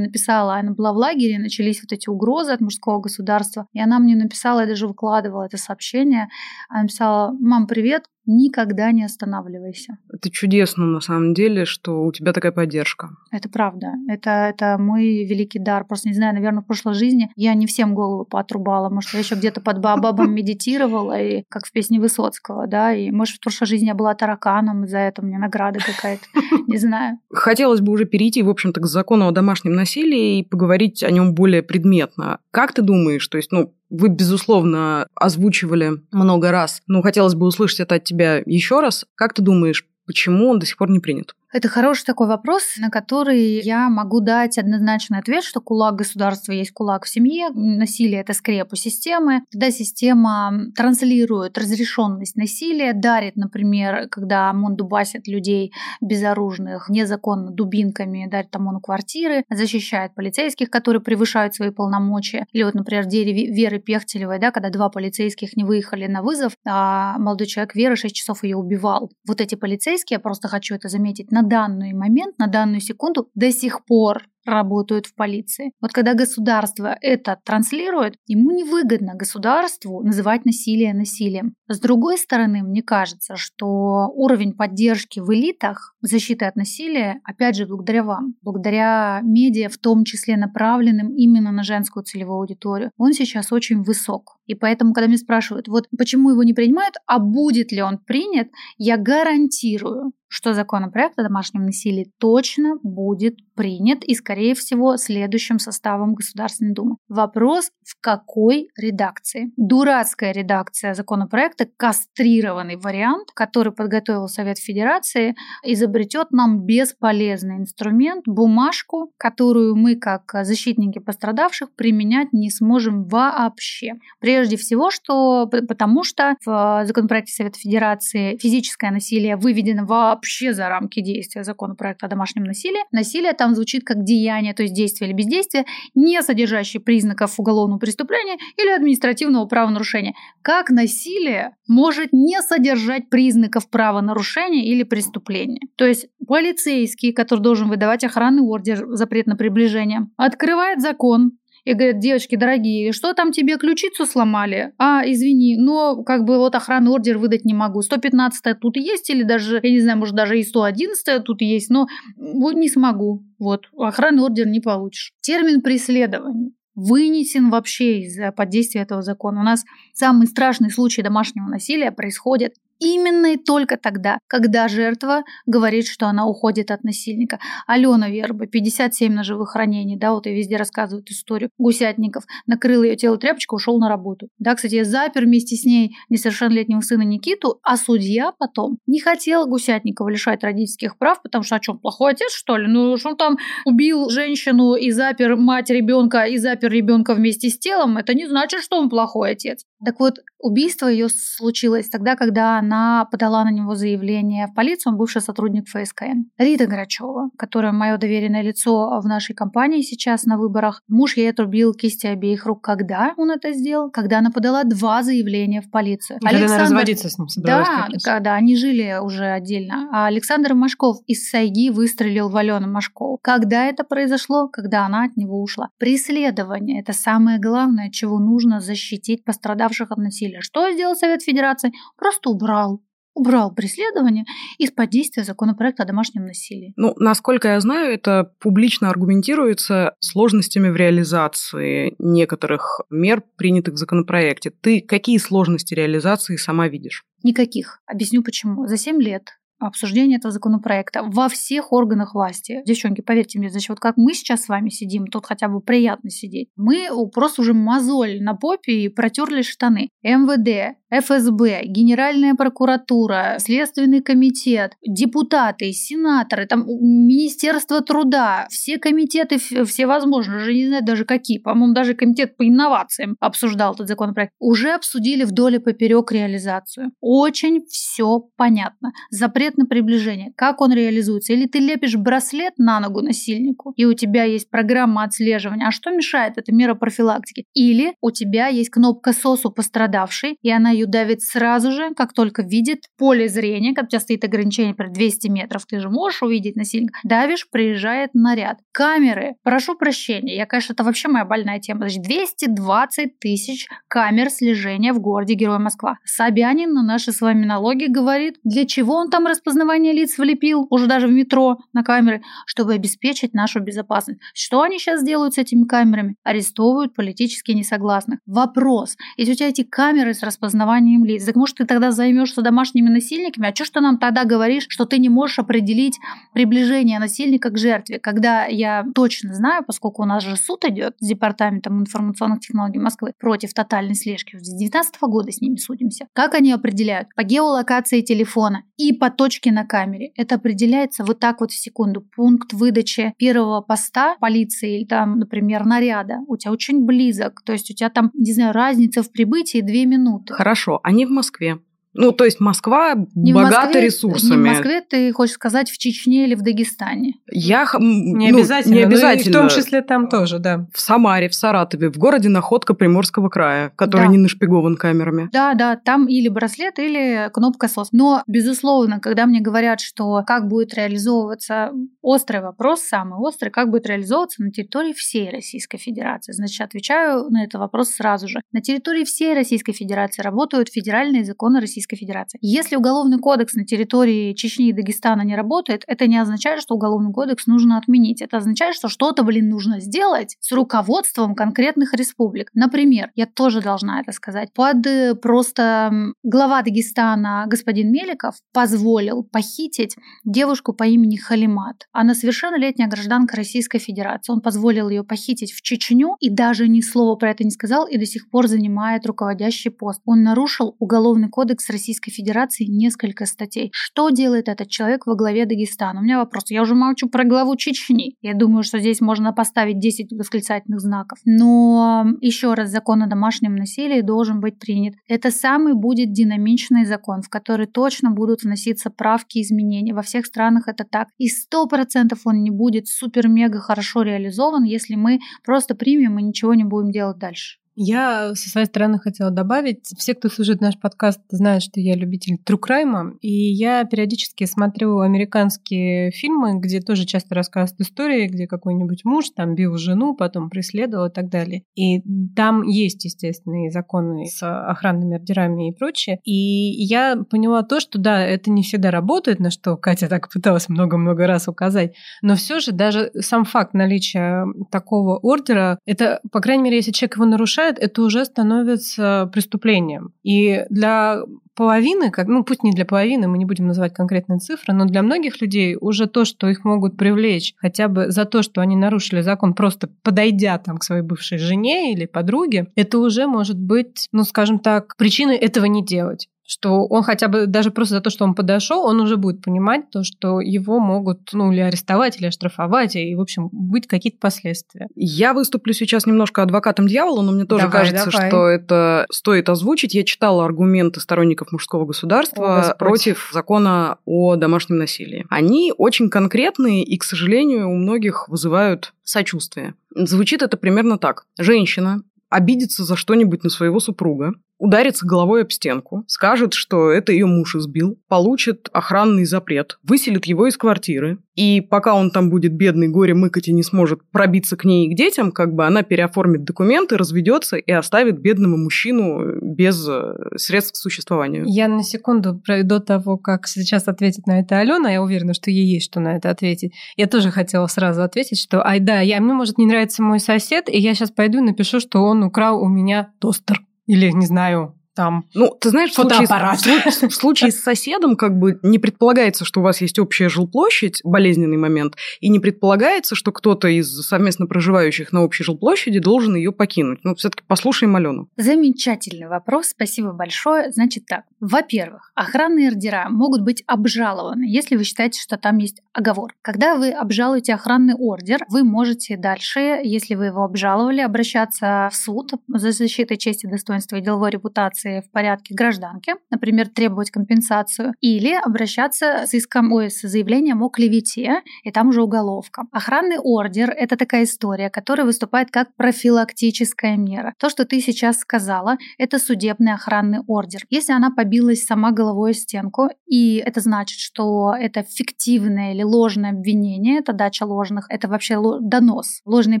написала, 0.00 0.56
она 0.56 0.72
была 0.72 0.92
в 0.92 0.96
лагере, 0.96 1.38
начались 1.38 1.82
вот 1.82 1.92
эти 1.92 2.08
угрозы 2.08 2.52
от 2.52 2.60
мужского 2.60 3.00
государства, 3.00 3.66
и 3.72 3.80
она 3.80 3.98
мне 3.98 4.16
написала, 4.16 4.60
я 4.60 4.66
даже 4.66 4.86
выкладывала 4.86 5.44
это 5.44 5.56
сообщение, 5.56 6.28
она 6.68 6.82
написала, 6.82 7.32
мам, 7.38 7.66
привет, 7.66 8.04
никогда 8.30 8.92
не 8.92 9.04
останавливайся. 9.04 9.98
Это 10.12 10.30
чудесно 10.30 10.86
на 10.86 11.00
самом 11.00 11.34
деле, 11.34 11.64
что 11.64 12.02
у 12.02 12.12
тебя 12.12 12.32
такая 12.32 12.52
поддержка. 12.52 13.10
Это 13.30 13.48
правда. 13.48 13.92
Это, 14.08 14.30
это 14.30 14.78
мой 14.78 15.24
великий 15.24 15.58
дар. 15.58 15.84
Просто 15.84 16.08
не 16.08 16.14
знаю, 16.14 16.34
наверное, 16.34 16.62
в 16.62 16.66
прошлой 16.66 16.94
жизни 16.94 17.30
я 17.36 17.54
не 17.54 17.66
всем 17.66 17.94
голову 17.94 18.24
поотрубала. 18.24 18.88
Может, 18.88 19.12
я 19.12 19.18
еще 19.18 19.34
где-то 19.34 19.60
под 19.60 19.80
бабабом 19.80 20.32
медитировала, 20.34 21.20
и 21.20 21.44
как 21.48 21.66
в 21.66 21.72
песне 21.72 22.00
Высоцкого, 22.00 22.66
да, 22.66 22.94
и 22.94 23.10
может, 23.10 23.36
в 23.36 23.40
прошлой 23.40 23.66
жизни 23.66 23.86
я 23.86 23.94
была 23.94 24.14
тараканом, 24.14 24.84
и 24.84 24.88
за 24.88 24.98
это 24.98 25.22
мне 25.22 25.38
награда 25.38 25.80
какая-то. 25.80 26.24
Не 26.68 26.78
знаю. 26.78 27.18
Хотелось 27.32 27.80
бы 27.80 27.92
уже 27.92 28.04
перейти, 28.04 28.42
в 28.42 28.48
общем-то, 28.48 28.80
к 28.80 28.86
закону 28.86 29.26
о 29.26 29.32
домашнем 29.32 29.72
насилии 29.72 30.38
и 30.38 30.44
поговорить 30.44 31.02
о 31.02 31.10
нем 31.10 31.34
более 31.34 31.62
предметно. 31.62 32.38
Как 32.50 32.72
ты 32.72 32.82
думаешь, 32.82 33.26
то 33.28 33.36
есть, 33.36 33.50
ну, 33.52 33.74
вы, 33.90 34.08
безусловно, 34.08 35.06
озвучивали 35.14 36.02
много 36.12 36.50
раз, 36.50 36.82
но 36.86 37.02
хотелось 37.02 37.34
бы 37.34 37.46
услышать 37.46 37.80
это 37.80 37.96
от 37.96 38.04
тебя 38.04 38.40
еще 38.46 38.80
раз. 38.80 39.04
Как 39.16 39.34
ты 39.34 39.42
думаешь, 39.42 39.84
почему 40.06 40.48
он 40.48 40.58
до 40.58 40.66
сих 40.66 40.76
пор 40.76 40.90
не 40.90 41.00
принят? 41.00 41.34
Это 41.52 41.68
хороший 41.68 42.04
такой 42.04 42.28
вопрос, 42.28 42.76
на 42.78 42.90
который 42.90 43.60
я 43.60 43.88
могу 43.88 44.20
дать 44.20 44.56
однозначный 44.56 45.18
ответ, 45.18 45.42
что 45.42 45.60
кулак 45.60 45.96
государства 45.96 46.52
есть 46.52 46.70
кулак 46.70 47.04
в 47.04 47.08
семье, 47.08 47.48
насилие– 47.52 48.20
это 48.22 48.34
скрепу 48.34 48.76
системы. 48.76 49.42
Тогда 49.50 49.72
система 49.72 50.66
транслирует 50.76 51.58
разрешенность 51.58 52.36
насилия, 52.36 52.92
дарит, 52.92 53.34
например, 53.34 54.08
когда 54.10 54.50
ОМОН 54.50 54.76
дубасит 54.76 55.26
людей 55.26 55.72
безоружных 56.00 56.88
незаконно 56.88 57.50
дубинками, 57.50 58.28
дарит 58.30 58.54
ОМОНу 58.54 58.80
квартиры, 58.80 59.44
защищает 59.50 60.14
полицейских, 60.14 60.70
которые 60.70 61.02
превышают 61.02 61.54
свои 61.54 61.70
полномочия. 61.70 62.46
Или 62.52 62.62
вот, 62.62 62.74
например, 62.74 63.06
деле 63.06 63.32
Веры 63.32 63.80
Пехтелевой, 63.80 64.38
да, 64.38 64.52
когда 64.52 64.70
два 64.70 64.88
полицейских 64.88 65.56
не 65.56 65.64
выехали 65.64 66.06
на 66.06 66.22
вызов, 66.22 66.52
а 66.64 67.18
молодой 67.18 67.48
человек 67.48 67.74
Вера 67.74 67.96
6 67.96 68.14
часов 68.14 68.44
ее 68.44 68.56
убивал. 68.56 69.10
Вот 69.26 69.40
эти 69.40 69.56
полицейские, 69.56 70.16
я 70.16 70.20
просто 70.20 70.46
хочу 70.46 70.76
это 70.76 70.88
заметить, 70.88 71.32
на 71.40 71.48
данный 71.48 71.92
момент, 71.92 72.38
на 72.38 72.46
данную 72.46 72.80
секунду 72.80 73.30
до 73.34 73.50
сих 73.50 73.84
пор 73.84 74.24
работают 74.44 75.06
в 75.06 75.14
полиции. 75.14 75.72
Вот 75.80 75.92
когда 75.92 76.14
государство 76.14 76.96
это 77.00 77.38
транслирует, 77.44 78.14
ему 78.26 78.50
невыгодно 78.50 79.14
государству 79.14 80.02
называть 80.02 80.44
насилие 80.44 80.94
насилием. 80.94 81.54
С 81.68 81.80
другой 81.80 82.18
стороны, 82.18 82.62
мне 82.62 82.82
кажется, 82.82 83.36
что 83.36 84.08
уровень 84.14 84.54
поддержки 84.54 85.20
в 85.20 85.32
элитах 85.32 85.94
защиты 86.00 86.44
от 86.46 86.56
насилия, 86.56 87.20
опять 87.24 87.56
же, 87.56 87.66
благодаря 87.66 88.04
вам, 88.04 88.34
благодаря 88.42 89.20
медиа, 89.22 89.68
в 89.68 89.78
том 89.78 90.04
числе 90.04 90.36
направленным 90.36 91.14
именно 91.14 91.52
на 91.52 91.62
женскую 91.62 92.04
целевую 92.04 92.40
аудиторию, 92.40 92.90
он 92.96 93.12
сейчас 93.12 93.52
очень 93.52 93.82
высок. 93.82 94.38
И 94.46 94.54
поэтому, 94.54 94.92
когда 94.92 95.06
меня 95.06 95.18
спрашивают, 95.18 95.68
вот 95.68 95.86
почему 95.96 96.30
его 96.30 96.42
не 96.42 96.54
принимают, 96.54 96.96
а 97.06 97.18
будет 97.18 97.72
ли 97.72 97.82
он 97.82 97.98
принят, 97.98 98.48
я 98.78 98.96
гарантирую, 98.96 100.12
что 100.30 100.54
законопроект 100.54 101.18
о 101.18 101.24
домашнем 101.24 101.64
насилии 101.64 102.12
точно 102.18 102.76
будет 102.82 103.36
принят 103.54 104.04
и, 104.04 104.14
скорее 104.14 104.29
всего, 104.54 104.96
следующим 104.96 105.58
составом 105.58 106.14
Государственной 106.14 106.72
Думы. 106.72 106.96
Вопрос, 107.08 107.70
в 107.84 108.00
какой 108.00 108.68
редакции? 108.76 109.52
Дурацкая 109.56 110.32
редакция 110.32 110.94
законопроекта, 110.94 111.66
кастрированный 111.76 112.76
вариант, 112.76 113.28
который 113.34 113.72
подготовил 113.72 114.28
Совет 114.28 114.58
Федерации, 114.58 115.34
изобретет 115.64 116.30
нам 116.30 116.64
бесполезный 116.64 117.56
инструмент, 117.56 118.24
бумажку, 118.26 119.12
которую 119.16 119.76
мы, 119.76 119.96
как 119.96 120.30
защитники 120.42 120.98
пострадавших, 120.98 121.74
применять 121.74 122.32
не 122.32 122.50
сможем 122.50 123.04
вообще. 123.04 123.94
Прежде 124.20 124.56
всего, 124.56 124.90
что, 124.90 125.46
потому 125.46 126.04
что 126.04 126.36
в 126.44 126.82
законопроекте 126.84 127.32
Совета 127.32 127.58
Федерации 127.58 128.36
физическое 128.38 128.90
насилие 128.90 129.36
выведено 129.36 129.84
вообще 129.84 130.52
за 130.52 130.68
рамки 130.68 131.00
действия 131.00 131.44
законопроекта 131.44 132.06
о 132.06 132.08
домашнем 132.08 132.44
насилии. 132.44 132.80
Насилие 132.92 133.32
там 133.32 133.54
звучит 133.54 133.84
как 133.84 134.04
деяние, 134.04 134.19
то 134.54 134.62
есть 134.62 134.74
действие 134.74 135.10
или 135.10 135.16
бездействие, 135.16 135.64
не 135.94 136.20
содержащее 136.22 136.80
признаков 136.80 137.38
уголовного 137.38 137.78
преступления 137.78 138.38
или 138.56 138.68
административного 138.68 139.46
правонарушения. 139.46 140.14
Как 140.42 140.70
насилие 140.70 141.56
может 141.68 142.12
не 142.12 142.40
содержать 142.42 143.08
признаков 143.10 143.68
правонарушения 143.70 144.64
или 144.64 144.82
преступления? 144.82 145.60
То 145.76 145.86
есть 145.86 146.08
полицейский, 146.26 147.12
который 147.12 147.40
должен 147.40 147.68
выдавать 147.68 148.04
охранный 148.04 148.42
ордер, 148.42 148.86
запрет 148.90 149.26
на 149.26 149.36
приближение, 149.36 150.08
открывает 150.16 150.80
закон, 150.80 151.32
и 151.64 151.74
говорят, 151.74 151.98
девочки 151.98 152.36
дорогие, 152.36 152.92
что 152.92 153.14
там 153.14 153.32
тебе 153.32 153.56
ключицу 153.56 154.06
сломали? 154.06 154.72
А, 154.78 155.02
извини, 155.04 155.56
но 155.56 156.02
как 156.02 156.24
бы 156.24 156.38
вот 156.38 156.54
охранный 156.54 156.90
ордер 156.90 157.18
выдать 157.18 157.44
не 157.44 157.54
могу. 157.54 157.82
115 157.82 158.58
тут 158.60 158.76
есть 158.76 159.10
или 159.10 159.22
даже, 159.22 159.60
я 159.62 159.70
не 159.70 159.80
знаю, 159.80 159.98
может 159.98 160.14
даже 160.14 160.38
и 160.38 160.44
111 160.44 161.24
тут 161.24 161.42
есть, 161.42 161.70
но 161.70 161.86
вот 162.16 162.54
не 162.54 162.68
смогу. 162.68 163.24
Вот, 163.38 163.66
охранный 163.76 164.22
ордер 164.22 164.46
не 164.46 164.60
получишь. 164.60 165.12
Термин 165.20 165.60
преследования 165.60 166.52
вынесен 166.74 167.50
вообще 167.50 168.00
из 168.00 168.18
под 168.34 168.48
действия 168.48 168.82
этого 168.82 169.02
закона. 169.02 169.40
У 169.40 169.44
нас 169.44 169.64
самый 169.92 170.26
страшный 170.26 170.70
случай 170.70 171.02
домашнего 171.02 171.46
насилия 171.46 171.92
происходит 171.92 172.54
именно 172.80 173.34
и 173.34 173.36
только 173.36 173.76
тогда, 173.76 174.18
когда 174.26 174.66
жертва 174.68 175.22
говорит, 175.46 175.86
что 175.86 176.06
она 176.06 176.26
уходит 176.26 176.70
от 176.70 176.82
насильника. 176.82 177.38
Алена 177.66 178.08
Верба, 178.08 178.46
57 178.46 179.12
ножевых 179.12 179.54
ранений, 179.54 179.96
да, 179.96 180.12
вот 180.12 180.26
и 180.26 180.34
везде 180.34 180.56
рассказывают 180.56 181.08
историю 181.10 181.50
гусятников, 181.58 182.24
накрыл 182.46 182.82
ее 182.82 182.96
тело 182.96 183.18
тряпочкой, 183.18 183.56
ушел 183.56 183.78
на 183.78 183.88
работу. 183.88 184.28
Да, 184.38 184.54
кстати, 184.54 184.76
я 184.76 184.84
запер 184.84 185.24
вместе 185.24 185.56
с 185.56 185.64
ней 185.64 185.96
несовершеннолетнего 186.08 186.80
сына 186.80 187.02
Никиту, 187.02 187.60
а 187.62 187.76
судья 187.76 188.32
потом 188.38 188.78
не 188.86 189.00
хотел 189.00 189.46
Гусятникова 189.46 190.08
лишать 190.08 190.42
родительских 190.42 190.98
прав, 190.98 191.22
потому 191.22 191.44
что, 191.44 191.56
а 191.56 191.62
что, 191.62 191.72
он 191.72 191.78
плохой 191.78 192.12
отец, 192.12 192.32
что 192.32 192.56
ли? 192.56 192.66
Ну, 192.66 192.96
что 192.96 193.10
он 193.10 193.16
там 193.16 193.38
убил 193.64 194.08
женщину 194.10 194.74
и 194.74 194.90
запер 194.90 195.36
мать 195.36 195.70
ребенка, 195.70 196.24
и 196.24 196.36
запер 196.38 196.70
ребенка 196.70 197.14
вместе 197.14 197.48
с 197.50 197.58
телом, 197.58 197.98
это 197.98 198.14
не 198.14 198.26
значит, 198.26 198.62
что 198.62 198.78
он 198.78 198.88
плохой 198.88 199.32
отец. 199.32 199.64
Так 199.84 200.00
вот, 200.00 200.18
убийство 200.38 200.86
ее 200.86 201.08
случилось 201.08 201.88
тогда, 201.88 202.16
когда 202.16 202.58
она 202.58 203.06
подала 203.10 203.44
на 203.44 203.50
него 203.50 203.74
заявление 203.74 204.46
в 204.46 204.54
полицию, 204.54 204.92
он 204.92 204.98
бывший 204.98 205.22
сотрудник 205.22 205.68
ФСКН. 205.68 206.24
Рита 206.38 206.66
Грачева, 206.66 207.30
которая 207.38 207.72
мое 207.72 207.96
доверенное 207.96 208.42
лицо 208.42 209.00
в 209.00 209.06
нашей 209.06 209.34
компании 209.34 209.82
сейчас 209.82 210.24
на 210.24 210.38
выборах, 210.38 210.82
муж 210.88 211.16
ей 211.16 211.30
отрубил 211.30 211.72
кисти 211.72 212.06
обеих 212.06 212.46
рук. 212.46 212.62
Когда 212.62 213.14
он 213.16 213.30
это 213.30 213.52
сделал? 213.52 213.90
Когда 213.90 214.18
она 214.18 214.30
подала 214.30 214.64
два 214.64 215.02
заявления 215.02 215.62
в 215.62 215.70
полицию. 215.70 216.18
Когда 216.20 216.36
Александр... 216.36 216.54
она 216.54 216.64
разводиться 216.64 217.08
с 217.08 217.18
ним 217.18 217.28
собралась. 217.28 217.66
Да, 217.66 217.88
когда 218.02 218.34
они 218.34 218.56
жили 218.56 218.98
уже 219.02 219.26
отдельно. 219.26 219.88
А 219.92 220.06
Александр 220.06 220.54
Машков 220.54 220.98
из 221.06 221.28
Сайги 221.28 221.70
выстрелил 221.70 222.28
в 222.28 222.36
Алену 222.36 222.68
Машкову. 222.68 223.18
Когда 223.22 223.66
это 223.66 223.84
произошло? 223.84 224.48
Когда 224.48 224.84
она 224.86 225.04
от 225.04 225.16
него 225.16 225.40
ушла. 225.40 225.68
Преследование– 225.78 226.80
это 226.82 226.92
самое 226.92 227.38
главное, 227.38 227.90
чего 227.90 228.18
нужно 228.18 228.60
защитить 228.60 229.24
пострадавших 229.70 229.90
от 229.90 229.98
насилия. 229.98 230.40
Что 230.40 230.70
сделал 230.72 230.96
Совет 230.96 231.22
Федерации? 231.22 231.72
Просто 231.96 232.30
убрал 232.30 232.82
убрал 233.12 233.52
преследование 233.52 234.24
из-под 234.56 234.88
действия 234.88 235.24
законопроекта 235.24 235.82
о 235.82 235.86
домашнем 235.86 236.26
насилии. 236.26 236.72
Ну, 236.76 236.94
насколько 236.96 237.48
я 237.48 237.60
знаю, 237.60 237.92
это 237.92 238.32
публично 238.38 238.88
аргументируется 238.88 239.94
сложностями 239.98 240.68
в 240.68 240.76
реализации 240.76 241.96
некоторых 241.98 242.80
мер, 242.88 243.22
принятых 243.36 243.74
в 243.74 243.76
законопроекте. 243.78 244.50
Ты 244.50 244.80
какие 244.80 245.18
сложности 245.18 245.74
реализации 245.74 246.36
сама 246.36 246.68
видишь? 246.68 247.04
Никаких. 247.24 247.80
Объясню 247.84 248.22
почему. 248.22 248.66
За 248.68 248.76
7 248.76 249.02
лет 249.02 249.39
обсуждения 249.60 250.16
этого 250.16 250.32
законопроекта 250.32 251.02
во 251.04 251.28
всех 251.28 251.72
органах 251.72 252.14
власти. 252.14 252.62
Девчонки, 252.66 253.00
поверьте 253.00 253.38
мне, 253.38 253.50
значит, 253.50 253.68
вот 253.68 253.80
как 253.80 253.96
мы 253.96 254.14
сейчас 254.14 254.44
с 254.44 254.48
вами 254.48 254.70
сидим, 254.70 255.06
тут 255.06 255.26
хотя 255.26 255.48
бы 255.48 255.60
приятно 255.60 256.10
сидеть. 256.10 256.48
Мы 256.56 256.88
просто 257.12 257.42
уже 257.42 257.54
мозоль 257.54 258.20
на 258.22 258.34
попе 258.34 258.72
и 258.72 258.88
протерли 258.88 259.42
штаны. 259.42 259.90
МВД, 260.02 260.76
ФСБ, 260.90 261.62
Генеральная 261.66 262.34
прокуратура, 262.34 263.36
Следственный 263.38 264.00
комитет, 264.00 264.72
депутаты, 264.86 265.72
сенаторы, 265.72 266.46
там 266.46 266.64
Министерство 266.66 267.80
труда, 267.80 268.46
все 268.50 268.78
комитеты, 268.78 269.38
все 269.38 269.86
возможные, 269.86 270.38
уже 270.38 270.54
не 270.54 270.66
знаю 270.66 270.84
даже 270.84 271.04
какие, 271.04 271.38
по-моему, 271.38 271.74
даже 271.74 271.94
комитет 271.94 272.36
по 272.36 272.46
инновациям 272.46 273.16
обсуждал 273.20 273.74
этот 273.74 273.88
законопроект, 273.88 274.32
уже 274.38 274.72
обсудили 274.72 275.24
вдоль 275.24 275.56
и 275.56 275.58
поперек 275.58 276.10
реализацию. 276.12 276.92
Очень 277.00 277.64
все 277.66 278.20
понятно. 278.36 278.92
Запрет 279.10 279.49
на 279.56 279.66
приближение, 279.66 280.32
как 280.36 280.60
он 280.60 280.72
реализуется. 280.72 281.32
Или 281.32 281.46
ты 281.46 281.58
лепишь 281.58 281.96
браслет 281.96 282.54
на 282.58 282.80
ногу 282.80 283.00
насильнику, 283.00 283.72
и 283.76 283.84
у 283.84 283.94
тебя 283.94 284.24
есть 284.24 284.50
программа 284.50 285.04
отслеживания. 285.04 285.66
А 285.66 285.70
что 285.70 285.90
мешает? 285.90 286.34
Это 286.36 286.52
мера 286.52 286.74
профилактики. 286.74 287.44
Или 287.54 287.94
у 288.00 288.10
тебя 288.10 288.48
есть 288.48 288.70
кнопка 288.70 289.12
СОС 289.12 289.44
у 289.44 289.50
пострадавшей, 289.50 290.36
и 290.42 290.50
она 290.50 290.70
ее 290.70 290.86
давит 290.86 291.22
сразу 291.22 291.72
же, 291.72 291.94
как 291.94 292.12
только 292.12 292.42
видит 292.42 292.84
поле 292.96 293.28
зрения, 293.28 293.74
как 293.74 293.84
у 293.84 293.88
тебя 293.88 294.00
стоит 294.00 294.24
ограничение, 294.24 294.70
например, 294.70 294.92
200 294.92 295.28
метров, 295.28 295.66
ты 295.66 295.80
же 295.80 295.88
можешь 295.88 296.22
увидеть 296.22 296.56
насильника. 296.56 297.00
Давишь, 297.04 297.48
приезжает 297.50 298.10
наряд. 298.14 298.58
Камеры. 298.72 299.34
Прошу 299.42 299.76
прощения, 299.76 300.36
я, 300.36 300.46
конечно, 300.46 300.72
это 300.72 300.84
вообще 300.84 301.08
моя 301.08 301.24
больная 301.24 301.60
тема. 301.60 301.80
Значит, 301.80 302.02
220 302.02 303.18
тысяч 303.18 303.68
камер 303.88 304.30
слежения 304.30 304.92
в 304.92 305.00
городе 305.00 305.34
Герой 305.34 305.58
Москва. 305.58 305.98
Собянин 306.04 306.72
на 306.72 306.82
наши 306.82 307.12
с 307.12 307.20
вами 307.20 307.44
налоги 307.44 307.86
говорит, 307.86 308.36
для 308.44 308.66
чего 308.66 308.94
он 308.94 309.10
там 309.10 309.26
распознавание 309.40 309.92
лиц 309.92 310.18
влепил, 310.18 310.66
уже 310.70 310.86
даже 310.86 311.06
в 311.06 311.12
метро 311.12 311.58
на 311.72 311.82
камеры, 311.82 312.22
чтобы 312.46 312.74
обеспечить 312.74 313.34
нашу 313.34 313.60
безопасность. 313.60 314.20
Что 314.34 314.62
они 314.62 314.78
сейчас 314.78 315.02
делают 315.02 315.34
с 315.34 315.38
этими 315.38 315.64
камерами? 315.64 316.16
Арестовывают 316.22 316.94
политически 316.94 317.52
несогласных. 317.52 318.20
Вопрос. 318.26 318.96
Если 319.16 319.32
у 319.32 319.36
тебя 319.36 319.48
эти 319.48 319.62
камеры 319.62 320.14
с 320.14 320.22
распознаванием 320.22 321.04
лиц, 321.04 321.24
так 321.24 321.36
может 321.36 321.56
ты 321.56 321.64
тогда 321.64 321.90
займешься 321.90 322.42
домашними 322.42 322.88
насильниками? 322.88 323.48
А 323.48 323.54
что 323.54 323.64
ж 323.64 323.70
ты 323.70 323.80
нам 323.80 323.98
тогда 323.98 324.24
говоришь, 324.24 324.66
что 324.68 324.84
ты 324.84 324.98
не 324.98 325.08
можешь 325.08 325.38
определить 325.38 325.98
приближение 326.34 326.98
насильника 326.98 327.50
к 327.50 327.58
жертве? 327.58 327.98
Когда 327.98 328.44
я 328.44 328.84
точно 328.94 329.34
знаю, 329.34 329.64
поскольку 329.66 330.02
у 330.02 330.06
нас 330.06 330.22
же 330.22 330.36
суд 330.36 330.64
идет 330.64 330.96
с 331.00 331.06
Департаментом 331.06 331.80
информационных 331.80 332.40
технологий 332.40 332.78
Москвы 332.78 333.12
против 333.18 333.54
тотальной 333.54 333.94
слежки, 333.94 334.36
с 334.36 334.42
2019 334.42 335.00
года 335.02 335.32
с 335.32 335.40
ними 335.40 335.56
судимся. 335.56 336.06
Как 336.12 336.34
они 336.34 336.52
определяют? 336.52 337.08
По 337.16 337.22
геолокации 337.22 338.00
телефона 338.02 338.62
и 338.76 338.92
по 338.92 339.10
точке 339.10 339.29
на 339.50 339.64
камере. 339.64 340.12
Это 340.16 340.34
определяется 340.34 341.04
вот 341.04 341.20
так 341.20 341.40
вот 341.40 341.52
в 341.52 341.58
секунду. 341.58 342.02
Пункт 342.14 342.52
выдачи 342.52 343.14
первого 343.16 343.60
поста 343.60 344.16
полиции 344.20 344.78
или 344.80 344.86
там, 344.86 345.18
например, 345.18 345.64
наряда 345.64 346.18
у 346.26 346.36
тебя 346.36 346.52
очень 346.52 346.84
близок. 346.84 347.42
То 347.44 347.52
есть 347.52 347.70
у 347.70 347.74
тебя 347.74 347.90
там, 347.90 348.10
не 348.14 348.32
знаю, 348.32 348.52
разница 348.52 349.02
в 349.02 349.12
прибытии 349.12 349.60
две 349.60 349.86
минуты. 349.86 350.34
Хорошо, 350.34 350.80
они 350.82 351.06
в 351.06 351.10
Москве. 351.10 351.58
Ну, 351.92 352.12
то 352.12 352.24
есть 352.24 352.40
Москва 352.40 352.94
не 353.14 353.32
богата 353.32 353.66
Москве, 353.66 353.80
ресурсами. 353.80 354.30
Не 354.30 354.36
в 354.36 354.52
Москве, 354.54 354.80
ты 354.80 355.12
хочешь 355.12 355.34
сказать, 355.34 355.70
в 355.70 355.78
Чечне 355.78 356.24
или 356.24 356.34
в 356.34 356.42
Дагестане? 356.42 357.14
Я 357.30 357.66
не 357.78 358.30
ну, 358.30 358.38
обязательно, 358.38 358.74
не 358.74 358.82
обязательно. 358.82 359.38
в 359.38 359.40
том 359.40 359.48
числе 359.48 359.82
там 359.82 360.08
тоже, 360.08 360.38
да. 360.38 360.66
В 360.72 360.80
Самаре, 360.80 361.28
в 361.28 361.34
Саратове, 361.34 361.90
в 361.90 361.98
городе 361.98 362.28
Находка 362.28 362.74
Приморского 362.74 363.28
края, 363.28 363.72
который 363.76 364.06
да. 364.06 364.12
не 364.12 364.18
нашпигован 364.18 364.76
камерами. 364.76 365.28
Да, 365.32 365.54
да, 365.54 365.76
там 365.76 366.06
или 366.06 366.28
браслет, 366.28 366.78
или 366.78 367.28
кнопка 367.32 367.68
СОС. 367.68 367.88
Но, 367.92 368.22
безусловно, 368.26 369.00
когда 369.00 369.26
мне 369.26 369.40
говорят, 369.40 369.80
что 369.80 370.22
как 370.26 370.48
будет 370.48 370.74
реализовываться 370.74 371.72
острый 372.02 372.40
вопрос, 372.40 372.82
самый 372.82 373.18
острый, 373.18 373.50
как 373.50 373.70
будет 373.70 373.86
реализовываться 373.86 374.42
на 374.42 374.50
территории 374.50 374.92
всей 374.92 375.30
Российской 375.30 375.78
Федерации, 375.78 376.32
значит, 376.32 376.60
отвечаю 376.60 377.28
на 377.30 377.44
этот 377.44 377.60
вопрос 377.60 377.90
сразу 377.90 378.28
же. 378.28 378.40
На 378.52 378.60
территории 378.60 379.04
всей 379.04 379.34
Российской 379.34 379.72
Федерации 379.72 380.22
работают 380.22 380.68
федеральные 380.70 381.24
законы 381.24 381.60
Российской 381.60 381.79
Российской 381.80 381.96
Федерации. 381.96 382.38
Если 382.42 382.76
уголовный 382.76 383.18
кодекс 383.18 383.54
на 383.54 383.64
территории 383.64 384.34
Чечни 384.34 384.68
и 384.68 384.72
Дагестана 384.72 385.22
не 385.22 385.34
работает, 385.34 385.82
это 385.86 386.06
не 386.06 386.18
означает, 386.18 386.60
что 386.60 386.74
уголовный 386.74 387.12
кодекс 387.12 387.46
нужно 387.46 387.78
отменить. 387.78 388.20
Это 388.20 388.36
означает, 388.36 388.74
что 388.74 388.88
что-то, 388.88 389.22
блин, 389.22 389.48
нужно 389.48 389.80
сделать 389.80 390.36
с 390.40 390.52
руководством 390.52 391.34
конкретных 391.34 391.94
республик. 391.94 392.50
Например, 392.54 393.10
я 393.14 393.26
тоже 393.26 393.62
должна 393.62 394.00
это 394.00 394.12
сказать, 394.12 394.52
под 394.52 394.86
э, 394.86 395.14
просто 395.14 396.12
глава 396.22 396.62
Дагестана 396.62 397.46
господин 397.46 397.90
Меликов 397.90 398.34
позволил 398.52 399.22
похитить 399.22 399.96
девушку 400.24 400.74
по 400.74 400.84
имени 400.84 401.16
Халимат. 401.16 401.86
Она 401.92 402.14
совершеннолетняя 402.14 402.88
гражданка 402.88 403.36
Российской 403.36 403.78
Федерации. 403.78 404.32
Он 404.32 404.40
позволил 404.42 404.90
ее 404.90 405.02
похитить 405.02 405.52
в 405.52 405.62
Чечню 405.62 406.16
и 406.20 406.28
даже 406.28 406.68
ни 406.68 406.82
слова 406.82 407.16
про 407.16 407.30
это 407.30 407.44
не 407.44 407.50
сказал 407.50 407.86
и 407.86 407.96
до 407.96 408.04
сих 408.04 408.28
пор 408.28 408.48
занимает 408.48 409.06
руководящий 409.06 409.70
пост. 409.70 410.02
Он 410.04 410.22
нарушил 410.22 410.76
уголовный 410.78 411.28
кодекс 411.30 411.69
Российской 411.70 412.10
Федерации 412.10 412.64
несколько 412.64 413.26
статей. 413.26 413.70
Что 413.72 414.10
делает 414.10 414.48
этот 414.48 414.68
человек 414.68 415.06
во 415.06 415.14
главе 415.14 415.46
Дагестана? 415.46 416.00
У 416.00 416.02
меня 416.02 416.18
вопрос. 416.18 416.44
Я 416.50 416.62
уже 416.62 416.74
молчу 416.74 417.08
про 417.08 417.24
главу 417.24 417.56
Чечни. 417.56 418.16
Я 418.20 418.34
думаю, 418.34 418.62
что 418.62 418.78
здесь 418.78 419.00
можно 419.00 419.32
поставить 419.32 419.78
10 419.78 420.12
восклицательных 420.12 420.80
знаков. 420.80 421.18
Но 421.24 422.06
еще 422.20 422.54
раз, 422.54 422.70
закон 422.70 423.02
о 423.02 423.06
домашнем 423.06 423.54
насилии 423.54 424.00
должен 424.00 424.40
быть 424.40 424.58
принят. 424.58 424.94
Это 425.08 425.30
самый 425.30 425.74
будет 425.74 426.12
динамичный 426.12 426.84
закон, 426.84 427.22
в 427.22 427.28
который 427.28 427.66
точно 427.66 428.10
будут 428.10 428.42
вноситься 428.42 428.90
правки, 428.90 429.40
изменения. 429.40 429.94
Во 429.94 430.02
всех 430.02 430.26
странах 430.26 430.68
это 430.68 430.84
так. 430.84 431.08
И 431.18 431.28
сто 431.28 431.66
процентов 431.66 432.20
он 432.24 432.42
не 432.42 432.50
будет 432.50 432.86
супер-мега 432.88 433.60
хорошо 433.60 434.02
реализован, 434.02 434.64
если 434.64 434.94
мы 434.94 435.20
просто 435.44 435.74
примем 435.74 436.18
и 436.18 436.22
ничего 436.22 436.54
не 436.54 436.64
будем 436.64 436.90
делать 436.90 437.18
дальше. 437.18 437.58
Я 437.82 438.34
со 438.34 438.50
своей 438.50 438.66
стороны 438.66 438.98
хотела 438.98 439.30
добавить, 439.30 439.86
все, 439.96 440.14
кто 440.14 440.28
слушает 440.28 440.60
наш 440.60 440.78
подкаст, 440.78 441.22
знают, 441.30 441.62
что 441.62 441.80
я 441.80 441.94
любитель 441.94 442.36
тру-крайма, 442.36 443.14
и 443.22 443.32
я 443.32 443.84
периодически 443.84 444.44
смотрю 444.44 444.98
американские 444.98 446.10
фильмы, 446.10 446.60
где 446.60 446.80
тоже 446.80 447.06
часто 447.06 447.34
рассказывают 447.34 447.80
истории, 447.80 448.28
где 448.28 448.46
какой-нибудь 448.46 449.06
муж 449.06 449.30
там 449.34 449.54
бил 449.54 449.78
жену, 449.78 450.14
потом 450.14 450.50
преследовал 450.50 451.06
и 451.06 451.10
так 451.10 451.30
далее. 451.30 451.62
И 451.74 452.02
там 452.36 452.64
есть, 452.64 453.06
естественные 453.06 453.70
законы 453.70 454.26
с 454.26 454.42
охранными 454.42 455.16
ордерами 455.16 455.70
и 455.70 455.74
прочее. 455.74 456.20
И 456.22 456.34
я 456.34 457.16
поняла 457.30 457.62
то, 457.62 457.80
что 457.80 457.98
да, 457.98 458.22
это 458.22 458.50
не 458.50 458.62
всегда 458.62 458.90
работает, 458.90 459.40
на 459.40 459.50
что 459.50 459.78
Катя 459.78 460.08
так 460.08 460.28
пыталась 460.28 460.68
много-много 460.68 461.26
раз 461.26 461.48
указать, 461.48 461.94
но 462.20 462.36
все 462.36 462.60
же 462.60 462.72
даже 462.72 463.10
сам 463.20 463.46
факт 463.46 463.72
наличия 463.72 464.44
такого 464.70 465.16
ордера, 465.16 465.78
это, 465.86 466.20
по 466.30 466.40
крайней 466.40 466.64
мере, 466.64 466.76
если 466.76 466.92
человек 466.92 467.16
его 467.16 467.24
нарушает, 467.24 467.69
нарушает, 467.70 467.78
это 467.78 468.02
уже 468.02 468.24
становится 468.24 469.30
преступлением. 469.32 470.12
И 470.22 470.64
для 470.70 471.22
половины, 471.54 472.10
как, 472.10 472.28
ну 472.28 472.44
пусть 472.44 472.62
не 472.62 472.72
для 472.72 472.84
половины, 472.84 473.28
мы 473.28 473.38
не 473.38 473.44
будем 473.44 473.66
называть 473.66 473.92
конкретные 473.92 474.38
цифры, 474.38 474.74
но 474.74 474.86
для 474.86 475.02
многих 475.02 475.42
людей 475.42 475.76
уже 475.80 476.06
то, 476.06 476.24
что 476.24 476.48
их 476.48 476.64
могут 476.64 476.96
привлечь 476.96 477.54
хотя 477.58 477.88
бы 477.88 478.10
за 478.10 478.24
то, 478.24 478.42
что 478.42 478.60
они 478.60 478.76
нарушили 478.76 479.22
закон, 479.22 479.54
просто 479.54 479.88
подойдя 480.02 480.58
там 480.58 480.78
к 480.78 480.84
своей 480.84 481.02
бывшей 481.02 481.38
жене 481.38 481.92
или 481.92 482.06
подруге, 482.06 482.66
это 482.76 482.98
уже 482.98 483.26
может 483.26 483.58
быть, 483.58 484.08
ну 484.12 484.24
скажем 484.24 484.58
так, 484.58 484.96
причиной 484.96 485.36
этого 485.36 485.66
не 485.66 485.84
делать 485.84 486.28
что 486.50 486.84
он 486.86 487.04
хотя 487.04 487.28
бы 487.28 487.46
даже 487.46 487.70
просто 487.70 487.94
за 487.94 488.00
то, 488.00 488.10
что 488.10 488.24
он 488.24 488.34
подошел, 488.34 488.84
он 488.84 489.00
уже 489.00 489.16
будет 489.16 489.40
понимать 489.40 489.88
то, 489.90 490.02
что 490.02 490.40
его 490.40 490.80
могут, 490.80 491.30
ну, 491.32 491.52
или 491.52 491.60
арестовать, 491.60 492.18
или 492.18 492.26
оштрафовать, 492.26 492.96
и, 492.96 493.14
в 493.14 493.20
общем, 493.20 493.48
быть 493.52 493.86
какие-то 493.86 494.18
последствия. 494.18 494.88
Я 494.96 495.32
выступлю 495.32 495.72
сейчас 495.72 496.06
немножко 496.06 496.42
адвокатом 496.42 496.88
дьявола, 496.88 497.22
но 497.22 497.30
мне 497.30 497.44
тоже 497.44 497.66
давай, 497.66 497.84
кажется, 497.84 498.10
давай. 498.10 498.28
что 498.28 498.48
это 498.48 499.06
стоит 499.12 499.48
озвучить. 499.48 499.94
Я 499.94 500.02
читала 500.02 500.44
аргументы 500.44 500.98
сторонников 500.98 501.52
мужского 501.52 501.86
государства 501.86 502.70
о, 502.70 502.74
против 502.74 503.30
закона 503.32 503.98
о 504.04 504.34
домашнем 504.34 504.78
насилии. 504.78 505.26
Они 505.30 505.72
очень 505.78 506.10
конкретные 506.10 506.82
и, 506.82 506.98
к 506.98 507.04
сожалению, 507.04 507.70
у 507.70 507.76
многих 507.76 508.28
вызывают 508.28 508.92
сочувствие. 509.04 509.74
Звучит 509.94 510.42
это 510.42 510.56
примерно 510.56 510.98
так. 510.98 511.26
Женщина 511.38 512.02
обидится 512.28 512.84
за 512.84 512.96
что-нибудь 512.96 513.44
на 513.44 513.50
своего 513.50 513.78
супруга, 513.78 514.34
ударится 514.60 515.06
головой 515.06 515.42
об 515.42 515.50
стенку, 515.50 516.04
скажет, 516.06 516.52
что 516.52 516.90
это 516.90 517.12
ее 517.12 517.26
муж 517.26 517.56
избил, 517.56 517.98
получит 518.08 518.68
охранный 518.72 519.24
запрет, 519.24 519.78
выселит 519.82 520.26
его 520.26 520.46
из 520.46 520.56
квартиры, 520.56 521.18
и 521.34 521.62
пока 521.62 521.94
он 521.94 522.10
там 522.10 522.28
будет 522.28 522.52
бедный, 522.52 522.88
горе 522.88 523.14
мыкать 523.14 523.48
и 523.48 523.52
не 523.52 523.62
сможет 523.62 524.00
пробиться 524.12 524.56
к 524.56 524.64
ней 524.64 524.86
и 524.86 524.94
к 524.94 524.96
детям, 524.96 525.32
как 525.32 525.54
бы 525.54 525.66
она 525.66 525.82
переоформит 525.82 526.44
документы, 526.44 526.98
разведется 526.98 527.56
и 527.56 527.72
оставит 527.72 528.20
бедного 528.20 528.56
мужчину 528.56 529.40
без 529.40 529.88
э, 529.88 530.12
средств 530.36 530.74
к 530.74 530.76
существованию. 530.76 531.44
Я 531.46 531.66
на 531.66 531.82
секунду 531.82 532.42
до 532.46 532.80
того, 532.80 533.16
как 533.16 533.46
сейчас 533.46 533.88
ответит 533.88 534.26
на 534.26 534.40
это 534.40 534.58
Алена, 534.58 534.90
я 534.90 535.02
уверена, 535.02 535.32
что 535.32 535.50
ей 535.50 535.66
есть 535.66 535.86
что 535.86 536.00
на 536.00 536.16
это 536.16 536.28
ответить. 536.28 536.74
Я 536.96 537.06
тоже 537.06 537.30
хотела 537.30 537.66
сразу 537.66 538.02
ответить, 538.02 538.38
что, 538.38 538.64
ай 538.64 538.78
да, 538.80 539.00
я, 539.00 539.20
мне 539.20 539.32
может 539.32 539.56
не 539.56 539.64
нравится 539.64 540.02
мой 540.02 540.20
сосед, 540.20 540.68
и 540.68 540.78
я 540.78 540.94
сейчас 540.94 541.10
пойду 541.10 541.38
и 541.38 541.42
напишу, 541.42 541.80
что 541.80 542.02
он 542.02 542.22
украл 542.22 542.62
у 542.62 542.68
меня 542.68 543.12
тостер 543.18 543.62
или, 543.90 544.10
не 544.10 544.26
знаю, 544.26 544.76
там 544.94 545.24
Ну, 545.34 545.56
ты 545.60 545.70
знаешь, 545.70 545.90
в 545.90 545.94
случае, 545.94 546.26
с, 546.26 547.02
в 547.02 547.14
случае 547.14 547.50
с 547.50 547.60
соседом 547.60 548.16
как 548.16 548.38
бы 548.38 548.58
не 548.62 548.78
предполагается, 548.78 549.44
что 549.44 549.60
у 549.60 549.62
вас 549.62 549.80
есть 549.80 549.98
общая 549.98 550.28
жилплощадь, 550.28 551.00
болезненный 551.04 551.56
момент, 551.56 551.96
и 552.20 552.28
не 552.28 552.38
предполагается, 552.38 553.14
что 553.14 553.32
кто-то 553.32 553.68
из 553.68 553.88
совместно 554.06 554.46
проживающих 554.46 555.12
на 555.12 555.22
общей 555.22 555.44
жилплощади 555.44 555.98
должен 555.98 556.34
ее 556.36 556.52
покинуть. 556.52 557.00
Ну, 557.02 557.14
все-таки 557.14 557.42
послушаем 557.46 557.96
Алену. 557.96 558.28
Замечательный 558.36 559.28
вопрос, 559.28 559.68
спасибо 559.68 560.12
большое. 560.12 560.70
Значит 560.70 561.06
так, 561.06 561.24
во-первых, 561.40 562.12
охранные 562.14 562.68
ордера 562.68 563.06
могут 563.08 563.42
быть 563.42 563.64
обжалованы, 563.66 564.44
если 564.46 564.76
вы 564.76 564.84
считаете, 564.84 565.20
что 565.20 565.38
там 565.38 565.56
есть 565.58 565.80
оговор. 565.92 566.34
Когда 566.42 566.76
вы 566.76 566.90
обжалуете 566.90 567.54
охранный 567.54 567.94
ордер, 567.94 568.44
вы 568.48 568.62
можете 568.62 569.16
дальше, 569.16 569.80
если 569.82 570.14
вы 570.14 570.26
его 570.26 570.44
обжаловали, 570.44 571.00
обращаться 571.00 571.88
в 571.90 571.96
суд 571.96 572.32
за 572.46 572.72
защитой 572.72 573.16
чести, 573.16 573.46
достоинства 573.46 573.96
и 573.96 574.02
деловой 574.02 574.30
репутации 574.30 575.00
в 575.00 575.10
порядке 575.10 575.54
гражданки, 575.54 576.14
например, 576.30 576.68
требовать 576.68 577.10
компенсацию, 577.10 577.94
или 578.00 578.32
обращаться 578.32 579.24
с 579.26 579.32
иском, 579.32 579.72
ой, 579.72 579.90
с 579.90 580.02
заявлением 580.06 580.62
о 580.62 580.68
клевете, 580.68 581.42
и 581.64 581.70
там 581.70 581.88
уже 581.88 582.02
уголовка. 582.02 582.64
Охранный 582.70 583.18
ордер– 583.18 583.70
это 583.76 583.96
такая 583.96 584.24
история, 584.24 584.68
которая 584.68 585.06
выступает 585.06 585.50
как 585.50 585.74
профилактическая 585.74 586.96
мера. 586.96 587.34
То, 587.38 587.48
что 587.48 587.64
ты 587.64 587.80
сейчас 587.80 588.18
сказала, 588.18 588.76
это 588.98 589.18
судебный 589.18 589.72
охранный 589.72 590.20
ордер. 590.26 590.62
Если 590.68 590.92
она 590.92 591.10
побилась 591.30 591.64
сама 591.64 591.92
головой 591.92 592.32
о 592.32 592.34
стенку, 592.34 592.88
и 593.06 593.36
это 593.36 593.60
значит, 593.60 594.00
что 594.00 594.52
это 594.58 594.82
фиктивное 594.82 595.72
или 595.72 595.84
ложное 595.84 596.30
обвинение, 596.30 596.98
это 596.98 597.12
дача 597.12 597.44
ложных, 597.44 597.86
это 597.88 598.08
вообще 598.08 598.36
донос, 598.60 599.20
ложные 599.24 599.60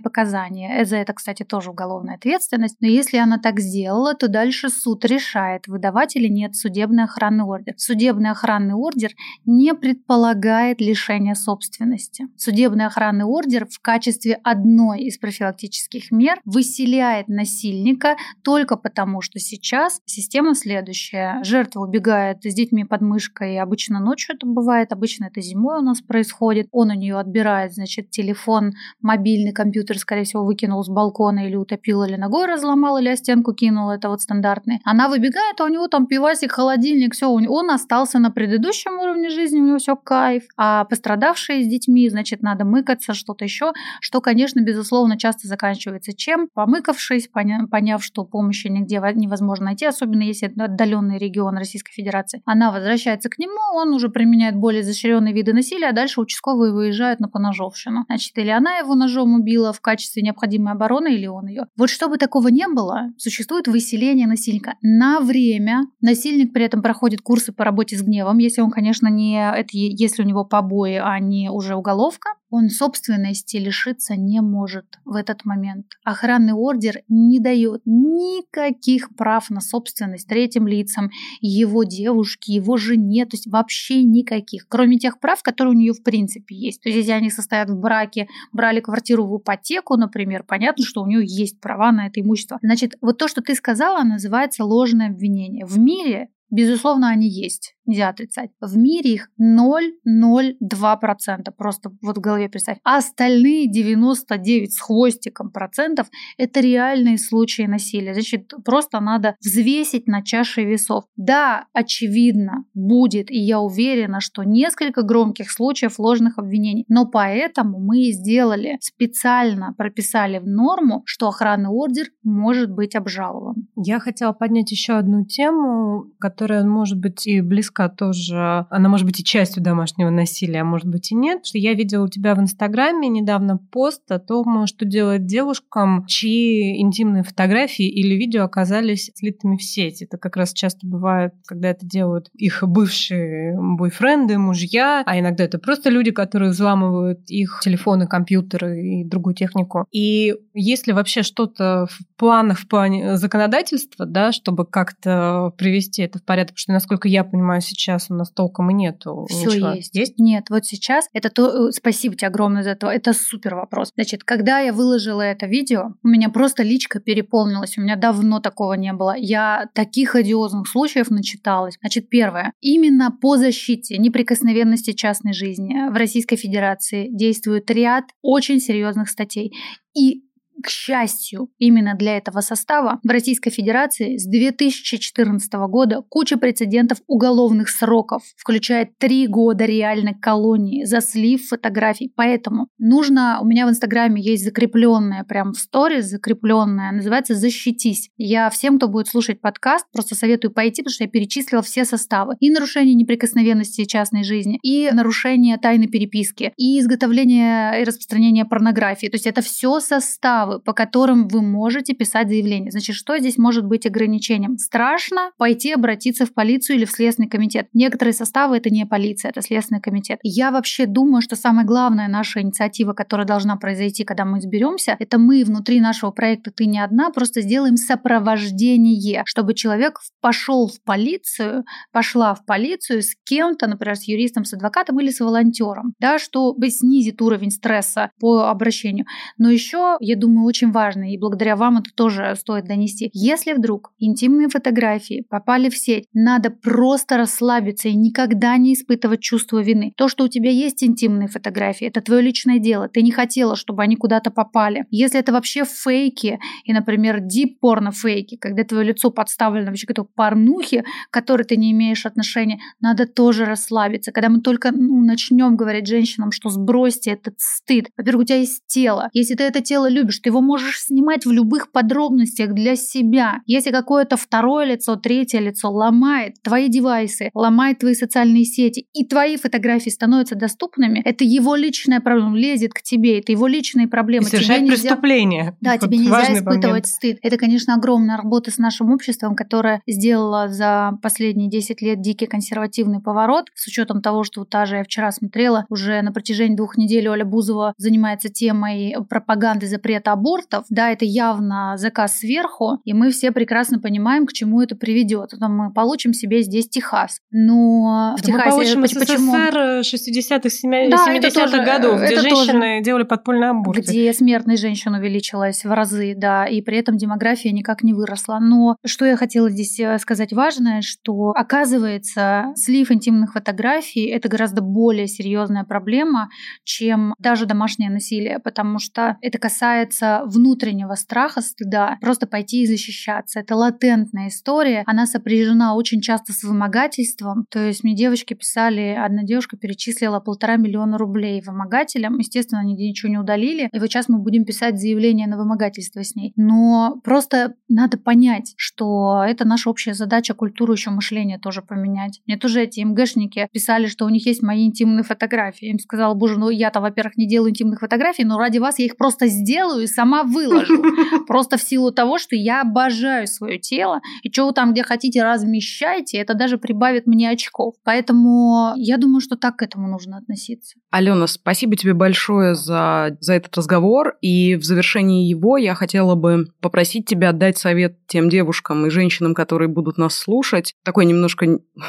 показания. 0.00 0.84
За 0.84 0.96
это, 0.96 1.12
кстати, 1.12 1.44
тоже 1.44 1.70
уголовная 1.70 2.16
ответственность. 2.16 2.78
Но 2.80 2.88
если 2.88 3.18
она 3.18 3.38
так 3.38 3.60
сделала, 3.60 4.14
то 4.14 4.26
дальше 4.26 4.68
суд 4.68 5.04
решает, 5.04 5.68
выдавать 5.68 6.16
или 6.16 6.26
нет 6.26 6.56
судебный 6.56 7.04
охранный 7.04 7.44
ордер. 7.44 7.74
Судебный 7.76 8.30
охранный 8.30 8.74
ордер 8.74 9.12
не 9.44 9.72
предполагает 9.72 10.80
лишения 10.80 11.34
собственности. 11.34 12.26
Судебный 12.36 12.86
охранный 12.86 13.26
ордер 13.26 13.66
в 13.66 13.80
качестве 13.80 14.40
одной 14.42 15.02
из 15.02 15.18
профилактических 15.18 16.10
мер 16.10 16.40
выселяет 16.44 17.28
насильника 17.28 18.16
только 18.42 18.76
потому, 18.76 19.20
что 19.20 19.38
сейчас 19.38 20.00
система 20.04 20.56
следующая. 20.56 21.40
Жертва 21.44 21.59
убегает 21.78 22.44
с 22.44 22.54
детьми 22.54 22.84
под 22.84 23.00
мышкой, 23.00 23.58
обычно 23.58 24.00
ночью 24.00 24.36
это 24.36 24.46
бывает, 24.46 24.92
обычно 24.92 25.26
это 25.26 25.40
зимой 25.40 25.78
у 25.78 25.82
нас 25.82 26.00
происходит. 26.00 26.68
Он 26.72 26.90
у 26.90 26.94
нее 26.94 27.18
отбирает, 27.18 27.74
значит, 27.74 28.10
телефон, 28.10 28.72
мобильный 29.00 29.52
компьютер, 29.52 29.98
скорее 29.98 30.24
всего, 30.24 30.44
выкинул 30.44 30.82
с 30.82 30.88
балкона 30.88 31.46
или 31.46 31.56
утопил, 31.56 32.04
или 32.04 32.16
ногой 32.16 32.46
разломал, 32.46 32.98
или 32.98 33.08
о 33.08 33.16
стенку 33.16 33.52
кинул, 33.52 33.90
это 33.90 34.08
вот 34.08 34.20
стандартный. 34.22 34.80
Она 34.84 35.08
выбегает, 35.08 35.60
а 35.60 35.64
у 35.64 35.68
него 35.68 35.88
там 35.88 36.06
пивасик, 36.06 36.52
холодильник, 36.52 37.14
все, 37.14 37.28
он 37.28 37.70
остался 37.70 38.18
на 38.18 38.30
предыдущем 38.30 38.98
уровне 38.98 39.30
жизни, 39.30 39.60
у 39.60 39.66
него 39.66 39.78
все 39.78 39.96
кайф. 39.96 40.44
А 40.56 40.84
пострадавшие 40.84 41.64
с 41.64 41.66
детьми, 41.66 42.08
значит, 42.08 42.42
надо 42.42 42.64
мыкаться, 42.64 43.14
что-то 43.14 43.44
еще, 43.44 43.72
что, 44.00 44.20
конечно, 44.20 44.60
безусловно, 44.60 45.18
часто 45.18 45.48
заканчивается 45.48 46.12
чем? 46.12 46.48
Помыкавшись, 46.54 47.28
поня- 47.32 47.66
поняв, 47.66 48.02
что 48.04 48.24
помощи 48.24 48.68
нигде 48.68 49.00
невозможно 49.14 49.66
найти, 49.66 49.86
особенно 49.86 50.22
если 50.22 50.48
это 50.48 50.64
отдаленный 50.64 51.18
регион 51.50 51.58
Российской 51.58 51.92
Федерации, 51.92 52.42
она 52.44 52.70
возвращается 52.70 53.28
к 53.28 53.38
нему, 53.38 53.58
он 53.74 53.92
уже 53.92 54.08
применяет 54.08 54.56
более 54.56 54.82
изощренные 54.82 55.34
виды 55.34 55.52
насилия, 55.52 55.88
а 55.88 55.92
дальше 55.92 56.20
участковые 56.20 56.72
выезжают 56.72 57.20
на 57.20 57.28
поножовщину. 57.28 58.04
Значит, 58.08 58.38
или 58.38 58.50
она 58.50 58.78
его 58.78 58.94
ножом 58.94 59.34
убила 59.34 59.72
в 59.72 59.80
качестве 59.80 60.22
необходимой 60.22 60.72
обороны, 60.72 61.14
или 61.14 61.26
он 61.26 61.46
ее. 61.46 61.66
Вот 61.76 61.90
чтобы 61.90 62.18
такого 62.18 62.48
не 62.48 62.66
было, 62.68 63.10
существует 63.16 63.68
выселение 63.68 64.26
насильника 64.26 64.74
на 64.82 65.20
время. 65.20 65.82
Насильник 66.00 66.52
при 66.52 66.64
этом 66.64 66.82
проходит 66.82 67.20
курсы 67.20 67.52
по 67.52 67.64
работе 67.64 67.96
с 67.96 68.02
гневом, 68.02 68.38
если 68.38 68.60
он, 68.60 68.70
конечно, 68.70 69.08
не 69.08 69.40
это, 69.40 69.70
если 69.72 70.22
у 70.22 70.26
него 70.26 70.44
побои, 70.44 71.00
а 71.02 71.18
не 71.18 71.50
уже 71.50 71.74
уголовка 71.74 72.30
он 72.50 72.68
собственности 72.68 73.56
лишиться 73.56 74.16
не 74.16 74.40
может 74.40 74.98
в 75.04 75.14
этот 75.14 75.44
момент. 75.44 75.86
Охранный 76.04 76.52
ордер 76.52 77.02
не 77.08 77.38
дает 77.38 77.82
никаких 77.84 79.14
прав 79.16 79.50
на 79.50 79.60
собственность 79.60 80.28
третьим 80.28 80.66
лицам, 80.66 81.10
его 81.48 81.84
девушке, 81.84 82.54
его 82.54 82.76
жене, 82.76 83.24
то 83.26 83.36
есть 83.36 83.46
вообще 83.46 84.02
никаких, 84.02 84.66
кроме 84.68 84.98
тех 84.98 85.20
прав, 85.20 85.42
которые 85.42 85.74
у 85.74 85.78
нее 85.78 85.92
в 85.92 86.02
принципе 86.02 86.54
есть. 86.54 86.82
То 86.82 86.88
есть 86.88 86.98
если 86.98 87.12
они 87.12 87.30
состоят 87.30 87.70
в 87.70 87.78
браке, 87.78 88.28
брали 88.52 88.80
квартиру 88.80 89.26
в 89.26 89.38
ипотеку, 89.38 89.96
например, 89.96 90.44
понятно, 90.44 90.84
что 90.84 91.02
у 91.02 91.06
нее 91.06 91.22
есть 91.24 91.60
права 91.60 91.92
на 91.92 92.06
это 92.06 92.20
имущество. 92.20 92.58
Значит, 92.62 92.96
вот 93.00 93.18
то, 93.18 93.28
что 93.28 93.40
ты 93.40 93.54
сказала, 93.54 94.02
называется 94.02 94.64
ложное 94.64 95.08
обвинение. 95.08 95.64
В 95.66 95.78
мире 95.78 96.28
Безусловно, 96.50 97.08
они 97.08 97.28
есть 97.28 97.74
нельзя 97.90 98.08
отрицать. 98.08 98.50
В 98.60 98.76
мире 98.76 99.14
их 99.14 99.28
0,02%, 99.40 101.50
просто 101.56 101.90
вот 102.00 102.18
в 102.18 102.20
голове 102.20 102.48
представь. 102.48 102.78
А 102.84 102.98
остальные 102.98 103.68
99 103.70 104.72
с 104.72 104.80
хвостиком 104.80 105.50
процентов– 105.50 106.08
это 106.38 106.60
реальные 106.60 107.18
случаи 107.18 107.62
насилия. 107.62 108.14
Значит, 108.14 108.52
просто 108.64 109.00
надо 109.00 109.34
взвесить 109.40 110.06
на 110.06 110.22
чаше 110.22 110.62
весов. 110.62 111.04
Да, 111.16 111.64
очевидно, 111.72 112.64
будет, 112.74 113.28
и 113.30 113.38
я 113.38 113.60
уверена, 113.60 114.20
что 114.20 114.44
несколько 114.44 115.02
громких 115.02 115.50
случаев 115.50 115.98
ложных 115.98 116.38
обвинений, 116.38 116.84
но 116.88 117.06
поэтому 117.06 117.80
мы 117.80 118.04
и 118.04 118.12
сделали, 118.12 118.78
специально 118.80 119.74
прописали 119.76 120.38
в 120.38 120.46
норму, 120.46 121.02
что 121.06 121.26
охранный 121.28 121.70
ордер 121.70 122.06
может 122.22 122.70
быть 122.70 122.94
обжалован. 122.94 123.66
Я 123.76 123.98
хотела 123.98 124.32
поднять 124.32 124.70
еще 124.70 124.92
одну 124.92 125.24
тему, 125.24 126.04
которая 126.20 126.39
может 126.48 126.98
быть 126.98 127.26
и 127.26 127.40
близка 127.40 127.88
тоже, 127.88 128.66
она 128.70 128.88
может 128.88 129.06
быть 129.06 129.20
и 129.20 129.24
частью 129.24 129.62
домашнего 129.62 130.10
насилия, 130.10 130.62
а 130.62 130.64
может 130.64 130.86
быть 130.86 131.12
и 131.12 131.14
нет. 131.14 131.46
Что 131.46 131.58
я 131.58 131.74
видела 131.74 132.04
у 132.04 132.08
тебя 132.08 132.34
в 132.34 132.40
Инстаграме 132.40 133.08
недавно 133.08 133.58
пост 133.58 134.10
о 134.10 134.18
том, 134.18 134.66
что 134.66 134.84
делать 134.84 135.26
девушкам, 135.26 136.04
чьи 136.06 136.80
интимные 136.80 137.22
фотографии 137.22 137.88
или 137.88 138.14
видео 138.14 138.44
оказались 138.44 139.10
слитыми 139.14 139.56
в 139.56 139.62
сеть. 139.62 140.02
Это 140.02 140.18
как 140.18 140.36
раз 140.36 140.52
часто 140.52 140.86
бывает, 140.86 141.32
когда 141.46 141.70
это 141.70 141.86
делают 141.86 142.28
их 142.34 142.62
бывшие 142.66 143.56
бойфренды, 143.58 144.38
мужья, 144.38 145.02
а 145.06 145.18
иногда 145.18 145.44
это 145.44 145.58
просто 145.58 145.90
люди, 145.90 146.10
которые 146.10 146.50
взламывают 146.50 147.20
их 147.28 147.60
телефоны, 147.62 148.06
компьютеры 148.06 148.80
и 148.82 149.04
другую 149.04 149.34
технику. 149.34 149.86
И 149.92 150.34
если 150.54 150.92
вообще 150.92 151.22
что-то 151.22 151.86
в 151.90 151.98
планах, 152.16 152.58
в 152.58 152.68
плане 152.68 153.16
законодательства, 153.16 154.06
да, 154.06 154.32
чтобы 154.32 154.66
как-то 154.66 155.52
привести 155.56 156.02
это 156.02 156.18
в 156.18 156.24
порядок, 156.30 156.50
потому 156.50 156.58
что, 156.58 156.72
насколько 156.72 157.08
я 157.08 157.24
понимаю, 157.24 157.60
сейчас 157.60 158.06
у 158.08 158.14
нас 158.14 158.30
толком 158.30 158.70
и 158.70 158.74
нету 158.74 159.26
Все 159.28 159.48
ничего. 159.48 159.70
есть. 159.70 159.96
Есть? 159.96 160.18
Нет, 160.20 160.44
вот 160.48 160.64
сейчас 160.64 161.08
это 161.12 161.28
то... 161.28 161.70
Э, 161.70 161.72
спасибо 161.72 162.14
тебе 162.14 162.28
огромное 162.28 162.62
за 162.62 162.70
это. 162.70 162.86
Это 162.86 163.12
супер 163.14 163.56
вопрос. 163.56 163.90
Значит, 163.96 164.22
когда 164.22 164.60
я 164.60 164.72
выложила 164.72 165.22
это 165.22 165.46
видео, 165.46 165.94
у 166.04 166.08
меня 166.08 166.28
просто 166.28 166.62
личка 166.62 167.00
переполнилась. 167.00 167.76
У 167.76 167.80
меня 167.80 167.96
давно 167.96 168.38
такого 168.38 168.74
не 168.74 168.92
было. 168.92 169.16
Я 169.16 169.70
таких 169.74 170.14
одиозных 170.14 170.68
случаев 170.68 171.10
начиталась. 171.10 171.76
Значит, 171.80 172.08
первое. 172.08 172.52
Именно 172.60 173.10
по 173.10 173.36
защите 173.36 173.98
неприкосновенности 173.98 174.92
частной 174.92 175.32
жизни 175.32 175.90
в 175.90 175.96
Российской 175.96 176.36
Федерации 176.36 177.08
действует 177.10 177.68
ряд 177.72 178.04
очень 178.22 178.60
серьезных 178.60 179.08
статей. 179.08 179.52
И 179.96 180.22
к 180.62 180.68
счастью, 180.68 181.48
именно 181.58 181.94
для 181.94 182.16
этого 182.16 182.40
состава 182.40 183.00
в 183.02 183.08
Российской 183.08 183.50
Федерации 183.50 184.16
с 184.16 184.26
2014 184.26 185.52
года 185.68 186.02
куча 186.08 186.36
прецедентов 186.36 186.98
уголовных 187.06 187.68
сроков, 187.68 188.22
включая 188.36 188.88
три 188.98 189.26
года 189.26 189.64
реальной 189.64 190.14
колонии 190.14 190.84
за 190.84 191.00
слив 191.00 191.46
фотографий. 191.46 192.12
Поэтому 192.14 192.68
нужно, 192.78 193.38
у 193.40 193.46
меня 193.46 193.66
в 193.66 193.70
Инстаграме 193.70 194.20
есть 194.22 194.44
закрепленная, 194.44 195.24
прям 195.24 195.52
в 195.52 195.58
сторис 195.58 196.06
закрепленная, 196.06 196.92
называется 196.92 197.34
«Защитись». 197.34 198.10
Я 198.16 198.50
всем, 198.50 198.76
кто 198.76 198.88
будет 198.88 199.08
слушать 199.08 199.40
подкаст, 199.40 199.86
просто 199.92 200.14
советую 200.14 200.52
пойти, 200.52 200.82
потому 200.82 200.94
что 200.94 201.04
я 201.04 201.10
перечислила 201.10 201.62
все 201.62 201.84
составы. 201.84 202.34
И 202.40 202.50
нарушение 202.50 202.94
неприкосновенности 202.94 203.84
частной 203.84 204.24
жизни, 204.24 204.58
и 204.62 204.90
нарушение 204.92 205.58
тайны 205.58 205.86
переписки, 205.86 206.52
и 206.56 206.80
изготовление 206.80 207.80
и 207.80 207.84
распространение 207.84 208.44
порнографии. 208.44 209.06
То 209.06 209.16
есть 209.16 209.26
это 209.26 209.42
все 209.42 209.80
составы 209.80 210.49
составы, 210.50 210.60
по 210.60 210.72
которым 210.72 211.28
вы 211.28 211.42
можете 211.42 211.94
писать 211.94 212.28
заявление. 212.28 212.70
Значит, 212.70 212.96
что 212.96 213.18
здесь 213.18 213.38
может 213.38 213.64
быть 213.64 213.86
ограничением? 213.86 214.58
Страшно 214.58 215.30
пойти 215.38 215.72
обратиться 215.72 216.26
в 216.26 216.32
полицию 216.34 216.76
или 216.76 216.84
в 216.84 216.90
Следственный 216.90 217.28
комитет. 217.28 217.68
Некоторые 217.72 218.14
составы 218.14 218.56
это 218.56 218.70
не 218.70 218.86
полиция, 218.86 219.30
это 219.30 219.42
Следственный 219.42 219.80
комитет. 219.80 220.18
Я 220.22 220.50
вообще 220.50 220.86
думаю, 220.86 221.22
что 221.22 221.36
самая 221.36 221.64
главная 221.64 222.08
наша 222.08 222.40
инициатива, 222.40 222.92
которая 222.92 223.26
должна 223.26 223.56
произойти, 223.56 224.04
когда 224.04 224.24
мы 224.24 224.38
изберемся, 224.38 224.96
это 224.98 225.18
мы 225.18 225.44
внутри 225.44 225.80
нашего 225.80 226.10
проекта 226.10 226.50
«Ты 226.50 226.66
не 226.66 226.80
одна» 226.80 227.10
просто 227.10 227.40
сделаем 227.40 227.76
сопровождение, 227.76 229.22
чтобы 229.26 229.54
человек 229.54 230.00
пошел 230.20 230.68
в 230.68 230.82
полицию, 230.84 231.64
пошла 231.92 232.34
в 232.34 232.44
полицию 232.44 233.02
с 233.02 233.14
кем-то, 233.24 233.66
например, 233.66 233.96
с 233.96 234.04
юристом, 234.04 234.44
с 234.44 234.54
адвокатом 234.54 235.00
или 235.00 235.10
с 235.10 235.20
волонтером, 235.20 235.94
да, 236.00 236.18
чтобы 236.18 236.70
снизит 236.70 237.22
уровень 237.22 237.50
стресса 237.50 238.10
по 238.20 238.48
обращению. 238.48 239.06
Но 239.38 239.50
еще, 239.50 239.96
я 240.00 240.16
думаю, 240.16 240.29
думаю, 240.30 240.46
очень 240.46 240.70
важно, 240.70 241.12
и 241.12 241.18
благодаря 241.18 241.56
вам 241.56 241.78
это 241.78 241.90
тоже 241.94 242.34
стоит 242.38 242.66
донести. 242.66 243.10
Если 243.12 243.52
вдруг 243.52 243.92
интимные 243.98 244.48
фотографии 244.48 245.24
попали 245.28 245.68
в 245.68 245.76
сеть, 245.76 246.06
надо 246.12 246.50
просто 246.50 247.16
расслабиться 247.16 247.88
и 247.88 247.94
никогда 247.94 248.56
не 248.56 248.74
испытывать 248.74 249.20
чувство 249.20 249.60
вины. 249.60 249.92
То, 249.96 250.08
что 250.08 250.24
у 250.24 250.28
тебя 250.28 250.50
есть 250.50 250.82
интимные 250.84 251.28
фотографии, 251.28 251.86
это 251.86 252.00
твое 252.00 252.22
личное 252.22 252.58
дело. 252.58 252.88
Ты 252.88 253.02
не 253.02 253.10
хотела, 253.10 253.56
чтобы 253.56 253.82
они 253.82 253.96
куда-то 253.96 254.30
попали. 254.30 254.86
Если 254.90 255.18
это 255.18 255.32
вообще 255.32 255.64
фейки, 255.64 256.38
и, 256.64 256.72
например, 256.72 257.20
дип 257.20 257.58
порно 257.60 257.92
фейки, 257.92 258.36
когда 258.36 258.64
твое 258.64 258.84
лицо 258.84 259.10
подставлено 259.10 259.66
вообще 259.66 259.86
какой-то 259.86 260.08
порнухи, 260.14 260.84
к 261.10 261.12
которой 261.12 261.42
ты 261.42 261.56
не 261.56 261.72
имеешь 261.72 262.06
отношения, 262.06 262.60
надо 262.80 263.06
тоже 263.06 263.44
расслабиться. 263.44 264.12
Когда 264.12 264.28
мы 264.28 264.40
только 264.40 264.70
ну, 264.72 265.02
начнем 265.02 265.56
говорить 265.56 265.86
женщинам, 265.86 266.32
что 266.32 266.48
сбросьте 266.50 267.10
этот 267.10 267.34
стыд. 267.38 267.88
Во-первых, 267.96 268.22
у 268.22 268.26
тебя 268.26 268.38
есть 268.38 268.62
тело. 268.66 269.08
Если 269.12 269.34
ты 269.34 269.44
это 269.44 269.60
тело 269.60 269.88
любишь, 269.88 270.19
ты 270.22 270.30
его 270.30 270.40
можешь 270.40 270.80
снимать 270.80 271.26
в 271.26 271.32
любых 271.32 271.72
подробностях 271.72 272.52
для 272.52 272.76
себя. 272.76 273.40
Если 273.46 273.70
какое-то 273.70 274.16
второе 274.16 274.66
лицо, 274.66 274.96
третье 274.96 275.40
лицо 275.40 275.70
ломает 275.70 276.36
твои 276.42 276.68
девайсы, 276.68 277.30
ломает 277.34 277.78
твои 277.78 277.94
социальные 277.94 278.44
сети, 278.44 278.86
и 278.92 279.04
твои 279.04 279.36
фотографии 279.36 279.90
становятся 279.90 280.34
доступными, 280.34 281.02
это 281.04 281.24
его 281.24 281.56
личная 281.56 282.00
проблема, 282.00 282.36
лезет 282.36 282.72
к 282.72 282.82
тебе, 282.82 283.18
это 283.18 283.32
его 283.32 283.46
личные 283.46 283.88
проблемы. 283.88 284.26
И 284.26 284.30
совершает 284.30 284.60
тебе 284.60 284.70
нельзя... 284.70 284.88
преступление. 284.88 285.56
Да, 285.60 285.72
вот 285.72 285.80
тебе 285.80 285.98
нельзя 285.98 286.34
испытывать 286.34 286.64
момент. 286.64 286.86
стыд. 286.86 287.18
Это, 287.22 287.36
конечно, 287.36 287.74
огромная 287.74 288.16
работа 288.16 288.50
с 288.50 288.58
нашим 288.58 288.90
обществом, 288.92 289.34
которая 289.34 289.82
сделала 289.86 290.48
за 290.48 290.98
последние 291.02 291.48
10 291.48 291.82
лет 291.82 292.00
дикий 292.00 292.26
консервативный 292.26 293.00
поворот, 293.00 293.46
с 293.54 293.66
учетом 293.66 294.02
того, 294.02 294.24
что 294.24 294.40
вот 294.40 294.50
та 294.50 294.66
же 294.66 294.76
я 294.76 294.84
вчера 294.84 295.10
смотрела, 295.12 295.66
уже 295.68 296.02
на 296.02 296.12
протяжении 296.12 296.56
двух 296.56 296.76
недель 296.76 297.08
Оля 297.08 297.24
Бузова 297.24 297.74
занимается 297.76 298.28
темой 298.28 298.94
пропаганды 299.08 299.66
запрета 299.66 300.09
абортов. 300.12 300.64
Да, 300.70 300.90
это 300.90 301.04
явно 301.04 301.74
заказ 301.76 302.18
сверху, 302.18 302.80
и 302.84 302.92
мы 302.92 303.10
все 303.10 303.32
прекрасно 303.32 303.78
понимаем, 303.78 304.26
к 304.26 304.32
чему 304.32 304.60
это 304.62 304.76
приведет. 304.76 305.30
Мы 305.38 305.72
получим 305.72 306.12
себе 306.12 306.42
здесь 306.42 306.68
Техас. 306.68 307.18
Но 307.30 308.14
в 308.16 308.20
Да 308.22 308.26
Техасе... 308.26 308.44
мы 308.44 308.50
получим 308.50 308.82
почему? 309.00 309.32
СССР 309.32 309.80
60-х, 309.96 310.48
70-х 310.48 310.96
Да, 311.06 311.12
это 311.14 311.30
тоже- 311.34 311.64
годов, 311.64 312.00
где 312.00 312.20
женщины 312.20 312.60
тоже. 312.78 312.82
делали 312.84 313.02
подпольные 313.04 313.50
аборты. 313.50 313.80
где 313.82 314.12
смертность 314.12 314.62
женщин 314.62 314.94
увеличилась 314.94 315.64
в 315.64 315.72
разы, 315.72 316.14
да, 316.16 316.46
и 316.46 316.60
при 316.62 316.78
этом 316.78 316.96
демография 316.96 317.52
никак 317.52 317.82
не 317.82 317.92
выросла. 317.94 318.38
Но 318.40 318.76
что 318.84 319.04
я 319.04 319.16
хотела 319.16 319.50
здесь 319.50 319.78
э, 319.80 319.98
сказать 319.98 320.32
важное, 320.32 320.82
что 320.82 321.32
оказывается, 321.34 322.46
слив 322.56 322.90
интимных 322.90 323.32
фотографий 323.32 324.06
это 324.06 324.28
гораздо 324.28 324.60
более 324.62 325.06
серьезная 325.06 325.64
проблема, 325.64 326.28
чем 326.64 327.14
даже 327.18 327.46
домашнее 327.46 327.90
насилие, 327.90 328.38
потому 328.38 328.78
что 328.78 329.16
это 329.22 329.38
касается 329.38 329.99
внутреннего 330.26 330.94
страха, 330.94 331.40
стыда, 331.40 331.98
просто 332.00 332.26
пойти 332.26 332.62
и 332.62 332.66
защищаться. 332.66 333.40
Это 333.40 333.56
латентная 333.56 334.28
история, 334.28 334.82
она 334.86 335.06
сопряжена 335.06 335.74
очень 335.74 336.00
часто 336.00 336.32
с 336.32 336.42
вымогательством. 336.42 337.46
То 337.50 337.60
есть 337.60 337.84
мне 337.84 337.94
девочки 337.94 338.34
писали, 338.34 338.96
одна 338.98 339.22
девушка 339.22 339.56
перечислила 339.56 340.20
полтора 340.20 340.56
миллиона 340.56 340.98
рублей 340.98 341.42
вымогателям, 341.44 342.18
естественно, 342.18 342.64
нигде 342.64 342.88
ничего 342.88 343.10
не 343.10 343.18
удалили, 343.18 343.68
и 343.72 343.78
вот 343.78 343.88
сейчас 343.88 344.08
мы 344.08 344.18
будем 344.18 344.44
писать 344.44 344.78
заявление 344.78 345.26
на 345.26 345.36
вымогательство 345.36 346.02
с 346.02 346.14
ней. 346.14 346.32
Но 346.36 347.00
просто 347.04 347.54
надо 347.68 347.98
понять, 347.98 348.54
что 348.56 349.22
это 349.26 349.46
наша 349.46 349.70
общая 349.70 349.94
задача 349.94 350.34
культуру 350.34 350.72
еще 350.72 350.90
мышления 350.90 351.38
тоже 351.38 351.62
поменять. 351.62 352.20
Мне 352.26 352.36
тоже 352.36 352.62
эти 352.62 352.80
МГшники 352.80 353.48
писали, 353.52 353.86
что 353.86 354.04
у 354.04 354.08
них 354.08 354.26
есть 354.26 354.42
мои 354.42 354.66
интимные 354.66 355.04
фотографии. 355.04 355.66
Я 355.66 355.72
им 355.72 355.78
сказала, 355.78 356.14
боже, 356.14 356.38
ну 356.38 356.50
я-то, 356.50 356.80
во-первых, 356.80 357.16
не 357.16 357.28
делаю 357.28 357.50
интимных 357.50 357.80
фотографий, 357.80 358.24
но 358.24 358.38
ради 358.38 358.58
вас 358.58 358.78
я 358.78 358.86
их 358.86 358.96
просто 358.96 359.26
сделаю 359.26 359.84
и 359.84 359.86
сама 359.90 360.24
выложу. 360.24 360.82
Просто 361.26 361.56
в 361.56 361.62
силу 361.62 361.92
того, 361.92 362.18
что 362.18 362.36
я 362.36 362.62
обожаю 362.62 363.26
свое 363.26 363.58
тело, 363.58 364.00
и 364.22 364.30
что 364.30 364.46
вы 364.46 364.52
там 364.52 364.72
где 364.72 364.82
хотите 364.82 365.22
размещайте, 365.22 366.18
это 366.18 366.34
даже 366.34 366.58
прибавит 366.58 367.06
мне 367.06 367.30
очков. 367.30 367.74
Поэтому 367.84 368.72
я 368.76 368.96
думаю, 368.96 369.20
что 369.20 369.36
так 369.36 369.56
к 369.56 369.62
этому 369.62 369.88
нужно 369.88 370.18
относиться. 370.18 370.76
Алена, 370.90 371.26
спасибо 371.26 371.76
тебе 371.76 371.94
большое 371.94 372.54
за, 372.54 373.16
за 373.20 373.34
этот 373.34 373.56
разговор. 373.56 374.16
И 374.20 374.56
в 374.56 374.64
завершении 374.64 375.28
его 375.28 375.56
я 375.56 375.74
хотела 375.74 376.14
бы 376.14 376.46
попросить 376.60 377.06
тебя 377.06 377.32
дать 377.32 377.58
совет 377.58 377.96
тем 378.06 378.28
девушкам 378.28 378.86
и 378.86 378.90
женщинам, 378.90 379.34
которые 379.34 379.68
будут 379.68 379.98
нас 379.98 380.14
слушать. 380.14 380.74
Такой 380.84 381.06
немножко 381.06 381.46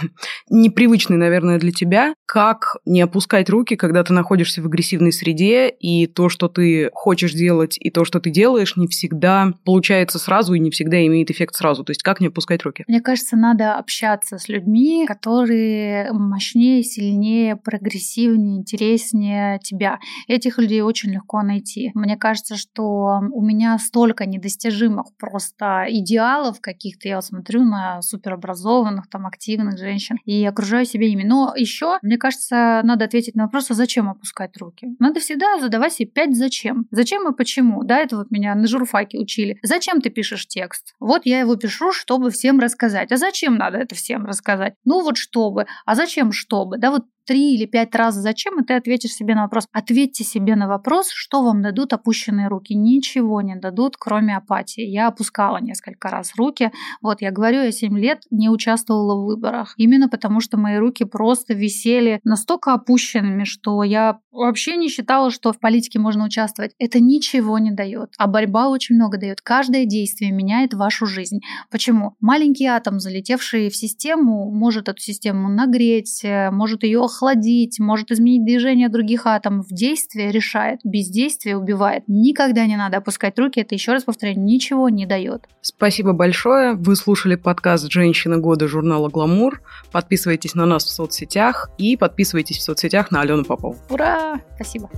непривычный, 0.49 1.18
наверное, 1.18 1.60
для 1.60 1.72
тебя. 1.72 2.14
Как 2.26 2.78
не 2.86 3.02
опускать 3.02 3.49
руки, 3.49 3.76
когда 3.76 4.04
ты 4.04 4.14
находишься 4.14 4.62
в 4.62 4.66
агрессивной 4.66 5.12
среде, 5.12 5.70
и 5.70 6.08
то, 6.08 6.30
что 6.30 6.47
ты 6.47 6.89
хочешь 6.93 7.34
делать, 7.34 7.78
и 7.80 7.89
то, 7.92 8.06
что 8.06 8.20
ты 8.20 8.30
делаешь, 8.30 8.78
не 8.78 8.88
всегда 8.88 9.54
получается 9.66 10.20
сразу 10.20 10.54
и 10.54 10.60
не 10.60 10.72
всегда 10.72 11.06
имеет 11.06 11.30
эффект 11.32 11.56
сразу. 11.56 11.84
То 11.84 11.92
есть 11.92 12.04
как 12.04 12.20
не 12.22 12.28
опускать 12.28 12.64
руки? 12.64 12.84
Мне 12.88 13.02
кажется, 13.02 13.38
надо 13.38 13.76
общаться 13.76 14.38
с 14.38 14.50
людьми, 14.50 15.06
которые 15.08 16.12
мощнее, 16.12 16.84
сильнее, 16.84 17.56
прогрессивнее, 17.56 18.58
интереснее 18.58 19.60
тебя. 19.64 20.00
Этих 20.28 20.58
людей 20.58 20.82
очень 20.82 21.12
легко 21.12 21.42
найти. 21.42 21.92
Мне 21.94 22.18
кажется, 22.18 22.56
что 22.56 23.22
у 23.32 23.42
меня 23.44 23.78
столько 23.80 24.26
недостижимых 24.26 25.08
просто 25.18 25.86
идеалов 25.89 26.62
каких-то. 26.62 27.08
Я 27.08 27.22
смотрю 27.22 27.64
на 27.64 28.02
суперобразованных, 28.02 29.10
там, 29.10 29.26
активных 29.28 29.78
женщин 29.78 30.18
и 30.26 30.46
окружаю 30.46 30.86
себя 30.86 31.08
ими. 31.08 31.24
Но 31.24 31.54
еще, 31.56 31.98
мне 32.02 32.18
кажется, 32.18 32.82
надо 32.84 33.06
ответить 33.06 33.36
на 33.36 33.44
вопрос, 33.44 33.72
а 33.72 33.74
зачем 33.74 34.10
опускать 34.10 34.58
руки? 34.58 34.88
Надо 35.00 35.20
всегда 35.20 35.60
задавать 35.60 35.94
себе 35.94 36.10
пять 36.10 36.36
зачем. 36.36 36.86
Зачем 36.92 37.32
и 37.32 37.36
почему? 37.36 37.80
Да, 37.84 37.99
это 37.99 38.17
вот 38.17 38.32
меня 38.32 38.55
на 38.55 38.67
журфаке 38.67 39.17
учили. 39.19 39.57
Зачем 39.63 40.01
ты 40.01 40.09
пишешь 40.09 40.47
текст? 40.47 40.93
Вот 40.99 41.25
я 41.25 41.39
его 41.39 41.55
пишу, 41.55 41.91
чтобы 41.91 42.32
всем 42.32 42.59
рассказать. 42.59 43.11
А 43.11 43.17
зачем 43.17 43.55
надо 43.55 43.77
это 43.77 43.95
всем 43.95 44.25
рассказать? 44.25 44.73
Ну 44.86 45.01
вот 45.01 45.17
чтобы. 45.17 45.65
А 45.86 45.95
зачем 45.95 46.32
чтобы? 46.32 46.77
Да 46.77 46.91
вот 46.91 47.05
три 47.26 47.55
или 47.55 47.65
пять 47.65 47.95
раз 47.95 48.15
зачем, 48.15 48.59
и 48.59 48.65
ты 48.65 48.74
ответишь 48.74 49.13
себе 49.13 49.36
на 49.36 49.43
вопрос. 49.43 49.67
Ответьте 49.72 50.24
себе 50.24 50.55
на 50.55 50.67
вопрос, 50.67 51.09
что 51.09 51.43
вам 51.43 51.61
дадут 51.61 51.93
опущенные 51.93 52.47
руки. 52.47 52.76
Ничего 52.76 53.41
не 53.41 53.55
дадут, 53.55 53.95
кроме 53.97 54.36
апатии. 54.36 54.84
Я 54.84 55.07
опускала 55.07 55.57
несколько 55.61 56.09
раз 56.09 56.34
руки. 56.36 56.72
Вот, 57.01 57.22
я 57.22 57.32
говорю, 57.32 57.63
я 57.63 57.72
7 57.72 57.97
лет 57.97 58.24
не 58.32 58.49
участвовала 58.49 59.15
в 59.15 59.26
выборах. 59.26 59.74
Именно 59.78 60.09
потому, 60.09 60.41
что 60.41 60.57
мои 60.57 60.78
руки 60.78 61.03
просто 61.05 61.53
висели 61.53 62.19
настолько 62.24 62.74
опущенными, 62.74 63.43
что 63.43 63.84
я 63.84 64.19
вообще 64.32 64.78
не 64.78 64.89
считала, 64.89 65.32
что 65.32 65.53
в 65.53 65.59
политике 65.59 65.99
можно 65.99 66.26
участвовать. 66.26 66.72
Это 66.80 66.99
ничего 66.99 67.59
не 67.59 67.72
дает. 67.72 68.13
А 68.17 68.28
борьба 68.28 68.69
очень 68.69 68.95
много 68.95 69.17
дает. 69.17 69.41
Каждое 69.41 69.86
действие 69.86 70.32
меняет 70.32 70.74
вашу 70.74 71.05
жизнь. 71.05 71.39
Почему? 71.69 72.15
Маленький 72.19 72.65
атом, 72.65 72.99
залетевший 72.99 73.69
в 73.69 73.76
систему, 73.76 74.51
может 74.51 74.89
эту 74.89 74.99
систему 75.01 75.49
нагреть, 75.49 76.22
э, 76.24 76.51
может 76.51 76.84
ее 76.84 77.07
охладить, 77.12 77.80
может 77.80 78.12
изменить 78.12 78.45
движение 78.45 78.89
других 78.89 79.28
атомов. 79.28 79.68
Действие 79.70 80.32
решает, 80.32 80.80
бездействие 80.84 81.57
убивает. 81.57 82.03
Никогда 82.07 82.66
не 82.66 82.78
надо 82.78 82.97
опускать 82.97 83.38
руки, 83.38 83.59
это, 83.59 83.76
еще 83.76 83.91
раз 83.91 84.03
повторяю, 84.03 84.39
ничего 84.39 84.89
не 84.89 85.05
дает. 85.05 85.47
Спасибо 85.62 86.14
большое. 86.14 86.74
Вы 86.74 86.95
слушали 86.95 87.36
подкаст 87.36 87.91
«Женщина 87.91 88.38
года» 88.38 88.68
журнала 88.68 89.09
«Гламур». 89.09 89.62
Подписывайтесь 89.91 90.55
на 90.55 90.66
нас 90.66 90.86
в 90.86 90.89
соцсетях 90.89 91.70
и 91.78 91.97
подписывайтесь 91.97 92.57
в 92.57 92.62
соцсетях 92.62 93.12
на 93.12 93.22
Алену 93.22 93.43
Попову. 93.43 93.78
Ура! 93.89 94.39
Спасибо. 94.55 94.89